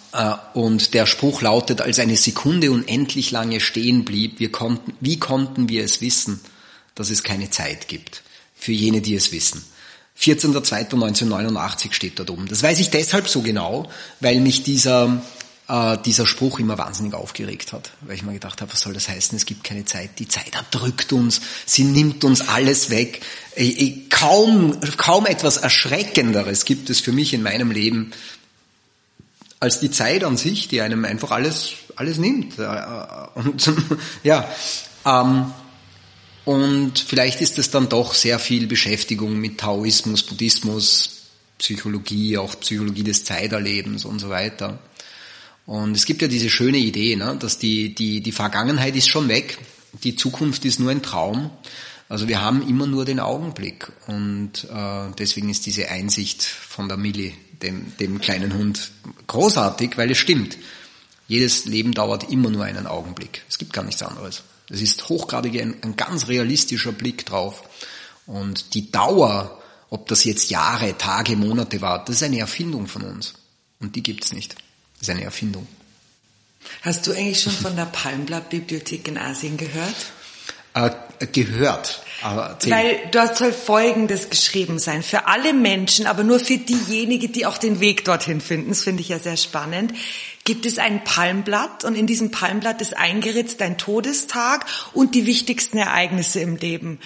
und 0.54 0.94
der 0.94 1.06
Spruch 1.06 1.42
lautet, 1.42 1.80
als 1.80 1.98
eine 1.98 2.16
Sekunde 2.16 2.70
unendlich 2.70 3.30
lange 3.30 3.60
stehen 3.60 4.04
blieb, 4.04 4.40
wir 4.40 4.50
konnten, 4.50 4.94
wie 5.00 5.18
konnten 5.18 5.68
wir 5.68 5.84
es 5.84 6.00
wissen? 6.00 6.40
dass 6.96 7.10
es 7.10 7.22
keine 7.22 7.48
Zeit 7.50 7.86
gibt. 7.86 8.22
Für 8.56 8.72
jene, 8.72 9.00
die 9.00 9.14
es 9.14 9.30
wissen. 9.30 9.62
14.02.1989 10.18 11.92
steht 11.92 12.18
dort 12.18 12.30
oben. 12.30 12.48
Das 12.48 12.62
weiß 12.62 12.80
ich 12.80 12.90
deshalb 12.90 13.28
so 13.28 13.42
genau, 13.42 13.88
weil 14.20 14.40
mich 14.40 14.62
dieser, 14.62 15.22
äh, 15.68 15.98
dieser 16.06 16.26
Spruch 16.26 16.58
immer 16.58 16.78
wahnsinnig 16.78 17.12
aufgeregt 17.12 17.74
hat, 17.74 17.90
weil 18.00 18.16
ich 18.16 18.22
mir 18.22 18.32
gedacht 18.32 18.62
habe, 18.62 18.72
was 18.72 18.80
soll 18.80 18.94
das 18.94 19.10
heißen? 19.10 19.36
Es 19.36 19.44
gibt 19.44 19.62
keine 19.62 19.84
Zeit. 19.84 20.18
Die 20.18 20.26
Zeit 20.26 20.54
erdrückt 20.54 21.12
uns, 21.12 21.42
sie 21.66 21.84
nimmt 21.84 22.24
uns 22.24 22.48
alles 22.48 22.88
weg. 22.88 23.20
Ich, 23.54 23.78
ich, 23.78 24.10
kaum, 24.10 24.80
kaum 24.96 25.26
etwas 25.26 25.58
Erschreckenderes 25.58 26.64
gibt 26.64 26.88
es 26.88 27.00
für 27.00 27.12
mich 27.12 27.34
in 27.34 27.42
meinem 27.42 27.70
Leben 27.70 28.12
als 29.60 29.80
die 29.80 29.90
Zeit 29.90 30.24
an 30.24 30.36
sich, 30.36 30.68
die 30.68 30.80
einem 30.80 31.04
einfach 31.04 31.30
alles 31.30 31.72
alles 31.96 32.18
nimmt. 32.18 32.58
Äh, 32.58 32.78
und 33.34 33.72
ja, 34.22 34.48
ähm, 35.04 35.52
und 36.44 36.98
vielleicht 36.98 37.40
ist 37.40 37.58
es 37.58 37.70
dann 37.70 37.88
doch 37.88 38.14
sehr 38.14 38.38
viel 38.38 38.68
Beschäftigung 38.68 39.36
mit 39.36 39.58
Taoismus, 39.58 40.22
Buddhismus, 40.22 41.22
Psychologie, 41.58 42.38
auch 42.38 42.60
Psychologie 42.60 43.02
des 43.02 43.24
Zeiterlebens 43.24 44.04
und 44.04 44.20
so 44.20 44.28
weiter. 44.28 44.78
Und 45.64 45.96
es 45.96 46.04
gibt 46.04 46.22
ja 46.22 46.28
diese 46.28 46.48
schöne 46.48 46.78
Idee, 46.78 47.16
ne, 47.16 47.36
dass 47.40 47.58
die, 47.58 47.94
die, 47.94 48.20
die 48.20 48.32
Vergangenheit 48.32 48.94
ist 48.94 49.08
schon 49.08 49.28
weg, 49.28 49.58
die 50.04 50.14
Zukunft 50.14 50.64
ist 50.64 50.78
nur 50.78 50.92
ein 50.92 51.02
Traum. 51.02 51.50
Also 52.08 52.28
wir 52.28 52.40
haben 52.40 52.68
immer 52.68 52.86
nur 52.86 53.04
den 53.04 53.18
Augenblick 53.18 53.90
und 54.06 54.68
äh, 54.72 55.12
deswegen 55.18 55.48
ist 55.48 55.66
diese 55.66 55.88
Einsicht 55.88 56.44
von 56.44 56.88
der 56.88 56.96
Millie, 56.96 57.32
dem, 57.62 57.96
dem 57.98 58.20
kleinen 58.20 58.54
Hund, 58.54 58.90
großartig, 59.26 59.96
weil 59.96 60.10
es 60.10 60.18
stimmt. 60.18 60.56
Jedes 61.28 61.64
Leben 61.64 61.92
dauert 61.92 62.30
immer 62.30 62.50
nur 62.50 62.64
einen 62.64 62.86
Augenblick. 62.86 63.42
Es 63.48 63.58
gibt 63.58 63.72
gar 63.72 63.84
nichts 63.84 64.02
anderes. 64.02 64.42
Es 64.68 64.80
ist 64.80 65.08
hochgradig 65.08 65.60
ein, 65.60 65.76
ein 65.82 65.96
ganz 65.96 66.28
realistischer 66.28 66.92
Blick 66.92 67.26
drauf. 67.26 67.62
Und 68.26 68.74
die 68.74 68.90
Dauer, 68.90 69.62
ob 69.90 70.08
das 70.08 70.24
jetzt 70.24 70.50
Jahre, 70.50 70.96
Tage, 70.98 71.36
Monate 71.36 71.80
war, 71.80 72.04
das 72.04 72.16
ist 72.16 72.22
eine 72.22 72.38
Erfindung 72.38 72.86
von 72.86 73.02
uns. 73.02 73.34
Und 73.80 73.96
die 73.96 74.02
gibt's 74.02 74.32
nicht. 74.32 74.54
Das 74.98 75.08
ist 75.08 75.10
eine 75.10 75.24
Erfindung. 75.24 75.66
Hast 76.82 77.06
du 77.06 77.12
eigentlich 77.12 77.40
schon 77.40 77.52
von 77.52 77.76
der 77.76 77.86
Palmblatt-Bibliothek 77.86 79.06
in 79.08 79.18
Asien 79.18 79.56
gehört? 79.56 79.94
Äh, 80.74 80.90
gehört. 81.32 82.02
Aber 82.22 82.58
Weil 82.64 82.98
dort 83.12 83.36
soll 83.36 83.52
Folgendes 83.52 84.30
geschrieben 84.30 84.78
sein. 84.78 85.02
Für 85.02 85.26
alle 85.26 85.52
Menschen, 85.52 86.06
aber 86.06 86.22
nur 86.22 86.38
für 86.38 86.56
diejenigen, 86.56 87.32
die 87.32 87.46
auch 87.46 87.58
den 87.58 87.80
Weg 87.80 88.04
dorthin 88.04 88.40
finden. 88.40 88.70
Das 88.70 88.82
finde 88.82 89.02
ich 89.02 89.10
ja 89.10 89.18
sehr 89.18 89.36
spannend. 89.36 89.92
Gibt 90.44 90.64
es 90.64 90.78
ein 90.78 91.04
Palmblatt 91.04 91.84
und 91.84 91.94
in 91.94 92.06
diesem 92.06 92.30
Palmblatt 92.30 92.80
ist 92.80 92.96
eingeritzt 92.96 93.60
dein 93.60 93.78
Todestag 93.78 94.64
und 94.92 95.14
die 95.14 95.26
wichtigsten 95.26 95.76
Ereignisse 95.76 96.40
im 96.40 96.56
Leben. 96.56 97.00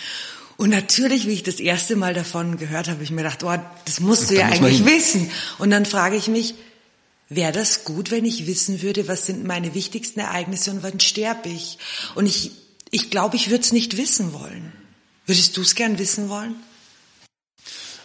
Und 0.56 0.68
natürlich, 0.68 1.26
wie 1.26 1.32
ich 1.32 1.42
das 1.42 1.58
erste 1.58 1.96
Mal 1.96 2.12
davon 2.12 2.58
gehört 2.58 2.88
habe, 2.88 3.02
ich 3.02 3.10
mir 3.10 3.22
gedacht, 3.22 3.42
oh, 3.44 3.56
das 3.86 4.00
musst 4.00 4.30
du 4.30 4.34
ja 4.34 4.46
eigentlich 4.46 4.84
wissen. 4.84 5.30
Und 5.58 5.70
dann 5.70 5.86
frage 5.86 6.16
ich 6.16 6.28
mich, 6.28 6.54
wäre 7.30 7.52
das 7.52 7.84
gut, 7.84 8.10
wenn 8.10 8.26
ich 8.26 8.46
wissen 8.46 8.82
würde, 8.82 9.08
was 9.08 9.24
sind 9.24 9.44
meine 9.44 9.74
wichtigsten 9.74 10.20
Ereignisse 10.20 10.70
und 10.70 10.82
wann 10.82 11.00
sterbe 11.00 11.48
ich? 11.48 11.78
Und 12.14 12.26
ich, 12.26 12.50
ich 12.90 13.08
glaube, 13.08 13.36
ich 13.36 13.48
würde 13.48 13.62
es 13.62 13.72
nicht 13.72 13.96
wissen 13.96 14.34
wollen. 14.34 14.72
Würdest 15.30 15.56
du 15.56 15.60
es 15.60 15.76
gern 15.76 15.96
wissen 16.00 16.28
wollen? 16.28 16.56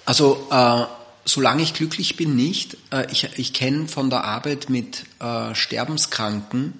Also, 0.06 0.48
äh, 0.52 0.84
solange 1.26 1.64
ich 1.64 1.74
glücklich 1.74 2.18
bin, 2.18 2.36
nicht. 2.36 2.78
Äh, 2.92 3.12
ich, 3.12 3.28
ich 3.38 3.52
kenne 3.52 3.88
von 3.88 4.12
der 4.12 4.26
Arbeit 4.26 4.70
mit 4.70 5.06
äh, 5.20 5.56
Sterbenskranken 5.56 6.74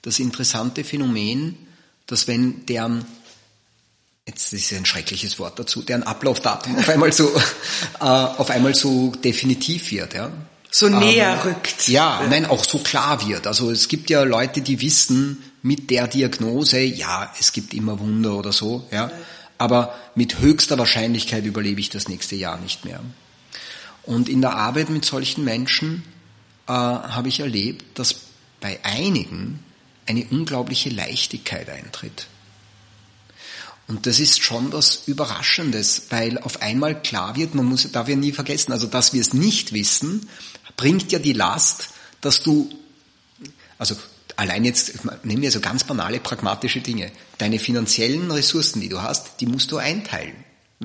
das 0.00 0.20
interessante 0.20 0.84
Phänomen, 0.84 1.58
dass 2.06 2.26
wenn 2.26 2.64
deren 2.64 3.04
jetzt 4.26 4.54
ist 4.54 4.72
ein 4.72 4.86
schreckliches 4.86 5.38
Wort 5.38 5.58
dazu, 5.58 5.82
deren 5.82 6.02
Ablaufdatum 6.02 6.76
auf 6.78 6.88
einmal 6.88 7.12
so 7.12 7.30
äh, 8.00 8.04
auf 8.04 8.48
einmal 8.48 8.74
so 8.74 9.12
definitiv 9.22 9.90
wird, 9.90 10.14
ja 10.14 10.32
so 10.70 10.88
näher 10.88 11.34
ähm, 11.34 11.50
rückt. 11.50 11.88
Ja, 11.88 12.22
nein, 12.28 12.46
auch 12.46 12.64
so 12.64 12.78
klar 12.78 13.28
wird. 13.28 13.46
Also 13.46 13.70
es 13.70 13.86
gibt 13.88 14.08
ja 14.08 14.22
Leute, 14.22 14.62
die 14.62 14.80
wissen 14.80 15.42
mit 15.62 15.90
der 15.90 16.08
Diagnose, 16.08 16.80
ja, 16.80 17.30
es 17.38 17.52
gibt 17.52 17.74
immer 17.74 18.00
Wunder 18.00 18.34
oder 18.34 18.50
so, 18.50 18.88
ja, 18.90 19.12
aber 19.64 19.94
mit 20.14 20.40
höchster 20.40 20.76
Wahrscheinlichkeit 20.76 21.46
überlebe 21.46 21.80
ich 21.80 21.88
das 21.88 22.06
nächste 22.06 22.36
Jahr 22.36 22.60
nicht 22.60 22.84
mehr. 22.84 23.00
Und 24.02 24.28
in 24.28 24.42
der 24.42 24.54
Arbeit 24.56 24.90
mit 24.90 25.06
solchen 25.06 25.42
Menschen 25.42 26.04
äh, 26.66 26.72
habe 26.72 27.28
ich 27.28 27.40
erlebt, 27.40 27.98
dass 27.98 28.14
bei 28.60 28.78
einigen 28.84 29.60
eine 30.04 30.26
unglaubliche 30.26 30.90
Leichtigkeit 30.90 31.70
eintritt. 31.70 32.26
Und 33.86 34.04
das 34.04 34.20
ist 34.20 34.42
schon 34.42 34.70
was 34.74 35.04
Überraschendes, 35.06 36.08
weil 36.10 36.36
auf 36.36 36.60
einmal 36.60 37.00
klar 37.00 37.34
wird, 37.34 37.54
man 37.54 37.64
muss, 37.64 37.90
darf 37.90 38.06
ja 38.06 38.16
nie 38.16 38.32
vergessen, 38.32 38.70
also 38.70 38.86
dass 38.86 39.14
wir 39.14 39.22
es 39.22 39.32
nicht 39.32 39.72
wissen, 39.72 40.28
bringt 40.76 41.10
ja 41.10 41.18
die 41.18 41.32
Last, 41.32 41.88
dass 42.20 42.42
du, 42.42 42.68
also 43.78 43.96
allein 44.36 44.64
jetzt, 44.64 44.92
nehmen 45.24 45.42
wir 45.42 45.50
so 45.50 45.60
ganz 45.60 45.84
banale 45.84 46.20
pragmatische 46.20 46.80
Dinge, 46.80 47.10
deine 47.38 47.58
finanziellen 47.58 48.30
Ressourcen, 48.30 48.80
die 48.80 48.88
du 48.88 49.02
hast, 49.02 49.40
die 49.40 49.46
musst 49.46 49.70
du 49.72 49.78
einteilen 49.78 50.34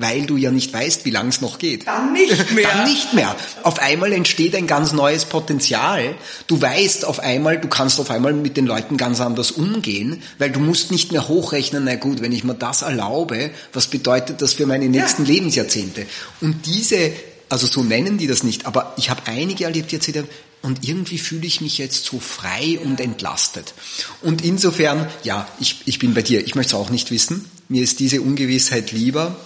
weil 0.00 0.24
du 0.24 0.36
ja 0.36 0.50
nicht 0.50 0.72
weißt, 0.72 1.04
wie 1.04 1.10
lang 1.10 1.28
es 1.28 1.40
noch 1.40 1.58
geht. 1.58 1.86
Dann 1.86 2.12
nicht 2.12 2.50
mehr. 2.54 2.68
Dann 2.68 2.84
nicht 2.84 3.12
mehr. 3.12 3.36
Auf 3.62 3.78
einmal 3.80 4.12
entsteht 4.12 4.54
ein 4.54 4.66
ganz 4.66 4.92
neues 4.92 5.24
Potenzial. 5.24 6.14
Du 6.46 6.60
weißt 6.60 7.04
auf 7.04 7.20
einmal, 7.20 7.58
du 7.58 7.68
kannst 7.68 8.00
auf 8.00 8.10
einmal 8.10 8.32
mit 8.32 8.56
den 8.56 8.66
Leuten 8.66 8.96
ganz 8.96 9.20
anders 9.20 9.50
umgehen, 9.50 10.22
weil 10.38 10.50
du 10.50 10.60
musst 10.60 10.90
nicht 10.90 11.12
mehr 11.12 11.28
hochrechnen, 11.28 11.84
na 11.84 11.96
gut, 11.96 12.22
wenn 12.22 12.32
ich 12.32 12.44
mir 12.44 12.54
das 12.54 12.82
erlaube, 12.82 13.50
was 13.72 13.88
bedeutet 13.88 14.40
das 14.40 14.54
für 14.54 14.66
meine 14.66 14.88
nächsten 14.88 15.24
ja. 15.24 15.32
Lebensjahrzehnte? 15.32 16.06
Und 16.40 16.66
diese, 16.66 17.12
also 17.48 17.66
so 17.66 17.82
nennen 17.82 18.16
die 18.16 18.26
das 18.26 18.42
nicht, 18.42 18.66
aber 18.66 18.94
ich 18.96 19.10
habe 19.10 19.22
einige 19.26 19.64
erlebt 19.64 19.92
jetzt 19.92 20.08
wieder, 20.08 20.24
und 20.62 20.86
irgendwie 20.86 21.18
fühle 21.18 21.46
ich 21.46 21.60
mich 21.60 21.78
jetzt 21.78 22.04
so 22.04 22.20
frei 22.20 22.78
und 22.82 23.00
entlastet. 23.00 23.74
Und 24.22 24.44
insofern, 24.44 25.08
ja, 25.22 25.48
ich, 25.58 25.82
ich 25.86 25.98
bin 25.98 26.14
bei 26.14 26.22
dir. 26.22 26.44
Ich 26.44 26.54
möchte 26.54 26.76
es 26.76 26.80
auch 26.80 26.90
nicht 26.90 27.10
wissen. 27.10 27.46
Mir 27.68 27.82
ist 27.82 28.00
diese 28.00 28.20
Ungewissheit 28.20 28.92
lieber. 28.92 29.36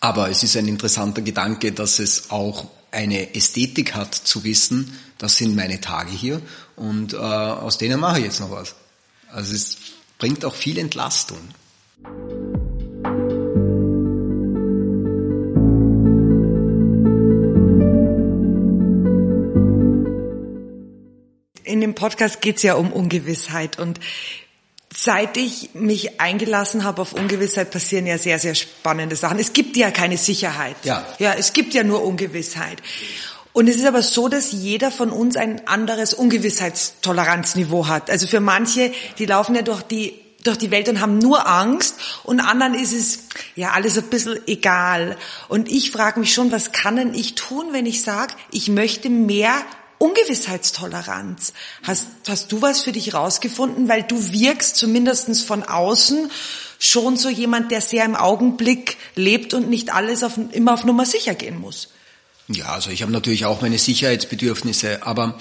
Aber 0.00 0.30
es 0.30 0.42
ist 0.42 0.56
ein 0.56 0.68
interessanter 0.68 1.22
Gedanke, 1.22 1.72
dass 1.72 1.98
es 1.98 2.30
auch 2.30 2.66
eine 2.92 3.34
Ästhetik 3.34 3.94
hat 3.94 4.14
zu 4.14 4.44
wissen, 4.44 4.98
das 5.18 5.36
sind 5.36 5.56
meine 5.56 5.80
Tage 5.80 6.12
hier 6.12 6.42
und 6.76 7.14
äh, 7.14 7.16
aus 7.16 7.78
denen 7.78 7.98
mache 7.98 8.18
ich 8.18 8.26
jetzt 8.26 8.40
noch 8.40 8.50
was. 8.50 8.74
Also 9.28 9.54
es 9.54 9.76
bringt 10.18 10.44
auch 10.44 10.54
viel 10.54 10.78
Entlastung. 10.78 11.38
In 21.72 21.80
dem 21.80 21.94
Podcast 21.94 22.42
geht 22.42 22.56
es 22.56 22.62
ja 22.64 22.74
um 22.74 22.92
Ungewissheit 22.92 23.78
und 23.78 23.98
Seit 24.94 25.38
ich 25.38 25.70
mich 25.72 26.20
eingelassen 26.20 26.84
habe 26.84 27.00
auf 27.00 27.14
Ungewissheit, 27.14 27.70
passieren 27.70 28.06
ja 28.06 28.18
sehr, 28.18 28.38
sehr 28.38 28.54
spannende 28.54 29.16
Sachen. 29.16 29.38
Es 29.38 29.54
gibt 29.54 29.78
ja 29.78 29.90
keine 29.90 30.18
Sicherheit. 30.18 30.76
Ja. 30.84 31.06
Ja, 31.18 31.32
es 31.32 31.54
gibt 31.54 31.72
ja 31.72 31.82
nur 31.82 32.04
Ungewissheit. 32.04 32.82
Und 33.54 33.68
es 33.68 33.76
ist 33.76 33.86
aber 33.86 34.02
so, 34.02 34.28
dass 34.28 34.52
jeder 34.52 34.90
von 34.90 35.08
uns 35.08 35.36
ein 35.36 35.66
anderes 35.66 36.12
Ungewissheitstoleranzniveau 36.12 37.88
hat. 37.88 38.10
Also 38.10 38.26
für 38.26 38.40
manche, 38.40 38.92
die 39.18 39.24
laufen 39.24 39.54
ja 39.54 39.62
durch 39.62 39.80
die 39.80 40.20
durch 40.44 40.58
die 40.58 40.70
Welt 40.70 40.88
und 40.88 41.00
haben 41.00 41.18
nur 41.18 41.48
Angst 41.48 41.94
und 42.24 42.40
anderen 42.40 42.74
ist 42.74 42.92
es 42.92 43.20
ja 43.54 43.70
alles 43.70 43.96
ein 43.96 44.10
bisschen 44.10 44.40
egal. 44.46 45.16
Und 45.48 45.70
ich 45.70 45.90
frage 45.90 46.20
mich 46.20 46.34
schon, 46.34 46.52
was 46.52 46.72
kann 46.72 46.96
denn 46.96 47.14
ich 47.14 47.36
tun, 47.36 47.68
wenn 47.70 47.86
ich 47.86 48.02
sage, 48.02 48.34
ich 48.50 48.68
möchte 48.68 49.08
mehr 49.08 49.54
Ungewissheitstoleranz. 50.02 51.52
Hast, 51.84 52.08
hast 52.26 52.50
du 52.50 52.60
was 52.60 52.82
für 52.82 52.90
dich 52.90 53.14
rausgefunden? 53.14 53.88
Weil 53.88 54.02
du 54.02 54.32
wirkst 54.32 54.74
zumindestens 54.74 55.42
von 55.42 55.62
außen 55.62 56.28
schon 56.80 57.16
so 57.16 57.28
jemand, 57.28 57.70
der 57.70 57.80
sehr 57.80 58.04
im 58.04 58.16
Augenblick 58.16 58.96
lebt 59.14 59.54
und 59.54 59.70
nicht 59.70 59.94
alles 59.94 60.24
auf, 60.24 60.32
immer 60.50 60.74
auf 60.74 60.82
Nummer 60.82 61.06
sicher 61.06 61.34
gehen 61.34 61.60
muss. 61.60 61.90
Ja, 62.48 62.66
also 62.70 62.90
ich 62.90 63.02
habe 63.02 63.12
natürlich 63.12 63.44
auch 63.44 63.62
meine 63.62 63.78
Sicherheitsbedürfnisse, 63.78 65.06
aber 65.06 65.38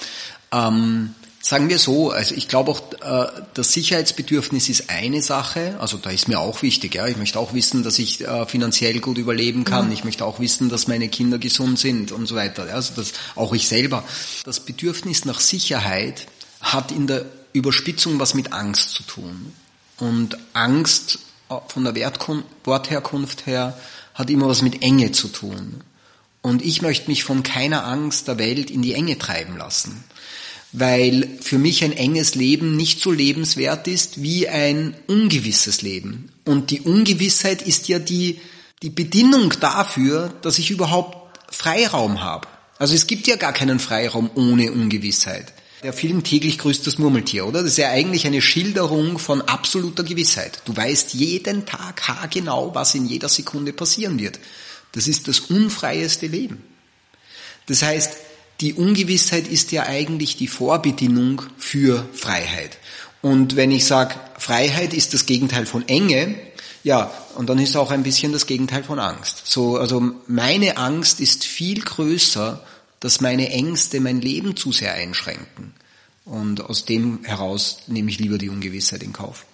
ähm, 0.51 1.15
Sagen 1.43 1.69
wir 1.69 1.79
so, 1.79 2.11
also 2.11 2.35
ich 2.35 2.47
glaube 2.47 2.71
auch, 2.71 2.81
äh, 3.01 3.41
das 3.55 3.73
Sicherheitsbedürfnis 3.73 4.69
ist 4.69 4.91
eine 4.91 5.23
Sache, 5.23 5.75
also 5.79 5.97
da 5.97 6.11
ist 6.11 6.27
mir 6.27 6.39
auch 6.39 6.61
wichtig, 6.61 6.93
ja. 6.93 7.07
Ich 7.07 7.17
möchte 7.17 7.39
auch 7.39 7.53
wissen, 7.53 7.81
dass 7.81 7.97
ich 7.97 8.21
äh, 8.21 8.45
finanziell 8.45 8.99
gut 8.99 9.17
überleben 9.17 9.63
kann. 9.63 9.87
Mhm. 9.87 9.93
Ich 9.93 10.03
möchte 10.03 10.23
auch 10.23 10.39
wissen, 10.39 10.69
dass 10.69 10.87
meine 10.87 11.09
Kinder 11.09 11.39
gesund 11.39 11.79
sind 11.79 12.11
und 12.11 12.27
so 12.27 12.35
weiter. 12.35 12.71
Also 12.71 12.93
das 12.95 13.13
auch 13.35 13.53
ich 13.53 13.67
selber. 13.67 14.03
Das 14.45 14.59
Bedürfnis 14.59 15.25
nach 15.25 15.39
Sicherheit 15.39 16.27
hat 16.61 16.91
in 16.91 17.07
der 17.07 17.25
Überspitzung 17.53 18.19
was 18.19 18.35
mit 18.35 18.53
Angst 18.53 18.91
zu 18.91 19.01
tun. 19.03 19.51
Und 19.97 20.37
Angst 20.53 21.19
äh, 21.49 21.55
von 21.67 21.83
der 21.83 21.95
Wortherkunft 21.95 23.47
her 23.47 23.75
hat 24.13 24.29
immer 24.29 24.47
was 24.47 24.61
mit 24.61 24.83
Enge 24.83 25.11
zu 25.11 25.27
tun. 25.27 25.81
Und 26.43 26.63
ich 26.63 26.83
möchte 26.83 27.09
mich 27.09 27.23
von 27.23 27.41
keiner 27.41 27.85
Angst 27.85 28.27
der 28.27 28.37
Welt 28.37 28.69
in 28.69 28.83
die 28.83 28.93
Enge 28.93 29.17
treiben 29.17 29.57
lassen 29.57 30.03
weil 30.73 31.27
für 31.41 31.57
mich 31.57 31.83
ein 31.83 31.91
enges 31.91 32.35
Leben 32.35 32.75
nicht 32.75 33.01
so 33.01 33.11
lebenswert 33.11 33.87
ist 33.87 34.21
wie 34.21 34.47
ein 34.47 34.95
ungewisses 35.07 35.81
Leben. 35.81 36.31
Und 36.45 36.71
die 36.71 36.81
Ungewissheit 36.81 37.61
ist 37.61 37.87
ja 37.87 37.99
die, 37.99 38.39
die 38.81 38.89
Bedingung 38.89 39.53
dafür, 39.59 40.33
dass 40.41 40.59
ich 40.59 40.71
überhaupt 40.71 41.39
Freiraum 41.53 42.23
habe. 42.23 42.47
Also 42.77 42.95
es 42.95 43.05
gibt 43.05 43.27
ja 43.27 43.35
gar 43.35 43.53
keinen 43.53 43.79
Freiraum 43.79 44.31
ohne 44.35 44.71
Ungewissheit. 44.71 45.53
Der 45.83 45.93
Film 45.93 46.23
täglich 46.23 46.59
grüßt 46.59 46.85
das 46.85 46.99
Murmeltier, 46.99 47.45
oder? 47.45 47.63
Das 47.63 47.71
ist 47.71 47.77
ja 47.77 47.89
eigentlich 47.89 48.25
eine 48.27 48.41
Schilderung 48.41 49.17
von 49.17 49.41
absoluter 49.41 50.03
Gewissheit. 50.03 50.61
Du 50.65 50.75
weißt 50.75 51.13
jeden 51.15 51.65
Tag 51.65 52.07
haargenau, 52.07 52.73
was 52.75 52.95
in 52.95 53.07
jeder 53.07 53.29
Sekunde 53.29 53.73
passieren 53.73 54.19
wird. 54.19 54.39
Das 54.91 55.07
ist 55.07 55.27
das 55.27 55.39
unfreieste 55.39 56.27
Leben. 56.27 56.63
Das 57.65 57.81
heißt, 57.81 58.13
die 58.61 58.75
Ungewissheit 58.75 59.47
ist 59.47 59.71
ja 59.71 59.83
eigentlich 59.83 60.37
die 60.37 60.47
Vorbedingung 60.47 61.41
für 61.57 62.07
Freiheit. 62.13 62.77
Und 63.21 63.55
wenn 63.55 63.71
ich 63.71 63.85
sage, 63.85 64.15
Freiheit 64.37 64.93
ist 64.93 65.13
das 65.13 65.25
Gegenteil 65.25 65.65
von 65.65 65.87
Enge, 65.87 66.35
ja, 66.83 67.11
und 67.35 67.49
dann 67.49 67.59
ist 67.59 67.75
auch 67.75 67.91
ein 67.91 68.03
bisschen 68.03 68.31
das 68.31 68.47
Gegenteil 68.47 68.83
von 68.83 68.99
Angst. 68.99 69.43
So, 69.45 69.77
also 69.77 70.13
meine 70.27 70.77
Angst 70.77 71.19
ist 71.19 71.43
viel 71.43 71.81
größer, 71.81 72.63
dass 72.99 73.21
meine 73.21 73.49
Ängste 73.49 73.99
mein 73.99 74.21
Leben 74.21 74.55
zu 74.55 74.71
sehr 74.71 74.93
einschränken. 74.93 75.73
Und 76.25 76.61
aus 76.61 76.85
dem 76.85 77.23
heraus 77.23 77.79
nehme 77.87 78.09
ich 78.09 78.19
lieber 78.19 78.37
die 78.37 78.49
Ungewissheit 78.49 79.03
in 79.03 79.13
Kauf. 79.13 79.45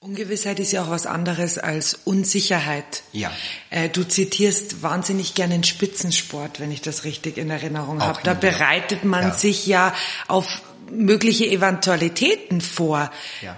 Ungewissheit 0.00 0.58
ist 0.60 0.72
ja 0.72 0.82
auch 0.82 0.90
was 0.90 1.06
anderes 1.06 1.58
als 1.58 1.98
Unsicherheit. 2.04 3.02
Ja. 3.12 3.30
Äh, 3.70 3.88
du 3.88 4.04
zitierst 4.04 4.82
wahnsinnig 4.82 5.34
gerne 5.34 5.54
den 5.54 5.64
Spitzensport, 5.64 6.60
wenn 6.60 6.70
ich 6.70 6.80
das 6.80 7.04
richtig 7.04 7.38
in 7.38 7.50
Erinnerung 7.50 8.02
habe. 8.02 8.20
Da 8.22 8.34
bereitet 8.34 9.04
man 9.04 9.28
ja. 9.28 9.34
sich 9.34 9.66
ja 9.66 9.94
auf 10.28 10.62
mögliche 10.90 11.46
Eventualitäten 11.46 12.60
vor. 12.60 13.10
Ja. 13.42 13.56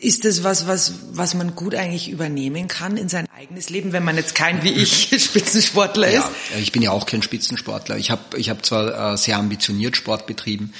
Ist 0.00 0.24
das 0.24 0.44
was, 0.44 0.66
was, 0.66 0.94
was 1.12 1.34
man 1.34 1.54
gut 1.54 1.74
eigentlich 1.74 2.10
übernehmen 2.10 2.68
kann 2.68 2.96
in 2.96 3.08
sein 3.08 3.26
eigenes 3.34 3.70
Leben, 3.70 3.92
wenn 3.92 4.04
man 4.04 4.16
jetzt 4.16 4.34
kein 4.34 4.62
wie 4.62 4.72
ich 4.72 5.08
Spitzensportler 5.18 6.08
ist? 6.08 6.28
Ja, 6.52 6.58
ich 6.58 6.72
bin 6.72 6.82
ja 6.82 6.90
auch 6.90 7.06
kein 7.06 7.22
Spitzensportler. 7.22 7.96
Ich 7.96 8.10
habe 8.10 8.36
ich 8.36 8.50
hab 8.50 8.66
zwar 8.66 9.12
äh, 9.12 9.16
sehr 9.16 9.38
ambitioniert 9.38 9.96
Sport 9.96 10.26
betrieben, 10.26 10.74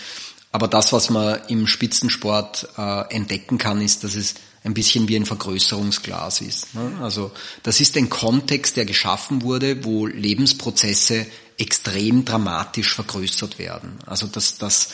aber 0.52 0.68
das, 0.68 0.92
was 0.92 1.10
man 1.10 1.38
im 1.48 1.66
Spitzensport 1.66 2.68
äh, 2.76 3.14
entdecken 3.14 3.58
kann, 3.58 3.80
ist, 3.80 4.04
dass 4.04 4.14
es 4.14 4.34
ein 4.66 4.74
bisschen 4.74 5.08
wie 5.08 5.16
ein 5.16 5.24
Vergrößerungsglas 5.24 6.40
ist. 6.40 6.74
Ne? 6.74 6.98
Also 7.00 7.30
das 7.62 7.80
ist 7.80 7.96
ein 7.96 8.10
Kontext, 8.10 8.76
der 8.76 8.84
geschaffen 8.84 9.42
wurde, 9.42 9.84
wo 9.84 10.06
Lebensprozesse 10.06 11.26
extrem 11.56 12.24
dramatisch 12.24 12.94
vergrößert 12.94 13.58
werden. 13.58 13.98
Also 14.04 14.26
dass 14.26 14.58
äh, 14.58 14.88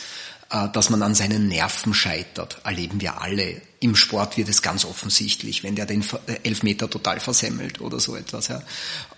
dass 0.71 0.91
man 0.91 1.01
an 1.01 1.15
seinen 1.15 1.47
Nerven 1.47 1.95
scheitert, 1.95 2.57
erleben 2.63 3.01
wir 3.01 3.21
alle. 3.21 3.61
Im 3.79 3.95
Sport 3.95 4.37
wird 4.37 4.49
es 4.49 4.61
ganz 4.61 4.85
offensichtlich, 4.85 5.63
wenn 5.63 5.75
der 5.75 5.87
den 5.87 6.05
äh, 6.27 6.35
Elfmeter 6.43 6.89
total 6.89 7.19
versemmelt 7.19 7.81
oder 7.81 7.99
so 7.99 8.15
etwas. 8.15 8.49
Ja. 8.49 8.61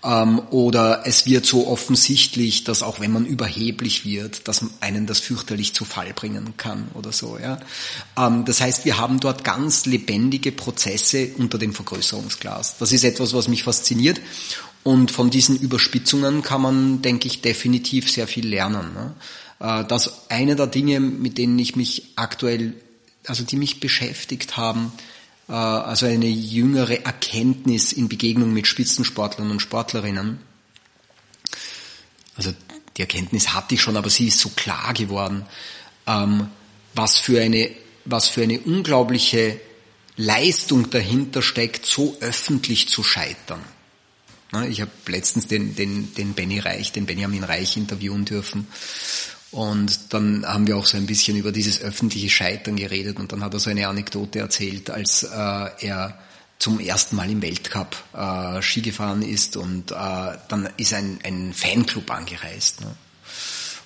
Ähm, 0.02 0.40
oder 0.50 1.02
es 1.04 1.26
wird 1.26 1.44
so 1.44 1.68
offensichtlich, 1.68 2.64
dass 2.64 2.82
auch 2.82 2.98
wenn 2.98 3.12
man 3.12 3.26
überheblich 3.26 4.06
wird, 4.06 4.48
dass 4.48 4.64
einen 4.80 5.06
das 5.06 5.20
fürchterlich 5.20 5.74
zu 5.74 5.84
Fall 5.84 6.12
bringen 6.14 6.54
kann 6.56 6.88
oder 6.94 7.12
so. 7.12 7.38
Ja. 7.38 7.60
Ähm, 8.16 8.46
das 8.46 8.62
heißt, 8.62 8.86
wir 8.86 8.96
haben 8.96 9.20
dort 9.20 9.44
ganz 9.44 9.84
lebendige 9.84 10.52
Prozesse 10.52 11.28
unter 11.36 11.58
dem 11.58 11.74
Vergrößerungsglas. 11.74 12.78
Das 12.78 12.92
ist 12.92 13.04
etwas, 13.04 13.34
was 13.34 13.48
mich 13.48 13.62
fasziniert. 13.62 14.20
Und 14.82 15.10
von 15.10 15.30
diesen 15.30 15.58
Überspitzungen 15.58 16.42
kann 16.42 16.62
man, 16.62 17.02
denke 17.02 17.26
ich, 17.26 17.42
definitiv 17.42 18.10
sehr 18.10 18.26
viel 18.26 18.46
lernen. 18.46 18.94
Ne? 18.94 19.14
Äh, 19.58 19.84
dass 19.84 20.30
eine 20.30 20.56
der 20.56 20.66
Dinge, 20.66 21.00
mit 21.00 21.38
denen 21.38 21.58
ich 21.58 21.76
mich 21.76 22.12
aktuell, 22.16 22.74
also 23.26 23.44
die 23.44 23.56
mich 23.56 23.80
beschäftigt 23.80 24.56
haben, 24.56 24.92
äh, 25.48 25.52
also 25.52 26.06
eine 26.06 26.28
jüngere 26.28 27.04
Erkenntnis 27.04 27.92
in 27.92 28.08
Begegnung 28.08 28.52
mit 28.52 28.66
Spitzensportlern 28.66 29.50
und 29.50 29.60
Sportlerinnen. 29.60 30.38
Also 32.36 32.52
die 32.96 33.00
Erkenntnis 33.00 33.54
hatte 33.54 33.74
ich 33.74 33.82
schon, 33.82 33.96
aber 33.96 34.10
sie 34.10 34.28
ist 34.28 34.40
so 34.40 34.50
klar 34.50 34.92
geworden, 34.92 35.46
ähm, 36.06 36.48
was 36.94 37.18
für 37.18 37.40
eine, 37.40 37.70
was 38.04 38.28
für 38.28 38.42
eine 38.42 38.60
unglaubliche 38.60 39.58
Leistung 40.18 40.90
dahinter 40.90 41.42
steckt, 41.42 41.86
so 41.86 42.16
öffentlich 42.20 42.88
zu 42.88 43.02
scheitern. 43.02 43.60
Ich 44.70 44.80
habe 44.80 44.90
letztens 45.08 45.48
den, 45.48 45.74
den, 45.74 46.14
den 46.14 46.32
Benny 46.32 46.60
Reich, 46.60 46.92
den 46.92 47.04
Benjamin 47.04 47.44
Reich 47.44 47.76
interviewen 47.76 48.24
dürfen 48.24 48.66
und 49.52 50.12
dann 50.12 50.44
haben 50.46 50.66
wir 50.66 50.76
auch 50.76 50.86
so 50.86 50.96
ein 50.96 51.06
bisschen 51.06 51.36
über 51.36 51.52
dieses 51.52 51.80
öffentliche 51.80 52.28
Scheitern 52.28 52.76
geredet 52.76 53.18
und 53.18 53.32
dann 53.32 53.42
hat 53.44 53.54
er 53.54 53.60
so 53.60 53.70
eine 53.70 53.88
Anekdote 53.88 54.40
erzählt, 54.40 54.90
als 54.90 55.22
äh, 55.22 55.86
er 55.86 56.18
zum 56.58 56.80
ersten 56.80 57.16
Mal 57.16 57.30
im 57.30 57.42
Weltcup 57.42 57.96
äh, 58.14 58.62
Ski 58.62 58.80
gefahren 58.80 59.22
ist 59.22 59.56
und 59.56 59.92
äh, 59.92 59.94
dann 60.48 60.68
ist 60.76 60.94
ein, 60.94 61.18
ein 61.22 61.52
Fanclub 61.52 62.10
angereist. 62.10 62.80
Ne? 62.80 62.94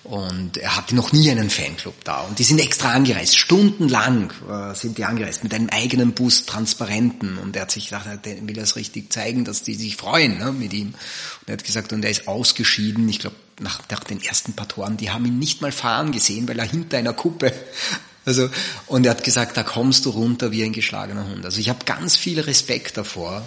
Und 0.02 0.56
er 0.56 0.76
hatte 0.76 0.96
noch 0.96 1.12
nie 1.12 1.30
einen 1.30 1.50
Fanclub 1.50 2.04
da. 2.04 2.22
Und 2.22 2.38
die 2.38 2.44
sind 2.44 2.58
extra 2.60 2.92
angereist. 2.92 3.36
Stundenlang 3.36 4.32
äh, 4.48 4.74
sind 4.74 4.96
die 4.96 5.04
angereist 5.04 5.42
mit 5.44 5.52
einem 5.52 5.68
eigenen 5.68 6.12
Bus, 6.12 6.46
Transparenten. 6.46 7.36
Und 7.38 7.54
er 7.54 7.62
hat 7.62 7.70
sich 7.70 7.90
gedacht, 7.90 8.06
er 8.06 8.48
will 8.48 8.54
das 8.54 8.76
richtig 8.76 9.12
zeigen, 9.12 9.44
dass 9.44 9.62
die 9.62 9.74
sich 9.74 9.96
freuen 9.96 10.38
ne, 10.38 10.52
mit 10.52 10.72
ihm. 10.72 10.88
Und 10.88 11.48
er 11.48 11.52
hat 11.52 11.64
gesagt, 11.64 11.92
und 11.92 12.04
er 12.04 12.10
ist 12.10 12.28
ausgeschieden. 12.28 13.08
Ich 13.08 13.18
glaube, 13.18 13.36
nach, 13.60 13.80
nach 13.90 14.04
den 14.04 14.22
ersten 14.22 14.54
paar 14.54 14.68
Toren, 14.68 14.96
die 14.96 15.10
haben 15.10 15.26
ihn 15.26 15.38
nicht 15.38 15.60
mal 15.60 15.72
fahren 15.72 16.12
gesehen, 16.12 16.48
weil 16.48 16.58
er 16.58 16.66
hinter 16.66 16.96
einer 16.96 17.12
Kuppe 17.12 17.52
also, 18.24 18.48
und 18.86 19.04
er 19.06 19.10
hat 19.10 19.24
gesagt, 19.24 19.56
da 19.56 19.62
kommst 19.62 20.06
du 20.06 20.10
runter 20.10 20.50
wie 20.50 20.64
ein 20.64 20.72
geschlagener 20.72 21.26
Hund. 21.28 21.44
Also 21.44 21.60
ich 21.60 21.68
habe 21.68 21.84
ganz 21.84 22.16
viel 22.16 22.40
Respekt 22.40 22.96
davor, 22.96 23.42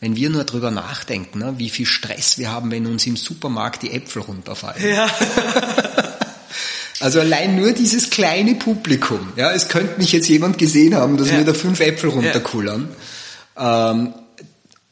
wenn 0.00 0.14
wir 0.14 0.30
nur 0.30 0.44
drüber 0.44 0.70
nachdenken, 0.70 1.38
ne, 1.38 1.54
wie 1.56 1.70
viel 1.70 1.86
Stress 1.86 2.36
wir 2.38 2.50
haben, 2.50 2.70
wenn 2.70 2.86
uns 2.86 3.06
im 3.06 3.16
Supermarkt 3.16 3.82
die 3.82 3.92
Äpfel 3.92 4.22
runterfallen. 4.22 4.86
Ja. 4.86 5.08
also 7.00 7.20
allein 7.20 7.56
nur 7.56 7.72
dieses 7.72 8.10
kleine 8.10 8.54
Publikum. 8.54 9.32
Ja, 9.36 9.52
es 9.52 9.68
könnte 9.68 9.98
mich 9.98 10.12
jetzt 10.12 10.28
jemand 10.28 10.58
gesehen 10.58 10.94
haben, 10.94 11.16
dass 11.16 11.30
ja. 11.30 11.38
mir 11.38 11.44
da 11.44 11.54
fünf 11.54 11.80
Äpfel 11.80 12.10
runterkullern. 12.10 12.88
Ja. 13.56 13.90
Ähm, 13.90 14.14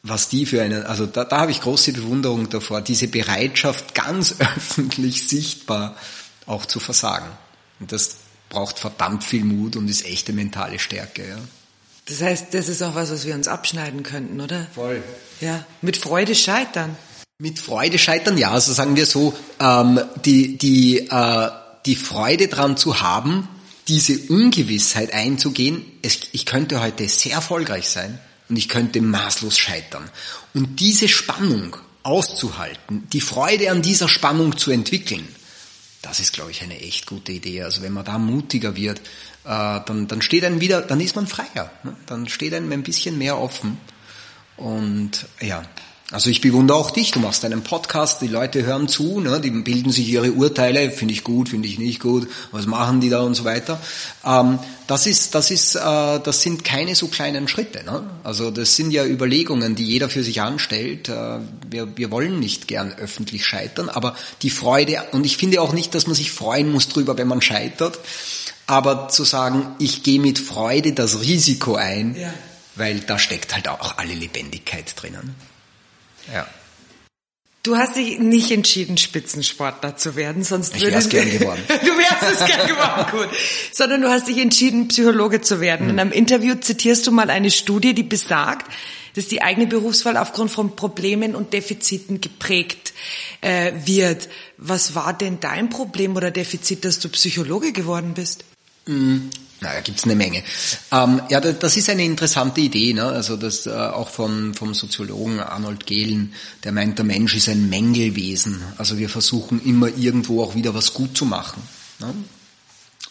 was 0.03 0.29
die 0.29 0.45
für 0.45 0.61
eine, 0.61 0.87
also 0.87 1.07
da, 1.07 1.25
da 1.25 1.39
habe 1.39 1.51
ich 1.51 1.61
große 1.61 1.91
Bewunderung 1.93 2.47
davor, 2.49 2.81
diese 2.81 3.07
Bereitschaft 3.07 3.95
ganz 3.95 4.35
öffentlich 4.39 5.27
sichtbar 5.27 5.95
auch 6.45 6.65
zu 6.65 6.79
versagen. 6.79 7.27
Und 7.79 7.91
das 7.91 8.17
braucht 8.49 8.77
verdammt 8.77 9.23
viel 9.23 9.43
Mut 9.43 9.75
und 9.75 9.89
ist 9.89 10.05
echte 10.05 10.31
mentale 10.31 10.77
Stärke. 10.77 11.27
Ja. 11.27 11.37
Das 12.05 12.21
heißt, 12.21 12.53
das 12.53 12.69
ist 12.69 12.83
auch 12.83 12.93
was, 12.93 13.09
was 13.09 13.25
wir 13.25 13.33
uns 13.33 13.47
abschneiden 13.47 14.03
könnten, 14.03 14.39
oder? 14.39 14.67
Voll. 14.75 15.01
Ja, 15.41 15.65
mit 15.81 15.97
Freude 15.97 16.35
scheitern. 16.35 16.95
Mit 17.39 17.57
Freude 17.57 17.97
scheitern, 17.97 18.37
ja. 18.37 18.51
Also 18.51 18.73
sagen 18.73 18.95
wir 18.95 19.07
so, 19.07 19.33
ähm, 19.59 19.99
die, 20.23 20.57
die, 20.57 20.99
äh, 21.09 21.49
die 21.85 21.95
Freude 21.95 22.47
dran 22.47 22.77
zu 22.77 23.01
haben, 23.01 23.47
diese 23.87 24.17
Ungewissheit 24.29 25.13
einzugehen. 25.13 25.85
Es, 26.01 26.19
ich 26.31 26.45
könnte 26.45 26.81
heute 26.81 27.07
sehr 27.07 27.33
erfolgreich 27.33 27.87
sein 27.87 28.19
und 28.49 28.55
ich 28.55 28.69
könnte 28.69 29.01
maßlos 29.01 29.57
scheitern. 29.57 30.09
Und 30.53 30.79
diese 30.79 31.07
Spannung 31.07 31.77
auszuhalten, 32.03 33.07
die 33.13 33.21
Freude 33.21 33.71
an 33.71 33.81
dieser 33.81 34.07
Spannung 34.07 34.57
zu 34.57 34.71
entwickeln, 34.71 35.27
das 36.01 36.19
ist, 36.19 36.33
glaube 36.33 36.51
ich, 36.51 36.61
eine 36.61 36.79
echt 36.79 37.07
gute 37.07 37.31
Idee. 37.31 37.63
Also 37.63 37.81
wenn 37.81 37.93
man 37.93 38.05
da 38.05 38.19
mutiger 38.19 38.75
wird, 38.75 38.99
äh, 38.99 39.79
dann, 39.85 40.07
dann 40.07 40.21
steht 40.21 40.43
einem 40.43 40.61
wieder, 40.61 40.81
dann 40.81 41.01
ist 41.01 41.15
man 41.15 41.25
freier. 41.25 41.71
Ne? 41.83 41.95
Dann 42.05 42.29
steht 42.29 42.53
einem 42.53 42.71
ein 42.71 42.83
bisschen 42.83 43.17
mehr 43.17 43.39
offen. 43.39 43.77
Und 44.55 45.25
ja, 45.41 45.63
also 46.11 46.29
ich 46.29 46.39
bewundere 46.39 46.77
auch 46.77 46.91
dich, 46.91 47.09
du 47.09 47.19
machst 47.19 47.43
einen 47.45 47.63
Podcast, 47.63 48.21
die 48.21 48.27
Leute 48.27 48.63
hören 48.63 48.87
zu, 48.87 49.19
ne, 49.21 49.41
die 49.41 49.49
bilden 49.49 49.89
sich 49.89 50.07
ihre 50.07 50.33
Urteile, 50.33 50.91
finde 50.91 51.15
ich 51.15 51.23
gut, 51.23 51.49
finde 51.49 51.67
ich 51.67 51.79
nicht 51.79 51.99
gut, 51.99 52.27
was 52.51 52.67
machen 52.67 53.01
die 53.01 53.09
da 53.09 53.21
und 53.21 53.33
so 53.33 53.43
weiter. 53.43 53.81
Ähm, 54.23 54.59
das 54.85 55.07
ist, 55.07 55.33
das 55.33 55.49
ist, 55.49 55.73
äh, 55.73 55.79
das 56.19 56.43
sind 56.43 56.63
keine 56.63 56.93
so 56.93 57.07
kleinen 57.07 57.47
Schritte. 57.47 57.83
Ne? 57.83 58.07
Also 58.23 58.51
das 58.51 58.75
sind 58.75 58.91
ja 58.91 59.03
Überlegungen, 59.03 59.73
die 59.73 59.83
jeder 59.83 60.07
für 60.07 60.21
sich 60.21 60.41
anstellt. 60.41 61.09
Äh, 61.09 61.39
wir, 61.71 61.97
wir 61.97 62.11
wollen 62.11 62.39
nicht 62.39 62.67
gern 62.67 62.93
öffentlich 62.93 63.43
scheitern, 63.43 63.89
aber 63.89 64.15
die 64.43 64.51
Freude, 64.51 65.01
und 65.11 65.25
ich 65.25 65.37
finde 65.37 65.59
auch 65.59 65.73
nicht, 65.73 65.95
dass 65.95 66.05
man 66.05 66.15
sich 66.15 66.31
freuen 66.31 66.71
muss 66.71 66.87
drüber, 66.87 67.17
wenn 67.17 67.27
man 67.27 67.41
scheitert, 67.41 67.97
aber 68.67 69.09
zu 69.09 69.23
sagen, 69.23 69.75
ich 69.79 70.03
gehe 70.03 70.19
mit 70.19 70.37
Freude 70.37 70.93
das 70.93 71.21
Risiko 71.21 71.77
ein, 71.77 72.15
ja. 72.15 72.31
weil 72.75 72.99
da 72.99 73.17
steckt 73.17 73.55
halt 73.55 73.67
auch 73.67 73.97
alle 73.97 74.13
Lebendigkeit 74.13 74.93
drinnen. 74.95 75.33
Ja. 76.33 76.47
Du 77.65 77.77
hast 77.77 77.95
dich 77.95 78.19
nicht 78.19 78.51
entschieden, 78.51 78.95
Spitzensportler 78.95 79.97
zu 79.97 80.15
werden, 80.15 80.43
sonst 80.43 80.75
ich 80.75 80.83
wär's 80.83 81.09
gern 81.09 81.31
geworden. 81.31 81.63
du 81.67 81.73
wärst 81.73 82.39
es 82.39 82.45
gern 82.45 82.67
geworden, 82.67 83.07
gut. 83.11 83.29
Sondern 83.71 84.01
du 84.01 84.09
hast 84.09 84.27
dich 84.27 84.37
entschieden, 84.37 84.87
Psychologe 84.87 85.41
zu 85.41 85.59
werden. 85.59 85.87
Mhm. 85.87 85.93
In 85.93 85.99
einem 85.99 86.11
Interview 86.11 86.53
zitierst 86.53 87.07
du 87.07 87.11
mal 87.11 87.31
eine 87.31 87.49
Studie, 87.49 87.95
die 87.95 88.03
besagt, 88.03 88.71
dass 89.15 89.27
die 89.27 89.41
eigene 89.41 89.65
Berufswahl 89.65 90.15
aufgrund 90.17 90.51
von 90.51 90.75
Problemen 90.75 91.33
und 91.33 91.53
Defiziten 91.53 92.21
geprägt 92.21 92.93
äh, 93.41 93.71
wird. 93.83 94.29
Was 94.57 94.93
war 94.93 95.13
denn 95.13 95.39
dein 95.39 95.69
Problem 95.69 96.15
oder 96.15 96.29
Defizit, 96.29 96.85
dass 96.85 96.99
du 96.99 97.09
Psychologe 97.09 97.71
geworden 97.71 98.13
bist? 98.13 98.45
Mhm. 98.85 99.31
Naja, 99.61 99.79
gibt's 99.79 100.03
eine 100.03 100.15
Menge. 100.15 100.43
Ähm, 100.91 101.21
ja, 101.29 101.39
das 101.39 101.77
ist 101.77 101.89
eine 101.89 102.03
interessante 102.03 102.59
Idee, 102.61 102.93
ne? 102.93 103.05
also 103.05 103.37
das 103.37 103.65
äh, 103.65 103.71
auch 103.71 104.09
von, 104.09 104.53
vom 104.53 104.73
Soziologen 104.73 105.39
Arnold 105.39 105.85
Gehlen, 105.85 106.33
der 106.63 106.73
meint, 106.73 106.97
der 106.97 107.05
Mensch 107.05 107.35
ist 107.35 107.47
ein 107.47 107.69
Mängelwesen. 107.69 108.61
Also 108.77 108.97
wir 108.97 109.09
versuchen 109.09 109.63
immer 109.63 109.87
irgendwo 109.87 110.43
auch 110.43 110.55
wieder 110.55 110.73
was 110.73 110.93
gut 110.93 111.17
zu 111.17 111.25
machen. 111.25 111.63
Ne? 111.99 112.13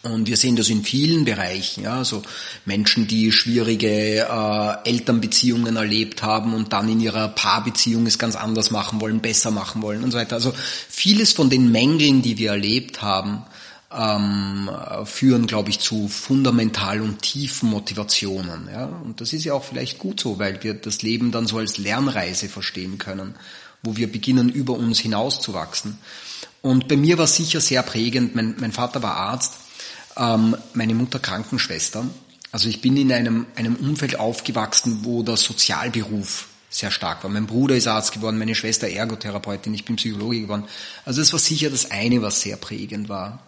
Und 0.05 0.29
wir 0.29 0.37
sehen 0.37 0.55
das 0.55 0.69
in 0.69 0.85
vielen 0.85 1.25
Bereichen, 1.25 1.85
ja, 1.85 1.97
also 1.97 2.23
Menschen, 2.67 3.07
die 3.07 3.33
schwierige 3.33 3.89
äh, 3.89 4.89
Elternbeziehungen 4.89 5.77
erlebt 5.77 6.23
haben 6.23 6.53
und 6.53 6.75
dann 6.75 6.91
in 6.91 7.01
ihrer 7.01 7.29
Paarbeziehung 7.29 8.07
es 8.07 8.19
ganz 8.19 8.37
anders 8.37 8.71
machen 8.71 9.01
wollen, 9.01 9.21
besser 9.21 9.51
machen 9.51 9.81
wollen 9.81 10.05
und 10.05 10.11
so 10.11 10.19
weiter. 10.19 10.37
Also 10.37 10.53
vieles 10.91 11.33
von 11.33 11.49
den 11.49 11.73
Mängeln, 11.73 12.21
die 12.21 12.37
wir 12.37 12.51
erlebt 12.51 13.01
haben, 13.01 13.45
ähm, 13.97 14.71
führen, 15.05 15.47
glaube 15.47 15.71
ich, 15.71 15.79
zu 15.81 16.09
fundamental 16.09 17.01
und 17.01 17.23
tiefen 17.23 17.71
Motivationen. 17.71 18.69
Ja? 18.73 18.87
Und 18.87 19.21
das 19.21 19.33
ist 19.33 19.45
ja 19.45 19.55
auch 19.55 19.65
vielleicht 19.65 19.99
gut 19.99 20.21
so, 20.21 20.39
weil 20.39 20.63
wir 20.63 20.75
das 20.75 21.03
Leben 21.03 21.31
dann 21.31 21.47
so 21.47 21.59
als 21.59 21.79
Lernreise 21.79 22.49
verstehen 22.49 22.99
können, 22.99 23.35
wo 23.83 23.97
wir 23.97 24.11
beginnen, 24.11 24.49
über 24.49 24.75
uns 24.75 24.99
hinauszuwachsen. 24.99 25.99
Und 26.63 26.89
bei 26.89 26.97
mir 26.97 27.19
war 27.19 27.27
sicher 27.27 27.61
sehr 27.61 27.83
prägend. 27.83 28.35
Mein, 28.35 28.55
mein 28.59 28.73
Vater 28.73 29.03
war 29.03 29.17
Arzt 29.17 29.55
ähm, 30.17 30.57
meine 30.73 30.95
Mutter 30.95 31.19
Krankenschwester. 31.19 32.07
Also 32.53 32.69
ich 32.69 32.81
bin 32.81 32.97
in 32.97 33.13
einem, 33.13 33.47
einem 33.57 33.77
Umfeld 33.77 34.19
aufgewachsen, 34.19 35.01
wo 35.03 35.23
der 35.23 35.37
Sozialberuf 35.37 36.49
sehr 36.71 36.91
stark 36.91 37.23
war. 37.23 37.31
Mein 37.31 37.47
Bruder 37.47 37.77
ist 37.77 37.87
Arzt 37.87 38.13
geworden, 38.13 38.39
meine 38.39 38.55
Schwester 38.55 38.89
Ergotherapeutin, 38.89 39.75
ich 39.75 39.85
bin 39.85 39.97
Psychologe 39.97 40.41
geworden. 40.41 40.65
Also 41.05 41.21
das 41.21 41.33
war 41.33 41.39
sicher 41.39 41.71
das 41.71 41.91
eine, 41.91 42.23
was 42.23 42.41
sehr 42.41 42.57
prägend 42.57 43.09
war. 43.09 43.41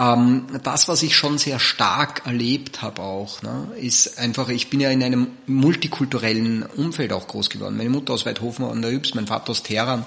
Ähm, 0.00 0.46
das, 0.62 0.88
was 0.88 1.02
ich 1.02 1.14
schon 1.14 1.36
sehr 1.36 1.58
stark 1.58 2.22
erlebt 2.24 2.80
habe 2.80 3.02
auch, 3.02 3.42
ne, 3.42 3.68
ist 3.78 4.18
einfach, 4.18 4.48
ich 4.48 4.70
bin 4.70 4.80
ja 4.80 4.90
in 4.90 5.02
einem 5.02 5.28
multikulturellen 5.46 6.62
Umfeld 6.62 7.12
auch 7.12 7.26
groß 7.26 7.50
geworden. 7.50 7.76
Meine 7.76 7.90
Mutter 7.90 8.14
aus 8.14 8.24
Weidhofen 8.24 8.64
an 8.64 8.80
der 8.80 8.92
Ybbs, 8.92 9.14
mein 9.14 9.26
Vater 9.26 9.50
aus 9.50 9.62
Teheran. 9.62 10.06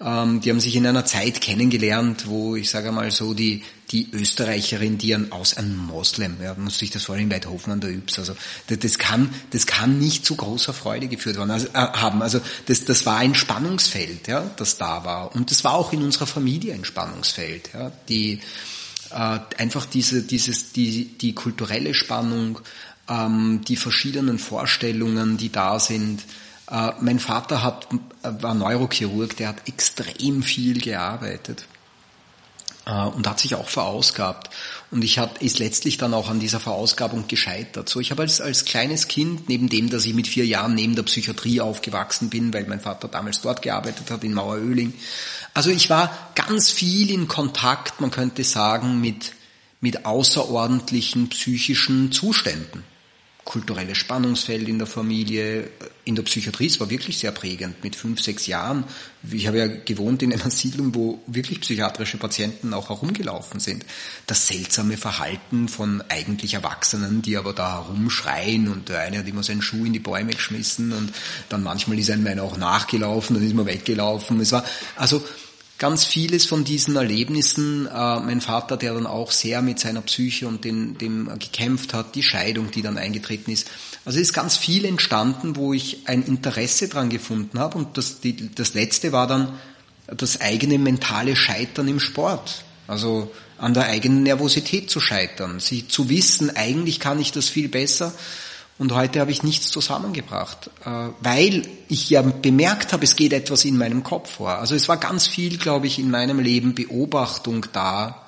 Ähm, 0.00 0.40
die 0.40 0.50
haben 0.50 0.60
sich 0.60 0.74
in 0.74 0.86
einer 0.86 1.04
Zeit 1.04 1.42
kennengelernt, 1.42 2.26
wo 2.28 2.56
ich 2.56 2.70
sage 2.70 2.92
mal 2.92 3.10
so 3.10 3.34
die 3.34 3.62
die 3.90 4.10
Österreicherin, 4.12 4.98
die 4.98 5.14
an, 5.14 5.30
aus 5.30 5.56
einem 5.56 5.76
Moslem, 5.76 6.38
ja, 6.42 6.54
muss 6.54 6.78
sich 6.78 6.90
das 6.90 7.04
vorstellen, 7.04 7.28
bei 7.28 7.40
Hofen 7.40 7.70
an 7.70 7.80
der 7.80 7.90
Yps, 7.90 8.18
also 8.18 8.34
das, 8.66 8.80
das, 8.80 8.98
kann, 8.98 9.32
das 9.50 9.66
kann 9.66 9.98
nicht 9.98 10.26
zu 10.26 10.34
großer 10.34 10.72
Freude 10.72 11.06
geführt 11.06 11.36
worden, 11.36 11.52
also, 11.52 11.68
äh, 11.68 11.74
haben. 11.74 12.20
Also 12.20 12.40
das, 12.66 12.84
das 12.84 13.06
war 13.06 13.18
ein 13.18 13.36
Spannungsfeld, 13.36 14.26
ja, 14.26 14.50
das 14.56 14.76
da 14.76 15.04
war. 15.04 15.34
Und 15.34 15.52
das 15.52 15.62
war 15.62 15.74
auch 15.74 15.92
in 15.92 16.02
unserer 16.02 16.26
Familie 16.26 16.74
ein 16.74 16.84
Spannungsfeld, 16.84 17.70
ja, 17.74 17.92
die 18.08 18.40
äh, 19.10 19.38
einfach 19.58 19.86
diese, 19.86 20.22
dieses, 20.22 20.72
die, 20.72 21.16
die 21.18 21.34
kulturelle 21.34 21.94
Spannung, 21.94 22.60
ähm, 23.08 23.62
die 23.66 23.76
verschiedenen 23.76 24.38
Vorstellungen, 24.38 25.36
die 25.36 25.50
da 25.50 25.78
sind, 25.78 26.22
äh, 26.70 26.92
mein 27.00 27.18
Vater 27.18 27.62
hat, 27.62 27.86
war 28.22 28.54
Neurochirurg, 28.54 29.36
der 29.36 29.48
hat 29.48 29.68
extrem 29.68 30.42
viel 30.42 30.80
gearbeitet 30.80 31.66
äh, 32.86 33.04
und 33.06 33.28
hat 33.28 33.40
sich 33.40 33.54
auch 33.54 33.68
verausgabt. 33.68 34.50
Und 34.90 35.02
ich 35.02 35.18
hat, 35.18 35.42
ist 35.42 35.58
letztlich 35.58 35.98
dann 35.98 36.14
auch 36.14 36.30
an 36.30 36.38
dieser 36.38 36.60
Verausgabung 36.60 37.26
gescheitert. 37.26 37.88
So, 37.88 37.98
ich 37.98 38.10
habe 38.12 38.22
als, 38.22 38.40
als 38.40 38.64
kleines 38.64 39.08
Kind, 39.08 39.48
neben 39.48 39.68
dem, 39.68 39.90
dass 39.90 40.04
ich 40.04 40.14
mit 40.14 40.28
vier 40.28 40.46
Jahren 40.46 40.74
neben 40.74 40.94
der 40.94 41.02
Psychiatrie 41.02 41.60
aufgewachsen 41.60 42.30
bin, 42.30 42.54
weil 42.54 42.66
mein 42.66 42.80
Vater 42.80 43.08
damals 43.08 43.40
dort 43.40 43.62
gearbeitet 43.62 44.10
hat, 44.10 44.22
in 44.22 44.32
Maueröhling. 44.32 44.94
Also 45.54 45.70
ich 45.70 45.90
war 45.90 46.32
ganz 46.34 46.70
viel 46.70 47.10
in 47.10 47.26
Kontakt, 47.26 48.00
man 48.00 48.10
könnte 48.10 48.44
sagen, 48.44 49.00
mit, 49.00 49.32
mit 49.80 50.06
außerordentlichen 50.06 51.30
psychischen 51.30 52.12
Zuständen 52.12 52.84
kulturelle 53.46 53.94
Spannungsfeld 53.94 54.68
in 54.68 54.78
der 54.78 54.88
Familie, 54.88 55.70
in 56.04 56.16
der 56.16 56.24
Psychiatrie, 56.24 56.66
es 56.66 56.80
war 56.80 56.90
wirklich 56.90 57.18
sehr 57.18 57.30
prägend 57.30 57.82
mit 57.82 57.94
fünf, 57.94 58.20
sechs 58.20 58.46
Jahren. 58.48 58.84
Ich 59.30 59.46
habe 59.46 59.58
ja 59.58 59.66
gewohnt 59.68 60.22
in 60.22 60.32
einer 60.32 60.50
Siedlung, 60.50 60.94
wo 60.96 61.22
wirklich 61.28 61.60
psychiatrische 61.60 62.18
Patienten 62.18 62.74
auch 62.74 62.88
herumgelaufen 62.88 63.60
sind. 63.60 63.86
Das 64.26 64.48
seltsame 64.48 64.96
Verhalten 64.96 65.68
von 65.68 66.02
eigentlich 66.08 66.54
Erwachsenen, 66.54 67.22
die 67.22 67.36
aber 67.36 67.52
da 67.52 67.84
herumschreien 67.84 68.68
und 68.68 68.88
der 68.88 69.00
eine 69.00 69.18
hat 69.18 69.28
immer 69.28 69.44
seinen 69.44 69.62
Schuh 69.62 69.84
in 69.84 69.92
die 69.92 70.00
Bäume 70.00 70.32
geschmissen 70.32 70.92
und 70.92 71.12
dann 71.48 71.62
manchmal 71.62 72.00
ist 72.00 72.10
einem 72.10 72.26
einer 72.26 72.42
auch 72.42 72.56
nachgelaufen, 72.56 73.36
dann 73.36 73.46
ist 73.46 73.54
man 73.54 73.66
weggelaufen. 73.66 74.40
Es 74.40 74.50
war, 74.50 74.64
also, 74.96 75.24
ganz 75.78 76.04
vieles 76.04 76.46
von 76.46 76.64
diesen 76.64 76.96
Erlebnissen, 76.96 77.86
äh, 77.86 77.90
mein 78.20 78.40
Vater, 78.40 78.76
der 78.76 78.94
dann 78.94 79.06
auch 79.06 79.30
sehr 79.30 79.62
mit 79.62 79.78
seiner 79.78 80.00
Psyche 80.02 80.48
und 80.48 80.64
den, 80.64 80.96
dem 80.98 81.28
gekämpft 81.38 81.92
hat, 81.94 82.14
die 82.14 82.22
Scheidung, 82.22 82.70
die 82.70 82.82
dann 82.82 82.98
eingetreten 82.98 83.50
ist. 83.50 83.70
Also 84.04 84.18
ist 84.18 84.32
ganz 84.32 84.56
viel 84.56 84.84
entstanden, 84.84 85.56
wo 85.56 85.72
ich 85.72 86.06
ein 86.06 86.22
Interesse 86.22 86.88
dran 86.88 87.10
gefunden 87.10 87.58
habe 87.58 87.78
und 87.78 87.98
das, 87.98 88.20
die, 88.20 88.54
das 88.54 88.74
letzte 88.74 89.12
war 89.12 89.26
dann 89.26 89.54
das 90.06 90.40
eigene 90.40 90.78
mentale 90.78 91.36
Scheitern 91.36 91.88
im 91.88 92.00
Sport. 92.00 92.62
Also 92.86 93.32
an 93.58 93.74
der 93.74 93.86
eigenen 93.86 94.22
Nervosität 94.22 94.90
zu 94.90 95.00
scheitern, 95.00 95.60
sie 95.60 95.88
zu 95.88 96.08
wissen, 96.08 96.54
eigentlich 96.54 97.00
kann 97.00 97.20
ich 97.20 97.32
das 97.32 97.48
viel 97.48 97.68
besser 97.68 98.14
und 98.78 98.92
heute 98.92 99.20
habe 99.20 99.30
ich 99.30 99.42
nichts 99.42 99.70
zusammengebracht, 99.70 100.70
äh, 100.84 101.08
weil 101.20 101.62
ich 101.88 102.10
ja 102.10 102.20
bemerkt 102.22 102.92
habe, 102.92 103.04
es 103.04 103.16
geht 103.16 103.32
etwas 103.32 103.64
in 103.64 103.78
meinem 103.78 104.02
Kopf 104.02 104.32
vor. 104.32 104.50
Also 104.50 104.74
es 104.74 104.88
war 104.88 104.98
ganz 104.98 105.26
viel, 105.26 105.56
glaube 105.56 105.86
ich, 105.86 105.98
in 105.98 106.10
meinem 106.10 106.38
Leben 106.40 106.74
Beobachtung 106.74 107.66
da, 107.72 108.26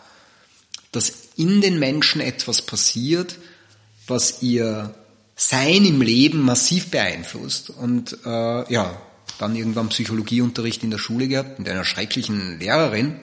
dass 0.90 1.12
in 1.37 1.61
den 1.61 1.78
Menschen 1.78 2.22
etwas 2.22 2.62
passiert, 2.62 3.37
was 4.06 4.42
ihr 4.42 4.94
Sein 5.37 5.84
im 5.84 6.00
Leben 6.00 6.40
massiv 6.40 6.90
beeinflusst. 6.90 7.68
Und 7.68 8.16
äh, 8.24 8.72
ja, 8.72 9.00
dann 9.38 9.54
irgendwann 9.54 9.90
Psychologieunterricht 9.90 10.82
in 10.82 10.90
der 10.90 10.98
Schule 10.98 11.28
gehabt, 11.28 11.58
mit 11.58 11.68
einer 11.68 11.84
schrecklichen 11.84 12.58
Lehrerin. 12.58 13.20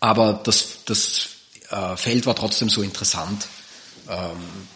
Aber 0.00 0.40
das, 0.42 0.78
das 0.86 1.28
äh, 1.70 1.96
Feld 1.96 2.24
war 2.24 2.34
trotzdem 2.34 2.70
so 2.70 2.82
interessant, 2.82 3.46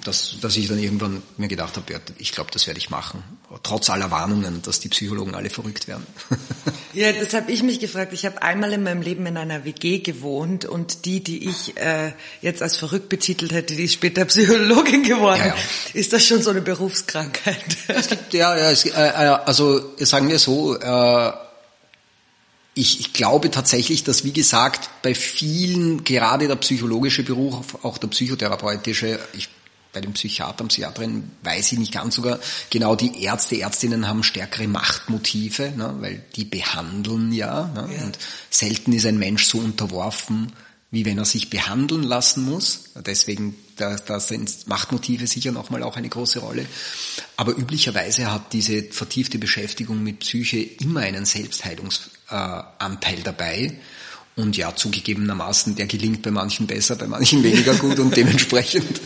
dass, 0.05 0.37
dass 0.41 0.57
ich 0.57 0.69
dann 0.69 0.79
irgendwann 0.79 1.23
mir 1.37 1.49
gedacht 1.49 1.77
habe, 1.77 1.93
ja, 1.93 1.99
ich 2.19 2.33
glaube, 2.33 2.51
das 2.53 2.67
werde 2.67 2.79
ich 2.79 2.91
machen. 2.91 3.23
Trotz 3.63 3.91
aller 3.91 4.11
Warnungen, 4.11 4.63
dass 4.63 4.81
die 4.81 4.89
Psychologen 4.89 5.35
alle 5.35 5.51
verrückt 5.51 5.89
werden. 5.89 6.07
ja, 6.93 7.13
das 7.13 7.35
habe 7.35 7.51
ich 7.51 7.63
mich 7.63 7.81
gefragt. 7.81 8.13
Ich 8.13 8.25
habe 8.25 8.41
einmal 8.43 8.73
in 8.73 8.83
meinem 8.83 9.03
Leben 9.03 9.27
in 9.27 9.37
einer 9.37 9.65
WG 9.65 9.99
gewohnt 9.99 10.65
und 10.65 11.05
die, 11.05 11.23
die 11.23 11.49
ich 11.49 11.77
äh, 11.77 12.13
jetzt 12.41 12.63
als 12.63 12.77
verrückt 12.77 13.09
betitelt 13.09 13.53
hätte, 13.53 13.75
die 13.75 13.85
ist 13.85 13.95
später 13.95 14.25
Psychologin 14.27 15.03
geworden. 15.03 15.41
Ja, 15.41 15.47
ja. 15.49 15.55
Ist 15.93 16.13
das 16.13 16.25
schon 16.25 16.43
so 16.43 16.51
eine 16.51 16.63
Berufskrankheit? 16.63 17.77
es 17.89 18.09
gibt, 18.09 18.33
ja, 18.35 18.57
ja, 18.57 18.71
es, 18.71 18.85
äh, 18.85 18.91
äh 18.91 19.39
also 19.45 19.95
sagen 19.99 20.29
wir 20.29 20.39
so, 20.39 20.79
äh, 20.79 21.33
ich, 22.79 23.01
ich 23.01 23.13
glaube 23.15 23.51
tatsächlich, 23.51 24.05
dass, 24.05 24.23
wie 24.23 24.35
gesagt, 24.35 24.91
bei 25.01 25.15
vielen, 25.15 26.05
gerade 26.05 26.47
der 26.47 26.57
psychologische 26.57 27.23
Beruf, 27.23 27.83
auch 27.83 27.97
der 27.97 28.09
psychotherapeutische, 28.09 29.19
ich, 29.33 29.49
bei 29.95 30.03
den 30.03 30.13
Psychiatern, 30.13 30.69
Psychiaterinnen 30.69 31.31
weiß 31.43 31.73
ich 31.73 31.79
nicht 31.79 31.95
ganz 31.95 32.17
sogar, 32.17 32.39
genau 32.69 32.95
die 32.95 33.23
Ärzte, 33.23 33.59
Ärztinnen 33.59 34.07
haben 34.07 34.23
stärkere 34.23 34.69
Machtmotive, 34.69 35.73
ne, 35.75 35.97
weil 36.01 36.23
die 36.37 36.45
behandeln 36.45 37.33
ja, 37.33 37.69
ne, 37.69 37.97
ja. 37.97 38.05
und 38.05 38.19
selten 38.51 38.93
ist 38.93 39.07
ein 39.07 39.19
Mensch 39.19 39.47
so 39.47 39.57
unterworfen, 39.57 40.53
wie 40.91 41.07
wenn 41.07 41.17
er 41.17 41.25
sich 41.25 41.49
behandeln 41.49 42.03
lassen 42.03 42.45
muss. 42.45 42.91
Deswegen, 43.07 43.57
da, 43.77 43.97
da 43.97 44.21
sind 44.21 44.69
Machtmotive 44.69 45.27
sicher 45.27 45.51
nochmal 45.51 45.83
auch 45.83 45.97
eine 45.97 46.11
große 46.11 46.41
Rolle. 46.41 46.67
Aber 47.39 47.57
üblicherweise 47.57 48.31
hat 48.31 48.53
diese 48.53 48.83
vertiefte 48.83 49.39
Beschäftigung 49.39 50.03
mit 50.03 50.21
Psyche 50.21 50.59
immer 50.59 51.01
einen 51.01 51.25
Selbstheilungs 51.25 52.11
Anteil 52.35 53.19
dabei. 53.23 53.79
Und 54.37 54.55
ja, 54.59 54.77
zugegebenermaßen, 54.77 55.77
der 55.77 55.87
gelingt 55.87 56.21
bei 56.21 56.31
manchen 56.31 56.67
besser, 56.67 56.97
bei 56.97 57.07
manchen 57.07 57.43
weniger 57.43 57.75
gut 57.75 57.99
und 57.99 58.15
dementsprechend 58.15 59.01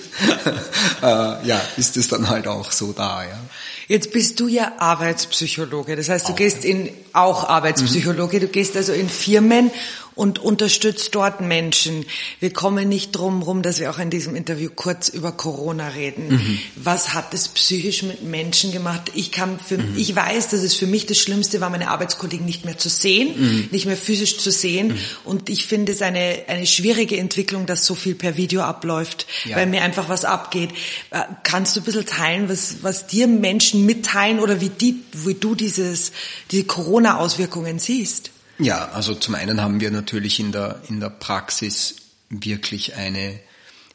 äh, 1.03 1.07
ja, 1.47 1.61
ist 1.77 1.97
es 1.97 2.09
dann 2.09 2.29
halt 2.29 2.49
auch 2.49 2.73
so 2.73 2.93
da. 2.93 3.23
Ja. 3.23 3.39
Jetzt 3.87 4.11
bist 4.13 4.41
du 4.41 4.49
ja 4.49 4.73
Arbeitspsychologe, 4.79 5.95
das 5.95 6.09
heißt, 6.09 6.27
du 6.27 6.33
auch. 6.33 6.37
gehst 6.37 6.65
in 6.65 6.91
auch 7.13 7.49
Arbeitspsychologe, 7.49 8.39
mhm. 8.39 8.41
du 8.41 8.49
gehst 8.49 8.77
also 8.77 8.93
in 8.93 9.09
Firmen 9.09 9.71
und 10.15 10.39
unterstützt 10.39 11.15
dort 11.15 11.41
Menschen. 11.41 12.05
Wir 12.41 12.53
kommen 12.53 12.89
nicht 12.89 13.13
drum 13.13 13.43
rum, 13.43 13.63
dass 13.63 13.81
wir 13.81 13.91
auch 13.91 13.99
in 13.99 14.11
diesem 14.11 14.35
Interview 14.37 14.71
kurz 14.75 15.09
über 15.09 15.33
Corona 15.33 15.89
reden. 15.89 16.29
Mhm. 16.29 16.59
Was 16.77 17.15
hat 17.15 17.33
es 17.35 17.49
psychisch 17.49 18.03
mit 18.03 18.23
Menschen 18.23 18.73
gemacht? 18.73 19.13
Ich 19.15 19.33
kann 19.33 19.59
für, 19.59 19.79
mhm. 19.79 19.97
ich 19.97 20.15
weiß, 20.15 20.49
dass 20.49 20.63
es 20.63 20.75
für 20.75 20.87
mich 20.87 21.07
das 21.07 21.19
Schlimmste 21.19 21.61
war, 21.61 21.71
meine 21.71 21.89
Arbeitskollegen 21.89 22.45
nicht 22.45 22.65
mehr 22.65 22.79
zu 22.79 22.89
sehen, 22.89 23.35
mhm. 23.37 23.69
nicht 23.71 23.87
mehr 23.87 23.97
physisch 23.97 24.39
zu 24.39 24.51
sehen. 24.51 24.89
Mhm. 24.89 24.99
Und 25.25 25.49
ich 25.49 25.67
finde 25.67 25.93
es 25.93 26.03
eine, 26.03 26.45
eine 26.49 26.67
schwierige 26.67 27.17
Entwicklung, 27.17 27.67
dass 27.67 27.87
so 27.87 27.95
viel 27.95 28.15
per 28.15 28.37
Video 28.37 28.63
abläuft, 28.63 29.27
ja. 29.45 29.57
weil 29.57 29.67
mir 29.67 29.83
einfach 29.83 30.09
was 30.09 30.25
abgeht. 30.25 30.71
Äh, 31.11 31.23
kannst 31.45 31.77
du 31.77 31.81
ein 31.81 31.85
bisschen 31.85 32.07
teilen, 32.07 32.49
was, 32.49 32.77
was 32.83 33.07
dir 33.07 33.27
Menschen 33.27 33.87
mitteilen 33.87 34.41
oder 34.41 34.61
wie 34.61 34.71
die, 34.71 35.03
wie 35.13 35.35
du 35.35 35.55
dieses, 35.55 36.13
diese 36.51 36.65
Corona-Auswirkungen 36.65 37.79
siehst? 37.79 38.31
Ja, 38.61 38.91
also 38.91 39.15
zum 39.15 39.35
einen 39.37 39.63
haben 39.63 39.81
wir 39.81 39.91
natürlich 39.91 40.39
in 40.39 40.53
der, 40.53 40.83
in 40.87 41.01
der 41.01 41.09
Praxis 41.09 41.97
wirklich 42.29 42.95
eine 42.95 43.41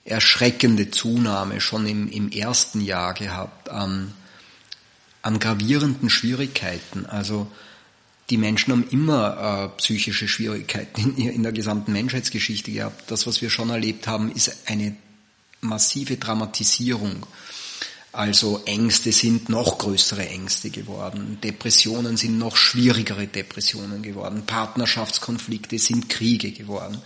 erschreckende 0.05 0.89
Zunahme 0.89 1.61
schon 1.61 1.85
im, 1.85 2.07
im 2.09 2.31
ersten 2.31 2.81
Jahr 2.81 3.13
gehabt 3.13 3.69
an, 3.69 4.11
an 5.21 5.39
gravierenden 5.39 6.09
Schwierigkeiten. 6.09 7.05
Also 7.05 7.45
die 8.31 8.37
Menschen 8.37 8.73
haben 8.73 8.87
immer 8.89 9.71
äh, 9.75 9.77
psychische 9.77 10.27
Schwierigkeiten 10.27 11.15
in, 11.15 11.29
in 11.29 11.43
der 11.43 11.51
gesamten 11.51 11.93
Menschheitsgeschichte 11.93 12.71
gehabt. 12.71 13.11
Das, 13.11 13.27
was 13.27 13.43
wir 13.43 13.51
schon 13.51 13.69
erlebt 13.69 14.07
haben, 14.07 14.31
ist 14.31 14.67
eine 14.67 14.95
massive 15.61 16.17
Dramatisierung. 16.17 17.27
Also 18.15 18.61
Ängste 18.63 19.11
sind 19.11 19.49
noch 19.49 19.77
größere 19.77 20.25
Ängste 20.29 20.69
geworden, 20.69 21.37
Depressionen 21.43 22.15
sind 22.15 22.37
noch 22.37 22.55
schwierigere 22.55 23.27
Depressionen 23.27 24.01
geworden, 24.01 24.43
Partnerschaftskonflikte 24.45 25.77
sind 25.79 26.07
Kriege 26.07 26.51
geworden. 26.51 27.01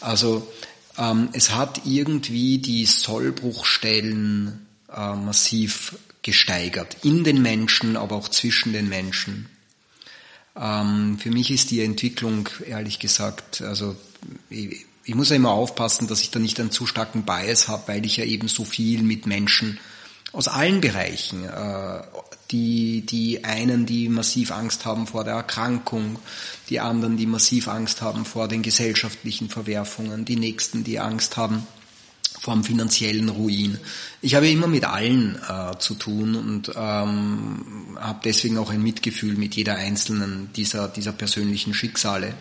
Also 0.00 0.50
ähm, 0.98 1.28
es 1.34 1.54
hat 1.54 1.82
irgendwie 1.84 2.58
die 2.58 2.84
Sollbruchstellen 2.84 4.66
äh, 4.92 5.14
massiv 5.14 5.96
gesteigert, 6.22 6.96
in 7.04 7.22
den 7.22 7.40
Menschen, 7.42 7.96
aber 7.96 8.16
auch 8.16 8.28
zwischen 8.28 8.72
den 8.72 8.88
Menschen. 8.88 9.48
Ähm, 10.56 11.16
für 11.20 11.30
mich 11.30 11.52
ist 11.52 11.70
die 11.70 11.84
Entwicklung, 11.84 12.48
ehrlich 12.66 12.98
gesagt, 12.98 13.62
also 13.62 13.94
ich, 14.48 14.84
ich 15.04 15.14
muss 15.14 15.30
ja 15.30 15.36
immer 15.36 15.52
aufpassen, 15.52 16.08
dass 16.08 16.22
ich 16.22 16.32
da 16.32 16.40
nicht 16.40 16.58
einen 16.58 16.72
zu 16.72 16.86
starken 16.86 17.22
Bias 17.22 17.68
habe, 17.68 17.86
weil 17.86 18.04
ich 18.04 18.16
ja 18.16 18.24
eben 18.24 18.48
so 18.48 18.64
viel 18.64 19.04
mit 19.04 19.26
Menschen 19.26 19.78
aus 20.32 20.48
allen 20.48 20.80
Bereichen, 20.80 21.44
äh, 21.44 22.02
die, 22.50 23.02
die 23.06 23.44
einen, 23.44 23.86
die 23.86 24.08
massiv 24.08 24.50
Angst 24.52 24.84
haben 24.84 25.06
vor 25.06 25.24
der 25.24 25.34
Erkrankung, 25.34 26.18
die 26.68 26.80
anderen, 26.80 27.16
die 27.16 27.26
massiv 27.26 27.68
Angst 27.68 28.02
haben 28.02 28.24
vor 28.24 28.48
den 28.48 28.62
gesellschaftlichen 28.62 29.48
Verwerfungen, 29.48 30.24
die 30.24 30.36
nächsten, 30.36 30.84
die 30.84 30.98
Angst 30.98 31.36
haben 31.36 31.66
vom 32.40 32.64
finanziellen 32.64 33.28
Ruin. 33.28 33.78
Ich 34.22 34.34
habe 34.34 34.48
immer 34.48 34.66
mit 34.66 34.84
allen 34.84 35.38
äh, 35.48 35.78
zu 35.78 35.94
tun 35.94 36.34
und 36.34 36.70
ähm, 36.74 37.98
habe 38.00 38.20
deswegen 38.24 38.56
auch 38.56 38.70
ein 38.70 38.82
Mitgefühl 38.82 39.36
mit 39.36 39.56
jeder 39.56 39.76
einzelnen 39.76 40.50
dieser, 40.54 40.88
dieser 40.88 41.12
persönlichen 41.12 41.74
Schicksale. 41.74 42.34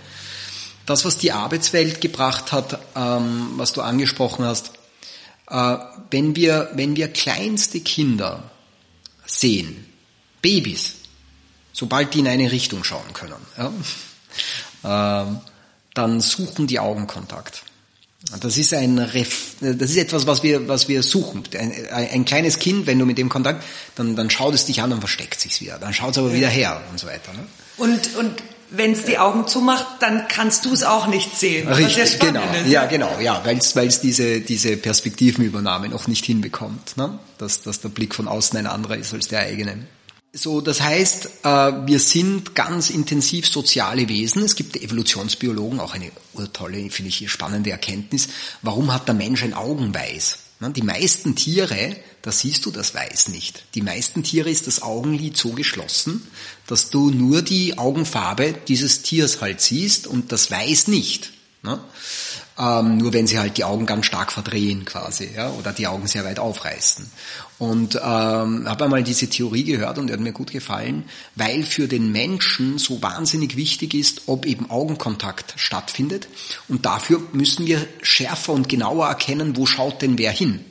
Das, 0.85 1.05
was 1.05 1.17
die 1.17 1.33
Arbeitswelt 1.33 2.01
gebracht 2.01 2.51
hat, 2.51 2.79
ähm, 2.95 3.49
was 3.57 3.73
du 3.73 3.81
angesprochen 3.81 4.45
hast, 4.45 4.71
wenn, 5.49 6.35
wir, 6.35 6.69
wenn 6.73 6.95
wir 6.95 7.07
kleinste 7.07 7.79
Kinder 7.79 8.43
sehen, 9.25 9.85
Babys, 10.41 10.95
sobald 11.73 12.13
die 12.13 12.19
in 12.19 12.27
eine 12.27 12.51
Richtung 12.51 12.83
schauen 12.83 13.13
können, 13.13 13.33
ja, 13.57 15.23
äh, 15.23 15.25
dann 15.93 16.21
suchen 16.21 16.67
die 16.67 16.79
Augenkontakt. 16.79 17.63
Das 18.41 18.57
ist 18.57 18.73
ein 18.73 18.99
Ref, 18.99 19.55
das 19.61 19.89
ist 19.89 19.97
etwas, 19.97 20.27
was 20.27 20.43
wir, 20.43 20.67
was 20.67 20.89
wir 20.89 21.03
suchen. 21.03 21.43
Ein, 21.57 21.73
ein, 21.89 22.25
kleines 22.25 22.59
Kind, 22.59 22.85
wenn 22.85 22.99
du 22.99 23.05
mit 23.05 23.17
dem 23.17 23.29
Kontakt, 23.29 23.63
dann, 23.95 24.15
dann 24.17 24.29
schaut 24.29 24.53
es 24.53 24.65
dich 24.65 24.81
an 24.81 24.91
und 24.91 24.99
versteckt 24.99 25.39
sich's 25.39 25.61
wieder. 25.61 25.79
Dann 25.79 25.93
schaut 25.93 26.11
es 26.11 26.17
aber 26.17 26.33
wieder 26.33 26.49
her 26.49 26.81
und 26.91 26.99
so 26.99 27.07
weiter. 27.07 27.31
Ne? 27.31 27.47
Und, 27.77 28.15
und 28.17 28.43
wenn 28.71 28.91
es 28.91 29.05
die 29.05 29.17
Augen 29.17 29.47
zumacht, 29.47 29.85
dann 30.01 30.27
kannst 30.27 30.65
du 30.65 30.73
es 30.73 30.83
auch 30.83 31.07
nicht 31.07 31.37
sehen. 31.37 31.67
Richtig, 31.67 32.19
genau. 32.19 32.41
Ist. 32.41 32.67
Ja, 32.67 32.85
genau, 32.85 33.19
ja, 33.19 33.41
weil 33.43 33.57
es 33.87 34.01
diese, 34.01 34.41
diese 34.41 34.77
Perspektivenübernahme 34.77 35.89
noch 35.89 36.07
nicht 36.07 36.25
hinbekommt, 36.25 36.97
ne? 36.97 37.17
dass, 37.37 37.61
dass 37.61 37.81
der 37.81 37.89
Blick 37.89 38.15
von 38.15 38.27
außen 38.27 38.57
ein 38.57 38.67
anderer 38.67 38.97
ist 38.97 39.13
als 39.13 39.27
der 39.27 39.39
eigene. 39.39 39.87
So, 40.31 40.61
das 40.61 40.81
heißt, 40.81 41.25
äh, 41.43 41.47
wir 41.47 41.99
sind 41.99 42.53
ganz 42.53 42.91
intensiv 42.91 43.47
soziale 43.47 44.07
Wesen. 44.09 44.43
Es 44.43 44.55
gibt 44.55 44.77
Evolutionsbiologen, 44.77 45.79
auch 45.79 45.95
eine 45.95 46.11
urtolle, 46.33 46.91
finde 46.91 47.09
ich, 47.09 47.31
spannende 47.31 47.71
Erkenntnis. 47.71 48.27
Warum 48.61 48.93
hat 48.93 49.07
der 49.07 49.15
Mensch 49.15 49.43
ein 49.43 49.55
Augenweiß? 49.55 50.37
Die 50.75 50.81
meisten 50.81 51.35
Tiere, 51.35 51.95
da 52.21 52.31
siehst 52.31 52.65
du 52.65 52.71
das 52.71 52.93
Weiß 52.93 53.29
nicht. 53.29 53.63
Die 53.75 53.81
meisten 53.81 54.23
Tiere 54.23 54.49
ist 54.49 54.67
das 54.67 54.81
Augenlid 54.81 55.37
so 55.37 55.51
geschlossen, 55.51 56.27
dass 56.67 56.89
du 56.89 57.09
nur 57.11 57.41
die 57.41 57.77
Augenfarbe 57.77 58.53
dieses 58.67 59.01
Tiers 59.01 59.41
halt 59.41 59.61
siehst 59.61 60.07
und 60.07 60.31
das 60.31 60.51
Weiß 60.51 60.87
nicht. 60.87 61.31
Ne? 61.61 61.79
Ähm, 62.57 62.97
nur 62.97 63.13
wenn 63.13 63.27
sie 63.27 63.39
halt 63.39 63.57
die 63.57 63.63
Augen 63.63 63.85
ganz 63.85 64.05
stark 64.05 64.31
verdrehen 64.31 64.83
quasi, 64.83 65.29
ja, 65.33 65.49
oder 65.51 65.71
die 65.71 65.87
Augen 65.87 66.07
sehr 66.07 66.25
weit 66.25 66.39
aufreißen. 66.39 67.09
Und 67.57 67.95
ähm, 67.95 68.67
habe 68.67 68.83
einmal 68.85 69.03
diese 69.03 69.29
Theorie 69.29 69.63
gehört 69.63 69.97
und 69.97 70.07
die 70.07 70.13
hat 70.13 70.19
mir 70.19 70.33
gut 70.33 70.51
gefallen, 70.51 71.05
weil 71.35 71.63
für 71.63 71.87
den 71.87 72.11
Menschen 72.11 72.77
so 72.77 73.01
wahnsinnig 73.01 73.55
wichtig 73.55 73.93
ist, 73.93 74.23
ob 74.27 74.45
eben 74.45 74.69
Augenkontakt 74.69 75.53
stattfindet. 75.57 76.27
Und 76.67 76.85
dafür 76.85 77.21
müssen 77.33 77.65
wir 77.65 77.85
schärfer 78.01 78.53
und 78.53 78.67
genauer 78.67 79.07
erkennen, 79.07 79.55
wo 79.55 79.65
schaut 79.65 80.01
denn 80.01 80.17
wer 80.17 80.31
hin. 80.31 80.63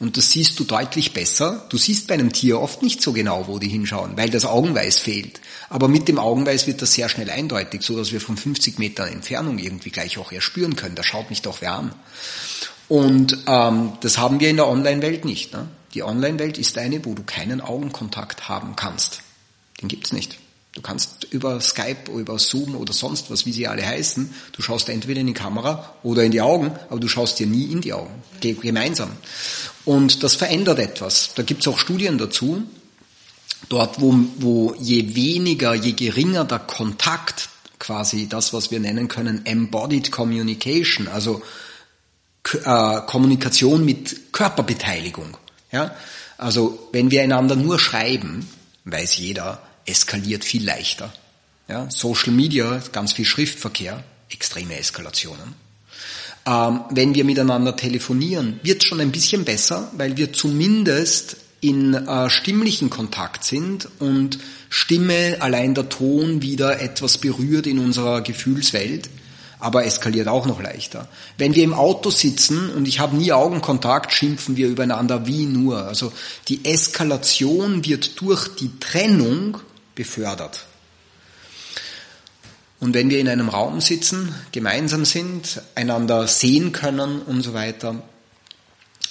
Und 0.00 0.16
das 0.16 0.32
siehst 0.32 0.58
du 0.58 0.64
deutlich 0.64 1.12
besser. 1.12 1.66
Du 1.68 1.78
siehst 1.78 2.08
bei 2.08 2.14
einem 2.14 2.32
Tier 2.32 2.60
oft 2.60 2.82
nicht 2.82 3.00
so 3.00 3.12
genau, 3.12 3.46
wo 3.46 3.58
die 3.58 3.68
hinschauen, 3.68 4.16
weil 4.16 4.28
das 4.28 4.44
Augenweiß 4.44 4.98
fehlt. 4.98 5.40
Aber 5.68 5.88
mit 5.88 6.08
dem 6.08 6.18
Augenweiß 6.18 6.66
wird 6.66 6.82
das 6.82 6.94
sehr 6.94 7.08
schnell 7.08 7.30
eindeutig, 7.30 7.82
so 7.82 7.96
dass 7.96 8.12
wir 8.12 8.20
von 8.20 8.36
50 8.36 8.78
Metern 8.78 9.08
Entfernung 9.08 9.58
irgendwie 9.58 9.90
gleich 9.90 10.18
auch 10.18 10.32
erspüren 10.32 10.74
können. 10.74 10.96
Da 10.96 11.04
schaut 11.04 11.30
mich 11.30 11.42
doch 11.42 11.60
wer 11.60 11.74
an. 11.74 11.94
Und 12.88 13.38
ähm, 13.46 13.92
das 14.00 14.18
haben 14.18 14.40
wir 14.40 14.50
in 14.50 14.56
der 14.56 14.68
Online-Welt 14.68 15.24
nicht. 15.24 15.52
Ne? 15.52 15.68
Die 15.94 16.02
Online-Welt 16.02 16.58
ist 16.58 16.76
eine, 16.76 17.04
wo 17.04 17.14
du 17.14 17.22
keinen 17.22 17.60
Augenkontakt 17.60 18.48
haben 18.48 18.76
kannst. 18.76 19.20
Den 19.80 19.88
gibt's 19.88 20.12
nicht. 20.12 20.38
Du 20.74 20.82
kannst 20.82 21.28
über 21.30 21.60
Skype, 21.60 22.10
über 22.12 22.36
Zoom 22.40 22.74
oder 22.74 22.92
sonst 22.92 23.30
was, 23.30 23.46
wie 23.46 23.52
sie 23.52 23.68
alle 23.68 23.86
heißen, 23.86 24.34
du 24.52 24.60
schaust 24.60 24.88
entweder 24.88 25.20
in 25.20 25.28
die 25.28 25.32
Kamera 25.32 25.94
oder 26.02 26.24
in 26.24 26.32
die 26.32 26.40
Augen, 26.40 26.72
aber 26.90 26.98
du 26.98 27.06
schaust 27.06 27.38
dir 27.38 27.46
nie 27.46 27.66
in 27.66 27.80
die 27.80 27.92
Augen, 27.92 28.10
gemeinsam. 28.40 29.12
Und 29.84 30.22
das 30.22 30.34
verändert 30.34 30.78
etwas. 30.78 31.32
Da 31.34 31.42
gibt's 31.42 31.68
auch 31.68 31.78
Studien 31.78 32.18
dazu. 32.18 32.62
Dort, 33.68 34.00
wo, 34.00 34.14
wo 34.38 34.74
je 34.78 35.14
weniger, 35.14 35.74
je 35.74 35.92
geringer 35.92 36.44
der 36.44 36.60
Kontakt, 36.60 37.48
quasi 37.78 38.28
das, 38.28 38.52
was 38.52 38.70
wir 38.70 38.80
nennen 38.80 39.08
können, 39.08 39.44
Embodied 39.46 40.10
Communication, 40.10 41.08
also 41.08 41.42
äh, 42.64 43.00
Kommunikation 43.06 43.84
mit 43.84 44.32
Körperbeteiligung. 44.32 45.36
Ja? 45.72 45.94
Also 46.38 46.88
wenn 46.92 47.10
wir 47.10 47.22
einander 47.22 47.56
nur 47.56 47.78
schreiben, 47.78 48.48
weiß 48.84 49.18
jeder, 49.18 49.62
eskaliert 49.86 50.44
viel 50.44 50.64
leichter. 50.64 51.12
Ja, 51.68 51.90
Social 51.90 52.32
Media, 52.32 52.82
ganz 52.92 53.14
viel 53.14 53.24
Schriftverkehr, 53.24 54.04
extreme 54.28 54.78
Eskalationen. 54.78 55.54
Ähm, 56.46 56.80
wenn 56.90 57.14
wir 57.14 57.24
miteinander 57.24 57.74
telefonieren, 57.74 58.60
wird 58.62 58.84
schon 58.84 59.00
ein 59.00 59.12
bisschen 59.12 59.44
besser, 59.44 59.90
weil 59.96 60.16
wir 60.16 60.32
zumindest 60.32 61.36
in 61.60 61.94
äh, 61.94 62.28
stimmlichen 62.28 62.90
Kontakt 62.90 63.44
sind 63.44 63.88
und 63.98 64.38
Stimme, 64.68 65.36
allein 65.40 65.74
der 65.74 65.88
Ton 65.88 66.42
wieder 66.42 66.80
etwas 66.80 67.16
berührt 67.16 67.66
in 67.66 67.78
unserer 67.78 68.20
Gefühlswelt, 68.20 69.08
aber 69.58 69.86
eskaliert 69.86 70.28
auch 70.28 70.44
noch 70.44 70.60
leichter. 70.60 71.08
Wenn 71.38 71.54
wir 71.54 71.64
im 71.64 71.72
Auto 71.72 72.10
sitzen 72.10 72.68
und 72.68 72.86
ich 72.86 72.98
habe 73.00 73.16
nie 73.16 73.32
Augenkontakt, 73.32 74.12
schimpfen 74.12 74.58
wir 74.58 74.68
übereinander 74.68 75.26
wie 75.26 75.46
nur. 75.46 75.86
Also 75.86 76.12
die 76.48 76.66
Eskalation 76.66 77.86
wird 77.86 78.20
durch 78.20 78.48
die 78.56 78.78
Trennung 78.78 79.56
befördert. 79.94 80.66
Und 82.84 82.92
wenn 82.92 83.08
wir 83.08 83.18
in 83.18 83.28
einem 83.28 83.48
Raum 83.48 83.80
sitzen, 83.80 84.34
gemeinsam 84.52 85.06
sind, 85.06 85.62
einander 85.74 86.28
sehen 86.28 86.72
können 86.72 87.22
und 87.22 87.40
so 87.40 87.54
weiter, 87.54 88.02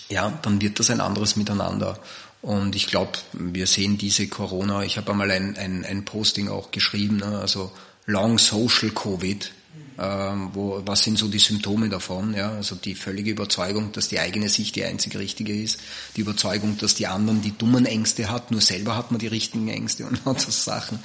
ja, 0.09 0.37
dann 0.43 0.61
wird 0.61 0.77
das 0.77 0.91
ein 0.91 1.01
anderes 1.01 1.37
Miteinander. 1.37 1.97
Und 2.43 2.75
ich 2.75 2.85
glaube, 2.85 3.13
wir 3.31 3.65
sehen 3.65 3.97
diese 3.97 4.27
Corona, 4.27 4.83
ich 4.83 4.97
habe 4.97 5.11
einmal 5.11 5.31
ein, 5.31 5.57
ein, 5.57 5.85
ein 5.85 6.05
Posting 6.05 6.49
auch 6.49 6.69
geschrieben, 6.69 7.17
ne, 7.17 7.39
also 7.39 7.71
Long 8.05 8.37
Social 8.37 8.91
Covid, 8.91 9.51
ähm, 9.99 10.49
wo, 10.53 10.81
was 10.85 11.03
sind 11.03 11.17
so 11.17 11.27
die 11.27 11.39
Symptome 11.39 11.89
davon? 11.89 12.33
Ja? 12.33 12.51
Also 12.51 12.75
die 12.75 12.95
völlige 12.95 13.31
Überzeugung, 13.31 13.91
dass 13.91 14.07
die 14.07 14.19
eigene 14.19 14.49
Sicht 14.49 14.75
die 14.75 14.83
einzige 14.83 15.19
richtige 15.19 15.55
ist, 15.55 15.79
die 16.15 16.21
Überzeugung, 16.21 16.77
dass 16.77 16.95
die 16.95 17.07
anderen 17.07 17.41
die 17.41 17.57
dummen 17.57 17.85
Ängste 17.85 18.29
hat, 18.29 18.51
nur 18.51 18.61
selber 18.61 18.95
hat 18.95 19.11
man 19.11 19.19
die 19.19 19.27
richtigen 19.27 19.67
Ängste 19.67 20.05
und 20.05 20.19
lauter 20.25 20.51
Sachen. 20.51 20.99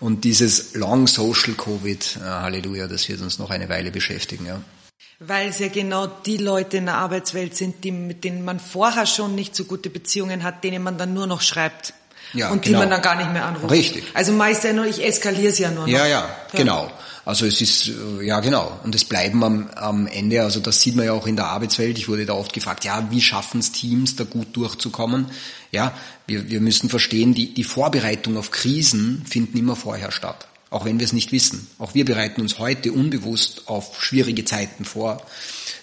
Und 0.00 0.24
dieses 0.24 0.74
Long 0.74 1.06
Social 1.06 1.54
Covid, 1.54 2.18
äh, 2.20 2.24
Halleluja, 2.24 2.88
das 2.88 3.08
wird 3.08 3.20
uns 3.20 3.38
noch 3.38 3.50
eine 3.50 3.68
Weile 3.68 3.90
beschäftigen. 3.90 4.46
Ja. 4.46 4.60
Weil 5.18 5.50
es 5.50 5.60
ja 5.60 5.68
genau 5.68 6.06
die 6.08 6.36
Leute 6.36 6.78
in 6.78 6.86
der 6.86 6.96
Arbeitswelt 6.96 7.56
sind, 7.56 7.84
die, 7.84 7.92
mit 7.92 8.24
denen 8.24 8.44
man 8.44 8.58
vorher 8.58 9.06
schon 9.06 9.36
nicht 9.36 9.54
so 9.54 9.64
gute 9.64 9.88
Beziehungen 9.88 10.42
hat, 10.42 10.64
denen 10.64 10.82
man 10.82 10.98
dann 10.98 11.14
nur 11.14 11.28
noch 11.28 11.42
schreibt. 11.42 11.94
Ja, 12.34 12.50
und 12.50 12.62
genau. 12.62 12.78
die 12.78 12.82
man 12.82 12.90
dann 12.90 13.02
gar 13.02 13.16
nicht 13.16 13.32
mehr 13.32 13.44
anruft. 13.44 13.70
Richtig. 13.70 14.04
Also 14.14 14.32
meist 14.32 14.64
ja 14.64 14.72
nur, 14.72 14.86
ich 14.86 15.04
eskaliere 15.04 15.48
es 15.48 15.58
ja 15.58 15.70
nur 15.70 15.86
noch. 15.86 15.92
Ja, 15.92 16.06
ja, 16.06 16.20
ja, 16.20 16.36
genau. 16.52 16.90
Also 17.24 17.46
es 17.46 17.60
ist, 17.60 17.88
äh, 17.88 18.26
ja 18.26 18.40
genau, 18.40 18.80
und 18.82 18.94
es 18.94 19.04
bleiben 19.04 19.44
am, 19.44 19.70
am 19.76 20.06
Ende, 20.08 20.42
also 20.42 20.58
das 20.58 20.80
sieht 20.80 20.96
man 20.96 21.06
ja 21.06 21.12
auch 21.12 21.28
in 21.28 21.36
der 21.36 21.46
Arbeitswelt, 21.46 21.96
ich 21.96 22.08
wurde 22.08 22.26
da 22.26 22.34
oft 22.34 22.52
gefragt, 22.52 22.84
ja, 22.84 23.06
wie 23.10 23.20
schaffen 23.20 23.60
es 23.60 23.70
Teams, 23.70 24.16
da 24.16 24.24
gut 24.24 24.56
durchzukommen? 24.56 25.26
Ja, 25.70 25.96
wir, 26.26 26.50
wir 26.50 26.60
müssen 26.60 26.88
verstehen, 26.88 27.32
die, 27.32 27.54
die 27.54 27.62
Vorbereitung 27.64 28.36
auf 28.36 28.50
Krisen 28.50 29.24
finden 29.24 29.56
immer 29.56 29.76
vorher 29.76 30.10
statt, 30.10 30.48
auch 30.70 30.84
wenn 30.84 30.98
wir 30.98 31.06
es 31.06 31.12
nicht 31.12 31.30
wissen. 31.30 31.68
Auch 31.78 31.94
wir 31.94 32.04
bereiten 32.04 32.40
uns 32.40 32.58
heute 32.58 32.92
unbewusst 32.92 33.68
auf 33.68 34.02
schwierige 34.02 34.44
Zeiten 34.44 34.84
vor. 34.84 35.22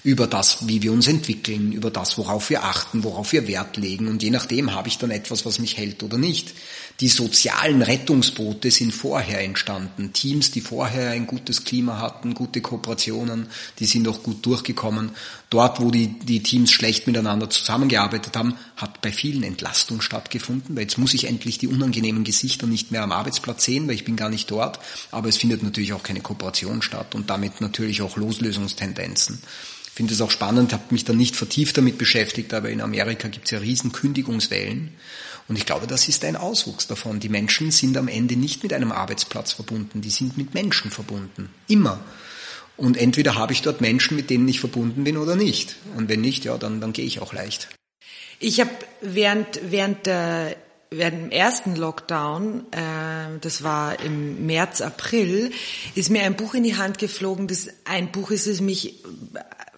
Über 0.03 0.27
das, 0.27 0.67
wie 0.67 0.81
wir 0.81 0.93
uns 0.93 1.07
entwickeln, 1.07 1.73
über 1.73 1.91
das, 1.91 2.17
worauf 2.17 2.49
wir 2.49 2.63
achten, 2.63 3.03
worauf 3.03 3.33
wir 3.33 3.47
Wert 3.47 3.75
legen. 3.75 4.07
Und 4.07 4.23
je 4.23 4.29
nachdem 4.29 4.73
habe 4.73 4.87
ich 4.87 4.97
dann 4.97 5.11
etwas, 5.11 5.45
was 5.45 5.59
mich 5.59 5.77
hält 5.77 6.03
oder 6.03 6.17
nicht. 6.17 6.53
Die 7.01 7.09
sozialen 7.09 7.81
Rettungsboote 7.81 8.71
sind 8.71 8.93
vorher 8.93 9.41
entstanden. 9.41 10.13
Teams, 10.13 10.51
die 10.51 10.61
vorher 10.61 11.11
ein 11.11 11.27
gutes 11.27 11.65
Klima 11.65 11.99
hatten, 11.99 12.33
gute 12.33 12.61
Kooperationen, 12.61 13.47
die 13.79 13.85
sind 13.85 14.07
auch 14.07 14.23
gut 14.23 14.45
durchgekommen. 14.45 15.11
Dort, 15.49 15.81
wo 15.81 15.91
die, 15.91 16.07
die 16.19 16.43
Teams 16.43 16.71
schlecht 16.71 17.07
miteinander 17.07 17.49
zusammengearbeitet 17.49 18.37
haben, 18.37 18.55
hat 18.77 19.01
bei 19.01 19.11
vielen 19.11 19.43
Entlastung 19.43 19.99
stattgefunden, 19.99 20.75
weil 20.75 20.83
jetzt 20.83 20.97
muss 20.97 21.13
ich 21.13 21.25
endlich 21.27 21.57
die 21.57 21.67
unangenehmen 21.67 22.23
Gesichter 22.23 22.67
nicht 22.67 22.91
mehr 22.91 23.03
am 23.03 23.11
Arbeitsplatz 23.11 23.65
sehen, 23.65 23.87
weil 23.87 23.95
ich 23.95 24.05
bin 24.05 24.15
gar 24.15 24.29
nicht 24.29 24.49
dort. 24.51 24.79
Aber 25.11 25.27
es 25.27 25.37
findet 25.37 25.63
natürlich 25.63 25.93
auch 25.93 26.03
keine 26.03 26.21
Kooperation 26.21 26.81
statt 26.81 27.15
und 27.15 27.29
damit 27.29 27.59
natürlich 27.59 28.01
auch 28.01 28.15
Loslösungstendenzen. 28.15 29.41
Finde 29.99 30.13
es 30.13 30.21
auch 30.21 30.31
spannend, 30.31 30.71
habe 30.71 30.83
mich 30.91 31.03
da 31.03 31.11
nicht 31.11 31.35
vertieft 31.35 31.77
damit 31.77 31.97
beschäftigt, 31.97 32.53
aber 32.53 32.69
in 32.69 32.79
Amerika 32.79 33.27
gibt 33.27 33.47
es 33.47 33.51
ja 33.51 33.59
riesen 33.59 33.91
Kündigungswellen. 33.91 34.93
Und 35.49 35.57
ich 35.57 35.65
glaube, 35.65 35.87
das 35.87 36.07
ist 36.07 36.23
ein 36.23 36.37
Auswuchs 36.37 36.87
davon. 36.87 37.19
Die 37.19 37.27
Menschen 37.27 37.69
sind 37.69 37.97
am 37.97 38.07
Ende 38.07 38.37
nicht 38.37 38.63
mit 38.63 38.71
einem 38.71 38.93
Arbeitsplatz 38.93 39.51
verbunden, 39.51 39.99
die 39.99 40.09
sind 40.09 40.37
mit 40.37 40.53
Menschen 40.53 40.89
verbunden. 40.89 41.49
Immer. 41.67 41.99
Und 42.77 42.95
entweder 42.95 43.35
habe 43.35 43.51
ich 43.51 43.61
dort 43.61 43.81
Menschen, 43.81 44.15
mit 44.15 44.29
denen 44.29 44.47
ich 44.47 44.61
verbunden 44.61 45.03
bin 45.03 45.17
oder 45.17 45.35
nicht. 45.35 45.75
Und 45.97 46.07
wenn 46.07 46.21
nicht, 46.21 46.45
ja, 46.45 46.57
dann, 46.57 46.79
dann 46.79 46.93
gehe 46.93 47.03
ich 47.03 47.19
auch 47.19 47.33
leicht. 47.33 47.67
Ich 48.39 48.61
habe 48.61 48.71
während, 49.01 49.59
während 49.69 50.05
der 50.05 50.55
während 50.91 51.23
dem 51.23 51.31
ersten 51.31 51.75
Lockdown, 51.75 52.65
äh, 52.71 53.39
das 53.41 53.63
war 53.63 53.99
im 53.99 54.45
März, 54.45 54.81
April, 54.81 55.51
ist 55.95 56.09
mir 56.09 56.23
ein 56.23 56.35
Buch 56.35 56.53
in 56.55 56.63
die 56.63 56.77
Hand 56.77 56.97
geflogen, 56.97 57.47
das 57.47 57.69
ein 57.85 58.11
Buch 58.11 58.31
ist, 58.31 58.47
das 58.47 58.61
mich 58.61 59.03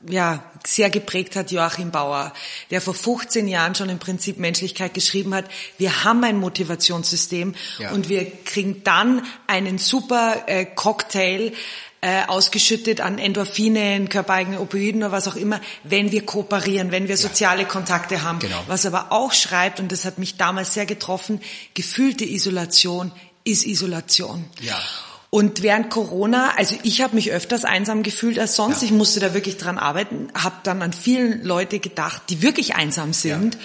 ja, 0.08 0.44
sehr 0.66 0.90
geprägt 0.90 1.36
hat 1.36 1.52
Joachim 1.52 1.92
Bauer, 1.92 2.34
der 2.70 2.82
vor 2.82 2.94
15 2.94 3.48
Jahren 3.48 3.76
schon 3.76 3.90
im 3.90 4.00
Prinzip 4.00 4.38
Menschlichkeit 4.38 4.94
geschrieben 4.94 5.34
hat. 5.34 5.46
Wir 5.78 6.04
haben 6.04 6.24
ein 6.24 6.38
Motivationssystem 6.38 7.56
ja. 7.80 7.92
und 7.92 8.10
wir 8.10 8.30
kriegen 8.44 8.84
dann 8.84 9.24
einen 9.48 9.78
super 9.78 10.44
äh, 10.48 10.66
Cocktail 10.66 11.54
äh, 12.02 12.26
ausgeschüttet 12.26 13.00
an 13.00 13.20
Endorphinen, 13.20 14.10
körpereigenen 14.10 14.60
Opioiden 14.60 15.04
oder 15.04 15.12
was 15.12 15.28
auch 15.28 15.36
immer, 15.36 15.62
wenn 15.84 16.12
wir 16.12 16.26
kooperieren, 16.26 16.92
wenn 16.92 17.08
wir 17.08 17.16
soziale 17.16 17.66
Kontakte 17.66 18.24
haben. 18.24 18.40
Genau. 18.40 18.64
Was 18.68 18.88
aber 18.88 19.12
auch 19.12 19.34
schreibt, 19.34 19.80
und 19.80 19.92
das 19.92 20.04
hat 20.04 20.18
mich 20.18 20.38
damals 20.38 20.74
sehr 20.74 20.88
getroffen, 20.88 21.42
gefühlte 21.76 22.26
Isolation 22.26 23.12
ist 23.44 23.66
Isolation. 23.66 24.46
Ja. 24.62 24.82
Und 25.32 25.64
während 25.64 25.90
Corona, 25.90 26.56
also 26.58 26.76
ich 26.84 27.02
habe 27.02 27.16
mich 27.16 27.32
öfters 27.32 27.64
einsam 27.64 28.04
gefühlt 28.04 28.38
als 28.38 28.58
sonst. 28.58 28.82
Ja. 28.82 28.88
Ich 28.88 28.92
musste 28.92 29.22
da 29.22 29.34
wirklich 29.34 29.56
dran 29.56 29.78
arbeiten, 29.78 30.28
habe 30.36 30.58
dann 30.64 30.82
an 30.82 30.92
vielen 30.92 31.44
Leute 31.44 31.80
gedacht, 31.80 32.24
die 32.30 32.42
wirklich 32.42 32.76
einsam 32.76 33.14
sind. 33.14 33.56
Ja. 33.56 33.62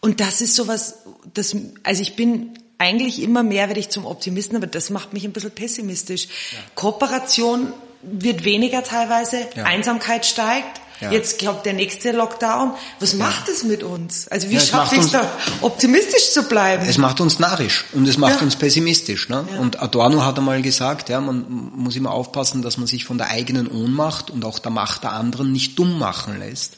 Und 0.00 0.20
das 0.20 0.40
ist 0.40 0.54
sowas, 0.56 1.00
das, 1.34 1.54
also 1.82 2.02
ich 2.02 2.16
bin 2.16 2.54
eigentlich 2.78 3.22
immer 3.22 3.42
mehr 3.42 3.68
werde 3.68 3.78
ich 3.78 3.90
zum 3.90 4.06
Optimisten, 4.06 4.56
aber 4.56 4.66
das 4.66 4.90
macht 4.90 5.12
mich 5.12 5.24
ein 5.24 5.32
bisschen 5.32 5.52
pessimistisch. 5.52 6.24
Ja. 6.24 6.58
Kooperation 6.74 7.72
wird 8.02 8.44
weniger 8.44 8.82
teilweise, 8.82 9.48
Einsamkeit 9.64 10.26
steigt. 10.26 10.80
Ja. 11.02 11.10
Jetzt 11.10 11.44
kommt 11.44 11.66
der 11.66 11.72
nächste 11.72 12.12
Lockdown. 12.12 12.74
Was 13.00 13.12
ja. 13.12 13.18
macht 13.18 13.48
es 13.48 13.64
mit 13.64 13.82
uns? 13.82 14.28
Also 14.28 14.48
wie 14.50 14.54
ja, 14.54 14.60
schaffe 14.60 14.94
ich 14.94 15.00
es 15.00 15.10
da, 15.10 15.28
optimistisch 15.60 16.30
zu 16.32 16.44
bleiben? 16.44 16.84
Es 16.86 16.96
macht 16.96 17.20
uns 17.20 17.40
narrisch 17.40 17.84
und 17.92 18.06
es 18.06 18.18
macht 18.18 18.40
uns 18.40 18.54
pessimistisch. 18.54 19.28
Ne? 19.28 19.44
Und 19.58 19.82
Adorno 19.82 20.24
hat 20.24 20.38
einmal 20.38 20.62
gesagt, 20.62 21.08
ja, 21.08 21.20
man 21.20 21.44
muss 21.74 21.96
immer 21.96 22.12
aufpassen, 22.12 22.62
dass 22.62 22.78
man 22.78 22.86
sich 22.86 23.04
von 23.04 23.18
der 23.18 23.30
eigenen 23.30 23.66
Ohnmacht 23.66 24.30
und 24.30 24.44
auch 24.44 24.60
der 24.60 24.70
Macht 24.70 25.02
der 25.02 25.12
anderen 25.12 25.50
nicht 25.50 25.76
dumm 25.76 25.98
machen 25.98 26.38
lässt. 26.38 26.76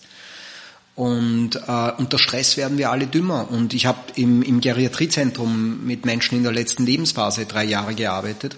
Und 0.94 1.56
äh, 1.56 1.92
unter 1.98 2.18
Stress 2.18 2.56
werden 2.56 2.78
wir 2.78 2.90
alle 2.90 3.06
dümmer. 3.06 3.50
Und 3.50 3.74
ich 3.74 3.84
habe 3.84 3.98
im, 4.14 4.42
im 4.42 4.60
Geriatriezentrum 4.60 5.84
mit 5.84 6.06
Menschen 6.06 6.38
in 6.38 6.44
der 6.44 6.52
letzten 6.52 6.86
Lebensphase 6.86 7.46
drei 7.46 7.64
Jahre 7.64 7.94
gearbeitet. 7.94 8.56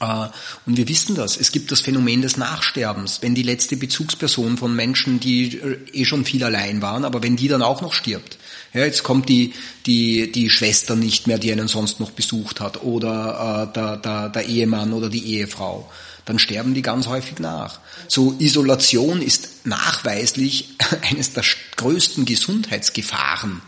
Äh, 0.00 0.28
und 0.66 0.76
wir 0.76 0.88
wissen 0.88 1.14
das. 1.14 1.36
Es 1.36 1.52
gibt 1.52 1.72
das 1.72 1.80
Phänomen 1.80 2.22
des 2.22 2.36
Nachsterbens. 2.36 3.18
Wenn 3.22 3.34
die 3.34 3.42
letzte 3.42 3.76
Bezugsperson 3.76 4.58
von 4.58 4.74
Menschen, 4.74 5.20
die 5.20 5.58
äh, 5.58 5.78
eh 5.92 6.04
schon 6.04 6.24
viel 6.24 6.44
allein 6.44 6.82
waren, 6.82 7.04
aber 7.04 7.22
wenn 7.22 7.36
die 7.36 7.48
dann 7.48 7.62
auch 7.62 7.80
noch 7.80 7.92
stirbt. 7.92 8.38
Ja, 8.72 8.84
jetzt 8.84 9.02
kommt 9.02 9.28
die, 9.28 9.54
die, 9.86 10.30
die 10.30 10.50
Schwester 10.50 10.96
nicht 10.96 11.26
mehr, 11.26 11.38
die 11.38 11.50
einen 11.50 11.68
sonst 11.68 11.98
noch 11.98 12.10
besucht 12.10 12.60
hat, 12.60 12.82
oder 12.82 13.68
äh, 13.70 13.72
der, 13.72 13.96
der, 13.96 14.28
der 14.28 14.46
Ehemann 14.46 14.92
oder 14.92 15.08
die 15.08 15.24
Ehefrau. 15.24 15.90
Dann 16.26 16.38
sterben 16.38 16.74
die 16.74 16.82
ganz 16.82 17.06
häufig 17.06 17.38
nach. 17.38 17.78
So 18.08 18.34
Isolation 18.38 19.22
ist 19.22 19.64
nachweislich 19.64 20.74
eines 21.10 21.32
der 21.32 21.44
größten 21.76 22.24
Gesundheitsgefahren. 22.24 23.62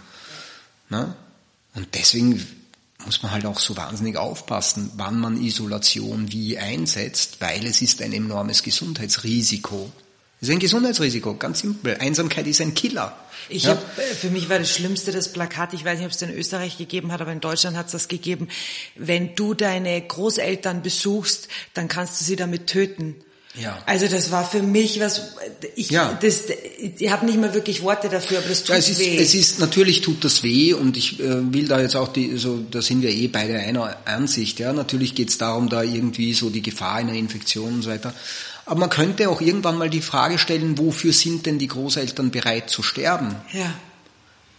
Ne? 0.91 1.14
Und 1.74 1.87
deswegen 1.95 2.45
muss 3.05 3.22
man 3.22 3.32
halt 3.32 3.46
auch 3.46 3.59
so 3.59 3.76
wahnsinnig 3.76 4.16
aufpassen, 4.16 4.90
wann 4.96 5.18
man 5.20 5.40
Isolation 5.40 6.32
wie 6.32 6.59
einsetzt, 6.59 7.40
weil 7.40 7.64
es 7.66 7.80
ist 7.80 8.03
ein 8.03 8.12
enormes 8.12 8.62
Gesundheitsrisiko. 8.62 9.90
Es 10.40 10.49
ist 10.49 10.55
ein 10.55 10.61
Gesundheitsrisiko, 10.61 11.34
ganz 11.34 11.61
simpel. 11.61 11.96
Einsamkeit 11.99 12.46
ist 12.46 12.61
ein 12.61 12.74
Killer. 12.74 13.16
Ich 13.49 13.64
ja. 13.64 13.70
hab, 13.70 13.99
äh, 13.99 14.03
für 14.03 14.30
mich 14.30 14.49
war 14.49 14.59
das 14.59 14.70
Schlimmste 14.70 15.11
das 15.11 15.32
Plakat, 15.32 15.72
ich 15.72 15.84
weiß 15.84 15.99
nicht, 15.99 16.07
ob 16.07 16.12
es 16.12 16.22
in 16.22 16.30
Österreich 16.30 16.78
gegeben 16.78 17.12
hat, 17.12 17.20
aber 17.20 17.32
in 17.32 17.40
Deutschland 17.40 17.76
hat 17.76 17.86
es 17.86 17.92
das 17.92 18.09
gegeben. 18.09 18.49
Wenn 18.94 19.34
du 19.34 19.55
deine 19.55 20.01
Großeltern 20.01 20.82
besuchst, 20.82 21.49
dann 21.74 21.88
kannst 21.88 22.20
du 22.20 22.24
sie 22.24 22.36
damit 22.36 22.66
töten. 22.66 23.16
Ja. 23.55 23.82
Also 23.86 24.07
das 24.07 24.30
war 24.30 24.49
für 24.49 24.62
mich 24.62 25.01
was, 25.01 25.34
ich, 25.74 25.90
ja. 25.90 26.16
das, 26.20 26.44
ich 26.79 27.11
habe 27.11 27.26
nicht 27.26 27.39
mehr 27.39 27.53
wirklich 27.55 27.83
Worte 27.83 28.09
dafür, 28.09 28.39
aber 28.39 28.49
das 28.49 28.61
tut 28.61 28.70
ja, 28.70 28.76
es 28.76 28.89
ist, 28.89 29.01
weh. 29.01 29.16
Es 29.16 29.35
ist, 29.35 29.59
natürlich 29.59 30.01
tut 30.01 30.24
das 30.24 30.43
weh 30.43 30.74
und 30.74 30.97
ich 30.97 31.18
äh, 31.18 31.53
will 31.53 31.66
da 31.66 31.81
jetzt 31.81 31.97
auch 31.97 32.12
die, 32.12 32.37
so, 32.37 32.64
da 32.70 32.81
sind 32.81 33.03
wir 33.03 33.11
eh 33.11 33.26
beide 33.26 33.59
einer 33.59 33.97
Ansicht, 34.05 34.61
ja. 34.61 34.72
Natürlich 34.72 35.14
geht 35.14 35.31
es 35.31 35.39
darum, 35.39 35.68
da 35.68 35.83
irgendwie 35.83 36.35
so 36.35 36.51
die 36.51 36.62
Gefahr 36.62 36.95
einer 36.95 37.14
Infektion 37.14 37.74
und 37.74 37.83
so 37.83 37.91
weiter. 37.91 38.14
Aber 38.64 38.81
man 38.81 38.91
könnte 38.91 39.29
auch 39.29 39.41
irgendwann 39.41 39.76
mal 39.76 39.91
die 39.91 40.03
Frage 40.03 40.39
stellen, 40.39 40.79
wofür 40.79 41.12
sind 41.12 41.47
denn 41.47 41.59
die 41.59 41.68
Großeltern 41.68 42.31
bereit 42.31 42.70
zu 42.70 42.83
sterben? 42.83 43.35
Ja. 43.53 43.74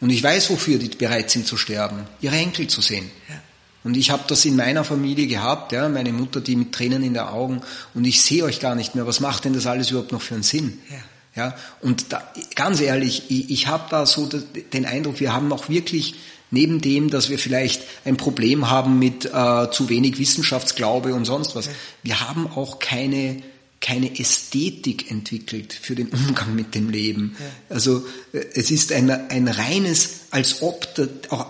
Und 0.02 0.10
ich 0.10 0.24
weiß, 0.24 0.50
wofür 0.50 0.78
die 0.78 0.90
bereit 0.90 1.30
sind 1.30 1.46
zu 1.46 1.58
sterben. 1.58 2.08
Ihre 2.20 2.36
Enkel 2.36 2.68
zu 2.68 2.82
sehen. 2.82 3.10
Ja. 3.30 3.36
Und 3.84 3.96
ich 3.96 4.12
habe 4.12 4.24
das 4.28 4.44
in 4.44 4.56
meiner 4.56 4.84
Familie 4.84 5.28
gehabt, 5.28 5.72
ja, 5.72 5.88
meine 5.88 6.12
Mutter, 6.12 6.42
die 6.42 6.58
mit 6.58 6.74
Tränen 6.74 7.02
in 7.04 7.14
den 7.14 7.24
Augen 7.24 7.62
und 7.94 8.06
ich 8.06 8.22
sehe 8.22 8.44
euch 8.44 8.60
gar 8.60 8.76
nicht 8.76 8.96
mehr. 8.96 9.08
Was 9.08 9.22
macht 9.22 9.46
denn 9.46 9.54
das 9.54 9.68
alles 9.68 9.92
überhaupt 9.92 10.12
noch 10.12 10.22
für 10.22 10.34
einen 10.34 10.44
Sinn? 10.44 10.80
Ja. 10.90 10.98
Ja, 11.40 11.56
und 11.80 12.12
da, 12.12 12.22
ganz 12.56 12.82
ehrlich, 12.82 13.24
ich, 13.30 13.50
ich 13.50 13.68
habe 13.68 13.86
da 13.90 14.06
so 14.06 14.28
den 14.28 14.86
Eindruck, 14.86 15.22
wir 15.22 15.32
haben 15.34 15.48
noch 15.48 15.70
wirklich 15.70 16.16
neben 16.52 16.82
dem, 16.82 17.10
dass 17.10 17.30
wir 17.30 17.40
vielleicht 17.40 17.82
ein 18.04 18.18
Problem 18.18 18.70
haben 18.70 19.00
mit 19.00 19.24
äh, 19.24 19.72
zu 19.72 19.88
wenig 19.88 20.20
Wissenschaftsglaube 20.20 21.14
und 21.14 21.24
sonst 21.24 21.56
was, 21.56 21.70
wir 22.04 22.28
haben 22.28 22.46
auch 22.48 22.80
keine 22.80 23.42
keine 23.80 24.20
Ästhetik 24.20 25.10
entwickelt 25.10 25.72
für 25.72 25.96
den 25.96 26.10
Umgang 26.10 26.54
mit 26.54 26.76
dem 26.76 26.90
Leben. 26.90 27.38
Ja. 27.40 27.46
Also 27.76 28.06
äh, 28.34 28.44
es 28.54 28.70
ist 28.70 28.92
ein, 28.92 29.10
ein 29.10 29.48
reines, 29.48 30.26
als 30.32 30.62
ob, 30.62 30.86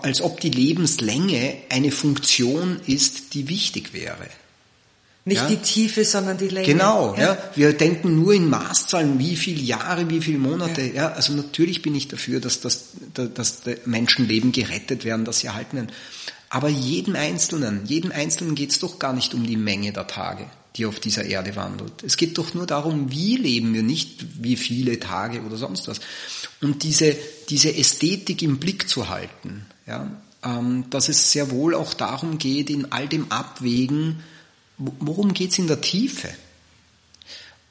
als 0.02 0.22
ob 0.22 0.38
die 0.38 0.50
Lebenslänge 0.50 1.56
eine 1.68 1.90
Funktion 1.90 2.78
ist, 2.86 3.34
die 3.34 3.48
wichtig 3.48 3.92
wäre. 3.92 4.28
Nicht 5.24 5.42
ja? 5.42 5.48
die 5.48 5.58
Tiefe, 5.58 6.04
sondern 6.04 6.38
die 6.38 6.48
Länge. 6.48 6.66
Genau, 6.66 7.14
ja. 7.14 7.34
ja. 7.34 7.38
Wir 7.54 7.72
denken 7.74 8.16
nur 8.16 8.32
in 8.32 8.48
Maßzahlen, 8.48 9.18
wie 9.18 9.36
viele 9.36 9.60
Jahre, 9.60 10.08
wie 10.08 10.20
viele 10.20 10.38
Monate. 10.38 10.82
Ja. 10.82 10.94
ja. 10.94 11.12
Also 11.12 11.34
natürlich 11.34 11.82
bin 11.82 11.94
ich 11.94 12.08
dafür, 12.08 12.40
dass, 12.40 12.60
das, 12.60 12.90
dass 13.12 13.62
Menschenleben 13.84 14.52
gerettet 14.52 15.04
werden, 15.04 15.24
dass 15.24 15.40
sie 15.40 15.48
erhalten 15.48 15.76
werden. 15.76 15.92
Aber 16.48 16.68
jedem 16.68 17.16
Einzelnen, 17.16 17.86
jedem 17.86 18.12
Einzelnen 18.12 18.54
geht 18.54 18.70
es 18.70 18.78
doch 18.78 18.98
gar 18.98 19.12
nicht 19.12 19.34
um 19.34 19.46
die 19.46 19.56
Menge 19.56 19.92
der 19.92 20.06
Tage 20.06 20.46
die 20.76 20.86
auf 20.86 21.00
dieser 21.00 21.24
Erde 21.24 21.56
wandelt. 21.56 22.02
Es 22.04 22.16
geht 22.16 22.38
doch 22.38 22.54
nur 22.54 22.66
darum, 22.66 23.10
wie 23.10 23.36
leben 23.36 23.74
wir, 23.74 23.82
nicht 23.82 24.24
wie 24.42 24.56
viele 24.56 25.00
Tage 25.00 25.42
oder 25.42 25.56
sonst 25.56 25.88
was. 25.88 26.00
Und 26.60 26.82
diese, 26.82 27.16
diese 27.48 27.74
Ästhetik 27.74 28.42
im 28.42 28.58
Blick 28.58 28.88
zu 28.88 29.08
halten, 29.08 29.66
ja, 29.86 30.10
ähm, 30.44 30.84
dass 30.90 31.08
es 31.08 31.32
sehr 31.32 31.50
wohl 31.50 31.74
auch 31.74 31.92
darum 31.94 32.38
geht, 32.38 32.70
in 32.70 32.92
all 32.92 33.08
dem 33.08 33.30
Abwägen, 33.32 34.20
worum 34.80 35.34
geht's 35.34 35.58
in 35.58 35.66
der 35.66 35.80
Tiefe? 35.80 36.30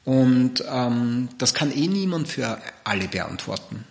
Und 0.04 0.64
ähm, 0.68 1.28
das 1.38 1.54
kann 1.54 1.72
eh 1.72 1.86
niemand 1.86 2.28
für 2.28 2.60
alle 2.84 3.08
beantworten. 3.08 3.84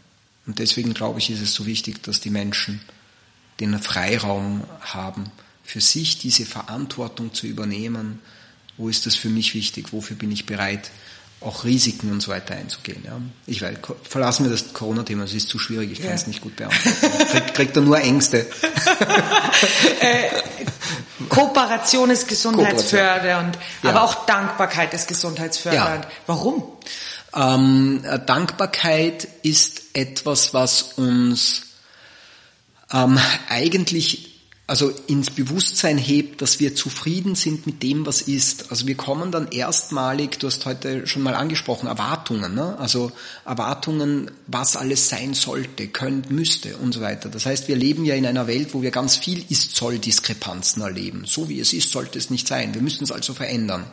Und 0.48 0.60
deswegen 0.60 0.94
glaube 0.94 1.20
ich, 1.20 1.30
ist 1.30 1.42
es 1.42 1.54
so 1.54 1.66
wichtig, 1.66 2.02
dass 2.02 2.20
die 2.20 2.32
Menschen 2.32 2.82
den 3.60 3.78
Freiraum 3.80 4.64
haben, 4.82 5.32
für 5.64 5.82
sich 5.82 6.18
diese 6.18 6.46
Verantwortung 6.46 7.34
zu 7.34 7.46
übernehmen, 7.46 8.20
wo 8.78 8.90
ist 8.90 9.06
das 9.06 9.16
für 9.16 9.30
mich 9.30 9.54
wichtig, 9.54 9.94
wofür 9.94 10.16
bin 10.16 10.32
ich 10.32 10.46
bereit, 10.48 10.90
auch 11.42 11.64
Risiken 11.64 12.12
und 12.12 12.22
so 12.22 12.32
weiter 12.32 12.56
einzugehen. 12.56 13.04
Ja. 13.06 13.22
Ich 13.46 13.62
weiß, 13.62 13.78
verlassen 14.04 14.46
wir 14.46 14.52
das 14.52 14.74
Corona-Thema, 14.74 15.26
es 15.26 15.34
ist 15.34 15.48
zu 15.48 15.60
schwierig, 15.60 15.92
ich 15.92 16.02
kann 16.02 16.12
es 16.12 16.28
nicht 16.28 16.42
gut 16.42 16.56
beantworten. 16.56 17.28
Kriegt, 17.32 17.54
kriegt 17.54 17.76
er 17.76 17.84
nur 17.84 18.00
Ängste. 18.00 18.40
äh, 20.02 20.30
Kooperation 21.30 22.10
ist 22.10 22.28
gesundheitsfördernd, 22.28 23.58
ja. 23.84 23.90
aber 23.90 24.04
auch 24.04 24.26
Dankbarkeit 24.26 24.94
ist 24.94 25.08
gesundheitsfördernd. 25.08 26.06
Ja. 26.06 26.12
Warum? 26.28 26.64
Ähm, 27.36 28.04
Dankbarkeit 28.26 29.28
ist 29.44 29.82
etwas, 29.94 30.54
was 30.54 30.94
uns 30.94 31.62
ähm, 32.92 33.20
eigentlich 33.50 34.39
also 34.70 34.94
ins 35.08 35.32
Bewusstsein 35.32 35.98
hebt, 35.98 36.44
dass 36.44 36.60
wir 36.60 36.76
zufrieden 36.76 37.34
sind 37.34 37.66
mit 37.66 37.82
dem, 37.82 38.06
was 38.06 38.22
ist. 38.22 38.70
Also 38.70 38.86
wir 38.86 38.96
kommen 38.96 39.32
dann 39.32 39.48
erstmalig, 39.48 40.38
du 40.38 40.46
hast 40.46 40.66
heute 40.68 41.08
schon 41.08 41.24
mal 41.24 41.34
angesprochen, 41.34 41.88
Erwartungen, 41.88 42.54
ne? 42.54 42.78
also 42.78 43.12
Erwartungen, 43.46 44.30
was 44.46 44.78
alles 44.78 45.10
sein 45.10 45.34
sollte, 45.34 45.88
könnte, 45.88 46.32
müsste 46.32 46.78
und 46.78 46.94
so 46.94 47.02
weiter. 47.02 47.30
Das 47.30 47.48
heißt, 47.48 47.68
wir 47.68 47.76
leben 47.76 48.06
ja 48.06 48.14
in 48.14 48.28
einer 48.28 48.46
Welt, 48.46 48.76
wo 48.76 48.84
wir 48.84 48.92
ganz 48.92 49.18
viel 49.18 49.44
Ist-Soll-Diskrepanzen 49.50 50.84
erleben. 50.84 51.24
So 51.26 51.50
wie 51.50 51.60
es 51.60 51.74
ist, 51.74 51.92
sollte 51.92 52.20
es 52.20 52.30
nicht 52.30 52.48
sein. 52.48 52.76
Wir 52.76 52.84
müssen 52.84 53.04
es 53.04 53.12
also 53.12 53.34
verändern. 53.34 53.86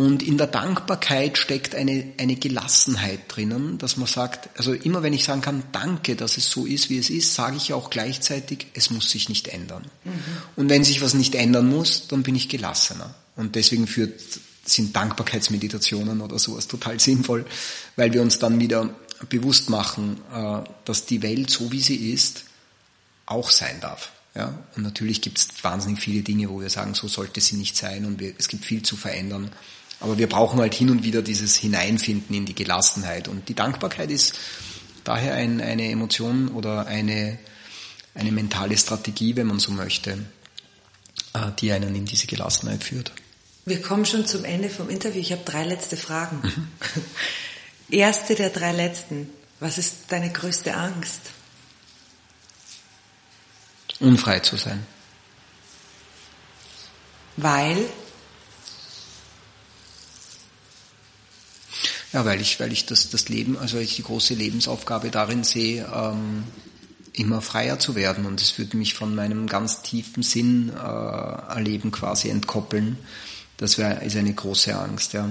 Und 0.00 0.22
in 0.22 0.38
der 0.38 0.46
Dankbarkeit 0.46 1.36
steckt 1.36 1.74
eine, 1.74 2.14
eine 2.16 2.34
Gelassenheit 2.34 3.20
drinnen, 3.28 3.76
dass 3.76 3.98
man 3.98 4.06
sagt, 4.06 4.48
also 4.56 4.72
immer 4.72 5.02
wenn 5.02 5.12
ich 5.12 5.24
sagen 5.24 5.42
kann, 5.42 5.62
danke, 5.72 6.16
dass 6.16 6.38
es 6.38 6.50
so 6.50 6.64
ist, 6.64 6.88
wie 6.88 6.96
es 6.96 7.10
ist, 7.10 7.34
sage 7.34 7.58
ich 7.58 7.74
auch 7.74 7.90
gleichzeitig, 7.90 8.68
es 8.72 8.88
muss 8.88 9.10
sich 9.10 9.28
nicht 9.28 9.48
ändern. 9.48 9.84
Mhm. 10.04 10.12
Und 10.56 10.70
wenn 10.70 10.84
sich 10.84 11.02
was 11.02 11.12
nicht 11.12 11.34
ändern 11.34 11.68
muss, 11.68 12.08
dann 12.08 12.22
bin 12.22 12.34
ich 12.34 12.48
gelassener. 12.48 13.14
Und 13.36 13.56
deswegen 13.56 13.86
führt, 13.86 14.18
sind 14.64 14.96
Dankbarkeitsmeditationen 14.96 16.22
oder 16.22 16.38
sowas 16.38 16.66
total 16.66 16.98
sinnvoll, 16.98 17.44
weil 17.96 18.14
wir 18.14 18.22
uns 18.22 18.38
dann 18.38 18.58
wieder 18.58 18.88
bewusst 19.28 19.68
machen, 19.68 20.16
äh, 20.32 20.62
dass 20.86 21.04
die 21.04 21.20
Welt 21.20 21.50
so 21.50 21.72
wie 21.72 21.82
sie 21.82 22.10
ist, 22.10 22.44
auch 23.26 23.50
sein 23.50 23.78
darf. 23.82 24.12
Ja, 24.34 24.58
und 24.76 24.82
natürlich 24.82 25.20
gibt 25.20 25.36
es 25.36 25.48
wahnsinnig 25.62 26.00
viele 26.00 26.22
Dinge, 26.22 26.48
wo 26.48 26.62
wir 26.62 26.70
sagen, 26.70 26.94
so 26.94 27.06
sollte 27.06 27.42
sie 27.42 27.56
nicht 27.56 27.76
sein 27.76 28.06
und 28.06 28.18
wir, 28.18 28.32
es 28.38 28.48
gibt 28.48 28.64
viel 28.64 28.80
zu 28.80 28.96
verändern. 28.96 29.50
Aber 30.00 30.16
wir 30.18 30.28
brauchen 30.28 30.58
halt 30.60 30.74
hin 30.74 30.90
und 30.90 31.04
wieder 31.04 31.22
dieses 31.22 31.56
Hineinfinden 31.56 32.34
in 32.34 32.46
die 32.46 32.54
Gelassenheit. 32.54 33.28
Und 33.28 33.48
die 33.48 33.54
Dankbarkeit 33.54 34.10
ist 34.10 34.38
daher 35.04 35.34
ein, 35.34 35.60
eine 35.60 35.90
Emotion 35.90 36.48
oder 36.48 36.86
eine, 36.86 37.38
eine 38.14 38.32
mentale 38.32 38.76
Strategie, 38.76 39.36
wenn 39.36 39.46
man 39.46 39.58
so 39.58 39.72
möchte, 39.72 40.18
äh, 41.34 41.50
die 41.58 41.72
einen 41.72 41.94
in 41.94 42.06
diese 42.06 42.26
Gelassenheit 42.26 42.82
führt. 42.82 43.12
Wir 43.66 43.82
kommen 43.82 44.06
schon 44.06 44.26
zum 44.26 44.44
Ende 44.44 44.70
vom 44.70 44.88
Interview. 44.88 45.20
Ich 45.20 45.32
habe 45.32 45.42
drei 45.44 45.64
letzte 45.64 45.96
Fragen. 45.96 46.40
Mhm. 46.42 46.68
Erste 47.90 48.34
der 48.34 48.50
drei 48.50 48.72
letzten. 48.72 49.28
Was 49.60 49.76
ist 49.76 50.04
deine 50.08 50.32
größte 50.32 50.74
Angst? 50.74 51.20
Unfrei 54.00 54.40
zu 54.40 54.56
sein. 54.56 54.86
Weil? 57.36 57.76
Ja, 62.12 62.24
weil 62.24 62.40
ich, 62.40 62.58
weil 62.58 62.72
ich 62.72 62.86
das, 62.86 63.10
das 63.10 63.28
Leben, 63.28 63.56
also 63.56 63.78
ich 63.78 63.96
die 63.96 64.02
große 64.02 64.34
Lebensaufgabe 64.34 65.10
darin 65.10 65.44
sehe, 65.44 65.88
ähm, 65.94 66.44
immer 67.12 67.40
freier 67.40 67.78
zu 67.78 67.94
werden. 67.94 68.26
Und 68.26 68.40
es 68.40 68.58
würde 68.58 68.76
mich 68.76 68.94
von 68.94 69.14
meinem 69.14 69.46
ganz 69.46 69.82
tiefen 69.82 70.22
Sinn 70.22 70.70
äh, 70.70 70.80
erleben 70.80 71.92
quasi 71.92 72.28
entkoppeln. 72.28 72.98
Das 73.56 73.78
wäre 73.78 74.04
ist 74.04 74.16
eine 74.16 74.32
große 74.32 74.74
Angst, 74.76 75.12
ja. 75.12 75.30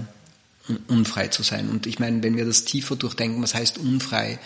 Unfrei 0.88 1.30
zu 1.30 1.42
sein. 1.42 1.68
Und 1.68 1.88
ich 1.88 1.98
meine, 1.98 2.22
wenn 2.22 2.38
wir 2.38 2.46
das 2.46 2.64
tiefer 2.64 2.96
durchdenken, 2.96 3.42
was 3.42 3.56
heißt 3.56 3.80
unfrei? 3.80 4.38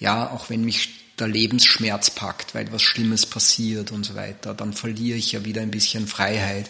Ja, 0.00 0.28
auch 0.30 0.50
wenn 0.50 0.64
mich 0.64 0.90
der 1.20 1.28
Lebensschmerz 1.28 2.10
packt, 2.10 2.54
weil 2.54 2.72
was 2.72 2.82
Schlimmes 2.82 3.26
passiert 3.26 3.92
und 3.92 4.04
so 4.04 4.16
weiter, 4.16 4.54
dann 4.54 4.72
verliere 4.72 5.18
ich 5.18 5.32
ja 5.32 5.44
wieder 5.44 5.62
ein 5.62 5.70
bisschen 5.70 6.08
Freiheit. 6.08 6.68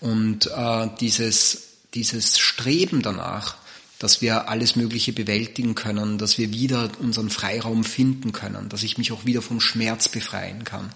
Und 0.00 0.46
äh, 0.46 0.88
dieses, 1.00 1.62
dieses 1.92 2.38
Streben 2.38 3.02
danach, 3.02 3.56
dass 4.02 4.20
wir 4.20 4.48
alles 4.48 4.74
Mögliche 4.74 5.12
bewältigen 5.12 5.76
können, 5.76 6.18
dass 6.18 6.36
wir 6.36 6.52
wieder 6.52 6.90
unseren 6.98 7.30
Freiraum 7.30 7.84
finden 7.84 8.32
können, 8.32 8.68
dass 8.68 8.82
ich 8.82 8.98
mich 8.98 9.12
auch 9.12 9.26
wieder 9.26 9.42
vom 9.42 9.60
Schmerz 9.60 10.08
befreien 10.08 10.64
kann. 10.64 10.92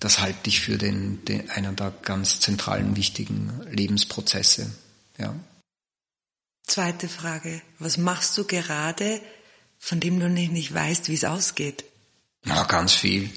Das 0.00 0.20
halte 0.20 0.50
ich 0.50 0.60
für 0.60 0.76
den, 0.76 1.24
den 1.24 1.48
einer 1.48 1.72
der 1.72 1.94
ganz 2.02 2.38
zentralen, 2.38 2.94
wichtigen 2.94 3.50
Lebensprozesse. 3.70 4.70
Ja. 5.16 5.34
Zweite 6.66 7.08
Frage. 7.08 7.62
Was 7.78 7.96
machst 7.96 8.36
du 8.36 8.44
gerade, 8.44 9.22
von 9.78 9.98
dem 9.98 10.20
du 10.20 10.28
nicht, 10.28 10.52
nicht 10.52 10.74
weißt, 10.74 11.08
wie 11.08 11.14
es 11.14 11.24
ausgeht? 11.24 11.84
Na, 12.44 12.64
ganz 12.64 12.92
viel. 12.92 13.30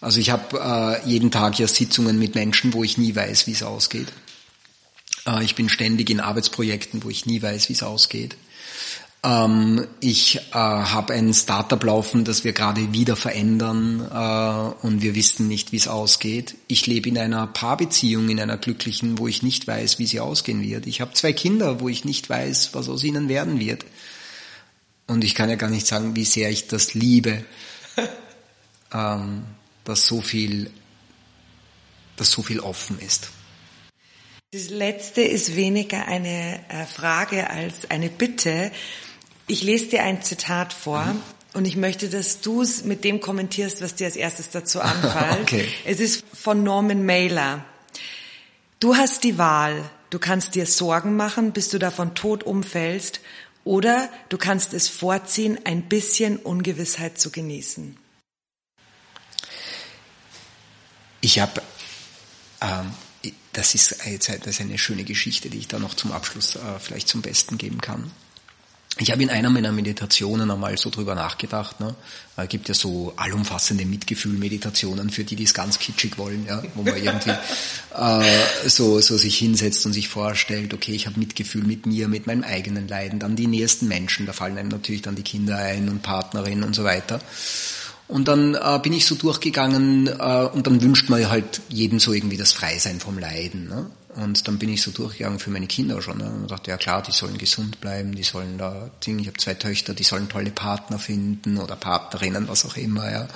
Also 0.00 0.20
ich 0.20 0.30
habe 0.30 1.00
äh, 1.04 1.08
jeden 1.08 1.32
Tag 1.32 1.58
ja 1.58 1.66
Sitzungen 1.66 2.16
mit 2.16 2.36
Menschen, 2.36 2.72
wo 2.74 2.84
ich 2.84 2.96
nie 2.96 3.16
weiß, 3.16 3.48
wie 3.48 3.52
es 3.52 3.64
ausgeht. 3.64 4.12
Äh, 5.26 5.44
ich 5.44 5.54
bin 5.54 5.68
ständig 5.68 6.10
in 6.10 6.20
Arbeitsprojekten, 6.20 7.02
wo 7.02 7.10
ich 7.10 7.26
nie 7.26 7.42
weiß, 7.42 7.68
wie 7.68 7.74
es 7.74 7.82
ausgeht. 7.82 8.36
Ähm, 9.22 9.86
ich 10.00 10.36
äh, 10.36 10.52
habe 10.52 11.12
ein 11.12 11.34
Startup 11.34 11.82
laufen, 11.82 12.24
das 12.24 12.44
wir 12.44 12.52
gerade 12.52 12.92
wieder 12.94 13.16
verändern 13.16 14.00
äh, 14.00 14.86
und 14.86 15.02
wir 15.02 15.14
wissen 15.14 15.46
nicht, 15.46 15.72
wie 15.72 15.76
es 15.76 15.88
ausgeht. 15.88 16.56
Ich 16.68 16.86
lebe 16.86 17.08
in 17.08 17.18
einer 17.18 17.46
Paarbeziehung, 17.46 18.30
in 18.30 18.40
einer 18.40 18.56
glücklichen, 18.56 19.18
wo 19.18 19.28
ich 19.28 19.42
nicht 19.42 19.66
weiß, 19.66 19.98
wie 19.98 20.06
sie 20.06 20.20
ausgehen 20.20 20.62
wird. 20.62 20.86
Ich 20.86 21.02
habe 21.02 21.12
zwei 21.12 21.34
Kinder, 21.34 21.80
wo 21.80 21.88
ich 21.88 22.04
nicht 22.06 22.30
weiß, 22.30 22.70
was 22.72 22.88
aus 22.88 23.04
ihnen 23.04 23.28
werden 23.28 23.60
wird. 23.60 23.84
Und 25.06 25.22
ich 25.22 25.34
kann 25.34 25.50
ja 25.50 25.56
gar 25.56 25.70
nicht 25.70 25.86
sagen, 25.86 26.16
wie 26.16 26.24
sehr 26.24 26.50
ich 26.50 26.68
das 26.68 26.94
liebe, 26.94 27.44
ähm, 28.94 29.44
dass 29.84 30.06
so 30.06 30.22
viel, 30.22 30.70
dass 32.16 32.30
so 32.30 32.42
viel 32.42 32.60
offen 32.60 32.98
ist. 33.00 33.28
Das 34.52 34.68
letzte 34.68 35.20
ist 35.20 35.54
weniger 35.54 36.08
eine 36.08 36.58
äh, 36.70 36.84
Frage 36.84 37.50
als 37.50 37.88
eine 37.88 38.08
Bitte. 38.08 38.72
Ich 39.46 39.62
lese 39.62 39.86
dir 39.86 40.02
ein 40.02 40.22
Zitat 40.22 40.72
vor. 40.72 41.04
Mhm. 41.04 41.22
Und 41.52 41.66
ich 41.66 41.76
möchte, 41.76 42.08
dass 42.08 42.40
du 42.40 42.62
es 42.62 42.82
mit 42.84 43.04
dem 43.04 43.20
kommentierst, 43.20 43.80
was 43.80 43.94
dir 43.94 44.06
als 44.06 44.16
erstes 44.16 44.50
dazu 44.50 44.80
anfällt. 44.82 45.42
okay. 45.42 45.68
Es 45.84 46.00
ist 46.00 46.24
von 46.32 46.64
Norman 46.64 47.06
Mailer. 47.06 47.64
Du 48.80 48.96
hast 48.96 49.22
die 49.22 49.38
Wahl. 49.38 49.88
Du 50.10 50.18
kannst 50.18 50.56
dir 50.56 50.66
Sorgen 50.66 51.14
machen, 51.14 51.52
bis 51.52 51.68
du 51.68 51.78
davon 51.78 52.16
tot 52.16 52.42
umfällst, 52.42 53.20
oder 53.62 54.08
du 54.30 54.38
kannst 54.38 54.74
es 54.74 54.88
vorziehen, 54.88 55.60
ein 55.62 55.82
bisschen 55.88 56.38
Ungewissheit 56.38 57.20
zu 57.20 57.30
genießen. 57.30 57.96
Ich 61.20 61.38
habe 61.38 61.62
ähm, 62.60 62.92
das 63.52 63.74
ist, 63.74 63.96
jetzt, 64.06 64.28
das 64.28 64.46
ist 64.46 64.60
eine 64.60 64.78
schöne 64.78 65.04
Geschichte, 65.04 65.50
die 65.50 65.58
ich 65.58 65.68
da 65.68 65.78
noch 65.78 65.94
zum 65.94 66.12
Abschluss 66.12 66.56
äh, 66.56 66.78
vielleicht 66.78 67.08
zum 67.08 67.22
Besten 67.22 67.58
geben 67.58 67.80
kann. 67.80 68.10
Ich 68.98 69.10
habe 69.10 69.22
in 69.22 69.30
einer 69.30 69.48
meiner 69.50 69.72
Meditationen 69.72 70.50
einmal 70.50 70.76
so 70.76 70.90
drüber 70.90 71.14
nachgedacht. 71.14 71.80
Ne? 71.80 71.94
Es 72.36 72.48
gibt 72.48 72.68
ja 72.68 72.74
so 72.74 73.14
allumfassende 73.16 73.86
Mitgefühl-Meditationen 73.86 75.10
für 75.10 75.24
die, 75.24 75.36
die 75.36 75.44
es 75.44 75.54
ganz 75.54 75.78
kitschig 75.78 76.18
wollen, 76.18 76.44
ja? 76.46 76.62
wo 76.74 76.82
man 76.82 76.96
irgendwie 76.96 77.30
äh, 77.96 78.68
so, 78.68 79.00
so 79.00 79.16
sich 79.16 79.38
hinsetzt 79.38 79.86
und 79.86 79.92
sich 79.92 80.08
vorstellt, 80.08 80.74
okay, 80.74 80.92
ich 80.92 81.06
habe 81.06 81.18
Mitgefühl 81.18 81.62
mit 81.62 81.86
mir, 81.86 82.08
mit 82.08 82.26
meinem 82.26 82.42
eigenen 82.42 82.88
Leiden, 82.88 83.20
dann 83.20 83.36
die 83.36 83.46
nächsten 83.46 83.88
Menschen, 83.88 84.26
da 84.26 84.32
fallen 84.32 84.58
einem 84.58 84.68
natürlich 84.68 85.02
dann 85.02 85.14
die 85.14 85.22
Kinder 85.22 85.56
ein 85.56 85.88
und 85.88 86.02
Partnerin 86.02 86.62
und 86.62 86.74
so 86.74 86.84
weiter. 86.84 87.20
Und 88.10 88.26
dann 88.26 88.56
äh, 88.56 88.80
bin 88.82 88.92
ich 88.92 89.06
so 89.06 89.14
durchgegangen 89.14 90.08
äh, 90.08 90.48
und 90.52 90.66
dann 90.66 90.82
wünscht 90.82 91.08
man 91.08 91.30
halt 91.30 91.60
jedem 91.68 92.00
so 92.00 92.12
irgendwie 92.12 92.36
das 92.36 92.52
Freisein 92.52 92.98
vom 92.98 93.18
Leiden. 93.18 93.68
Ne? 93.68 93.86
Und 94.16 94.48
dann 94.48 94.58
bin 94.58 94.68
ich 94.68 94.82
so 94.82 94.90
durchgegangen 94.90 95.38
für 95.38 95.50
meine 95.50 95.68
Kinder 95.68 96.02
schon. 96.02 96.18
Ne? 96.18 96.28
Und 96.28 96.50
dachte, 96.50 96.72
ja 96.72 96.76
klar, 96.76 97.02
die 97.02 97.12
sollen 97.12 97.38
gesund 97.38 97.80
bleiben, 97.80 98.16
die 98.16 98.24
sollen 98.24 98.58
da, 98.58 98.90
ich 99.06 99.26
habe 99.26 99.36
zwei 99.36 99.54
Töchter, 99.54 99.94
die 99.94 100.02
sollen 100.02 100.28
tolle 100.28 100.50
Partner 100.50 100.98
finden 100.98 101.56
oder 101.58 101.76
Partnerinnen, 101.76 102.48
was 102.48 102.64
auch 102.64 102.76
immer, 102.76 103.08
ja, 103.08 103.28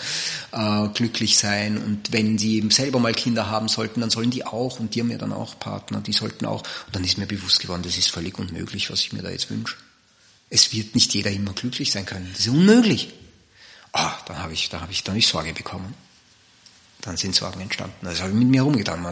äh, 0.51 0.89
glücklich 0.89 1.37
sein. 1.37 1.79
Und 1.79 2.13
wenn 2.13 2.37
sie 2.37 2.57
eben 2.57 2.71
selber 2.71 2.99
mal 2.99 3.15
Kinder 3.15 3.49
haben 3.49 3.69
sollten, 3.69 4.01
dann 4.01 4.11
sollen 4.11 4.31
die 4.31 4.45
auch 4.45 4.81
und 4.81 4.97
die 4.97 5.01
haben 5.03 5.11
ja 5.11 5.19
dann 5.19 5.33
auch 5.33 5.57
Partner, 5.61 6.01
die 6.01 6.13
sollten 6.13 6.47
auch. 6.47 6.63
Und 6.87 6.97
dann 6.97 7.05
ist 7.05 7.17
mir 7.17 7.27
bewusst 7.27 7.61
geworden, 7.61 7.83
das 7.85 7.97
ist 7.97 8.11
völlig 8.11 8.37
unmöglich, 8.41 8.91
was 8.91 8.99
ich 9.01 9.13
mir 9.13 9.23
da 9.23 9.31
jetzt 9.31 9.51
wünsche. 9.51 9.77
Es 10.51 10.73
wird 10.73 10.97
nicht 10.97 11.15
jeder 11.15 11.31
immer 11.31 11.53
glücklich 11.53 11.93
sein 11.93 12.07
können. 12.07 12.29
Das 12.33 12.41
ist 12.41 12.49
unmöglich 12.49 13.15
ah, 13.95 14.19
dann 14.27 14.39
habe 14.39 14.53
ich, 14.53 14.69
da 14.69 14.81
habe 14.81 14.93
ich, 14.93 15.03
dann 15.03 15.17
ich 15.17 15.27
Sorge 15.27 15.55
bekommen. 15.55 15.95
Dann 17.01 17.17
sind 17.17 17.35
Sorgen 17.35 17.61
entstanden. 17.61 17.97
Das 18.03 18.21
habe 18.21 18.31
ich 18.31 18.37
mit 18.37 18.49
mir 18.49 18.63
rumgetan. 18.63 19.03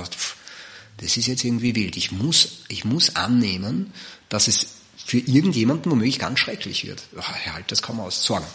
Das 0.98 1.16
ist 1.16 1.26
jetzt 1.26 1.44
irgendwie 1.44 1.74
wild. 1.74 1.96
Ich 1.96 2.12
muss, 2.12 2.64
ich 2.68 2.84
muss 2.84 3.16
annehmen, 3.16 3.92
dass 4.28 4.48
es 4.48 4.66
für 5.04 5.18
irgendjemanden 5.18 5.90
womöglich 5.90 6.18
ganz 6.18 6.38
schrecklich 6.38 6.86
wird. 6.86 7.02
Ach, 7.18 7.34
halt 7.52 7.70
das 7.70 7.82
kaum 7.82 8.00
aus. 8.00 8.24
Sorgen. 8.24 8.46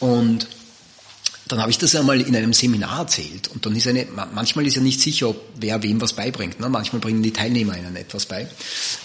Und 0.00 0.48
dann 1.48 1.60
habe 1.60 1.70
ich 1.70 1.78
das 1.78 1.94
einmal 1.94 2.20
in 2.20 2.34
einem 2.34 2.52
Seminar 2.52 3.00
erzählt 3.00 3.48
und 3.48 3.64
dann 3.64 3.76
ist 3.76 3.86
eine, 3.86 4.06
manchmal 4.34 4.66
ist 4.66 4.74
ja 4.74 4.82
nicht 4.82 5.00
sicher, 5.00 5.28
ob 5.28 5.40
wer 5.54 5.82
wem 5.82 6.00
was 6.00 6.14
beibringt. 6.14 6.58
Ne? 6.58 6.68
Manchmal 6.68 7.00
bringen 7.00 7.22
die 7.22 7.32
Teilnehmer 7.32 7.78
ihnen 7.78 7.94
etwas 7.94 8.26
bei 8.26 8.48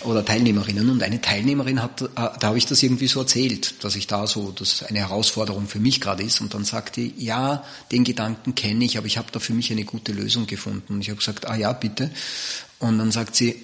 oder 0.04 0.26
Teilnehmerinnen 0.26 0.90
und 0.90 1.04
eine 1.04 1.22
Teilnehmerin 1.22 1.84
hat, 1.84 2.02
äh, 2.02 2.08
da 2.16 2.42
habe 2.42 2.58
ich 2.58 2.66
das 2.66 2.82
irgendwie 2.82 3.08
so 3.08 3.20
erzählt, 3.20 3.84
dass 3.84 3.96
ich 3.96 4.08
da 4.08 4.26
so, 4.26 4.52
dass 4.52 4.82
eine 4.84 5.00
Herausforderung 5.00 5.68
für 5.68 5.80
mich 5.80 6.02
gerade 6.02 6.24
ist 6.24 6.42
und 6.42 6.54
dann 6.54 6.66
sagte, 6.66 7.02
ja, 7.02 7.64
den 7.92 8.04
Gedanken 8.04 8.56
kenne 8.56 8.86
ich, 8.86 8.98
aber 8.98 9.06
ich 9.06 9.18
habe 9.18 9.32
da 9.32 9.40
für 9.40 9.54
mich 9.54 9.72
eine 9.72 9.86
gute 9.86 10.12
Lösung 10.12 10.48
gefunden. 10.48 10.94
Und 10.94 11.02
ich 11.02 11.10
habe 11.10 11.18
gesagt, 11.18 11.48
ah 11.48 11.56
ja, 11.56 11.74
bitte. 11.74 12.10
Und 12.80 12.98
dann 12.98 13.12
sagt 13.12 13.36
sie, 13.36 13.56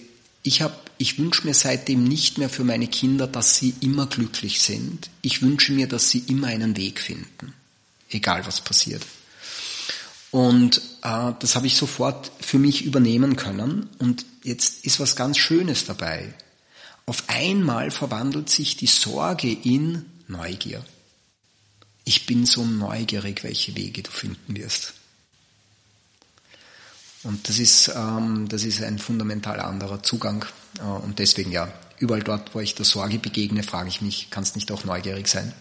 ich 0.44 0.62
habe, 0.62 0.76
ich 0.98 1.18
wünsche 1.18 1.46
mir 1.46 1.54
seitdem 1.54 2.04
nicht 2.04 2.38
mehr 2.38 2.50
für 2.50 2.64
meine 2.64 2.88
Kinder, 2.88 3.28
dass 3.28 3.58
sie 3.58 3.74
immer 3.82 4.06
glücklich 4.06 4.62
sind. 4.62 5.10
Ich 5.22 5.42
wünsche 5.42 5.74
mir, 5.74 5.88
dass 5.88 6.10
sie 6.10 6.20
immer 6.28 6.48
einen 6.48 6.78
Weg 6.78 7.00
finden, 7.00 7.54
egal 8.10 8.46
was 8.46 8.62
passiert. 8.62 9.04
Und 10.32 10.82
äh, 11.04 11.32
das 11.40 11.56
habe 11.56 11.68
ich 11.68 11.78
sofort 11.78 12.32
für 12.40 12.60
mich 12.60 12.84
übernehmen 12.84 13.36
können. 13.36 13.90
Und 14.00 14.26
jetzt 14.44 14.86
ist 14.86 15.00
was 15.00 15.16
ganz 15.16 15.38
Schönes 15.38 15.86
dabei. 15.86 16.34
Auf 17.06 17.24
einmal 17.28 17.92
verwandelt 17.92 18.50
sich 18.50 18.76
die 18.76 18.88
Sorge 18.88 19.52
in 19.52 20.06
Neugier. 20.28 20.84
Ich 22.04 22.26
bin 22.26 22.46
so 22.46 22.66
neugierig, 22.66 23.44
welche 23.44 23.76
Wege 23.76 24.04
du 24.04 24.12
finden 24.12 24.56
wirst. 24.56 24.94
Und 27.24 27.48
das 27.50 27.60
ist, 27.60 27.92
ähm, 27.96 28.48
das 28.50 28.64
ist 28.64 28.82
ein 28.82 29.00
fundamental 29.00 29.60
anderer 29.60 30.04
Zugang. 30.04 30.46
Äh, 30.80 30.84
und 30.84 31.20
deswegen 31.20 31.52
ja, 31.52 31.72
überall 32.00 32.24
dort, 32.24 32.54
wo 32.54 32.60
ich 32.60 32.76
der 32.76 32.86
Sorge 32.86 33.20
begegne, 33.20 33.64
frage 33.64 33.90
ich 33.90 34.02
mich, 34.02 34.28
kannst 34.30 34.56
nicht 34.56 34.72
auch 34.72 34.84
neugierig 34.84 35.28
sein? 35.28 35.54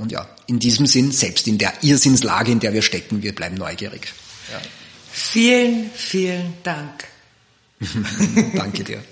Und 0.00 0.12
ja, 0.12 0.26
in 0.46 0.58
diesem 0.58 0.86
Sinn, 0.86 1.12
selbst 1.12 1.46
in 1.46 1.58
der 1.58 1.72
Irrsinnslage, 1.82 2.50
in 2.50 2.60
der 2.60 2.72
wir 2.72 2.80
stecken, 2.80 3.22
wir 3.22 3.34
bleiben 3.34 3.56
neugierig. 3.56 4.12
Ja. 4.50 4.60
Vielen, 5.12 5.90
vielen 5.94 6.54
Dank. 6.62 7.04
Danke 8.54 8.82
dir. 8.82 9.02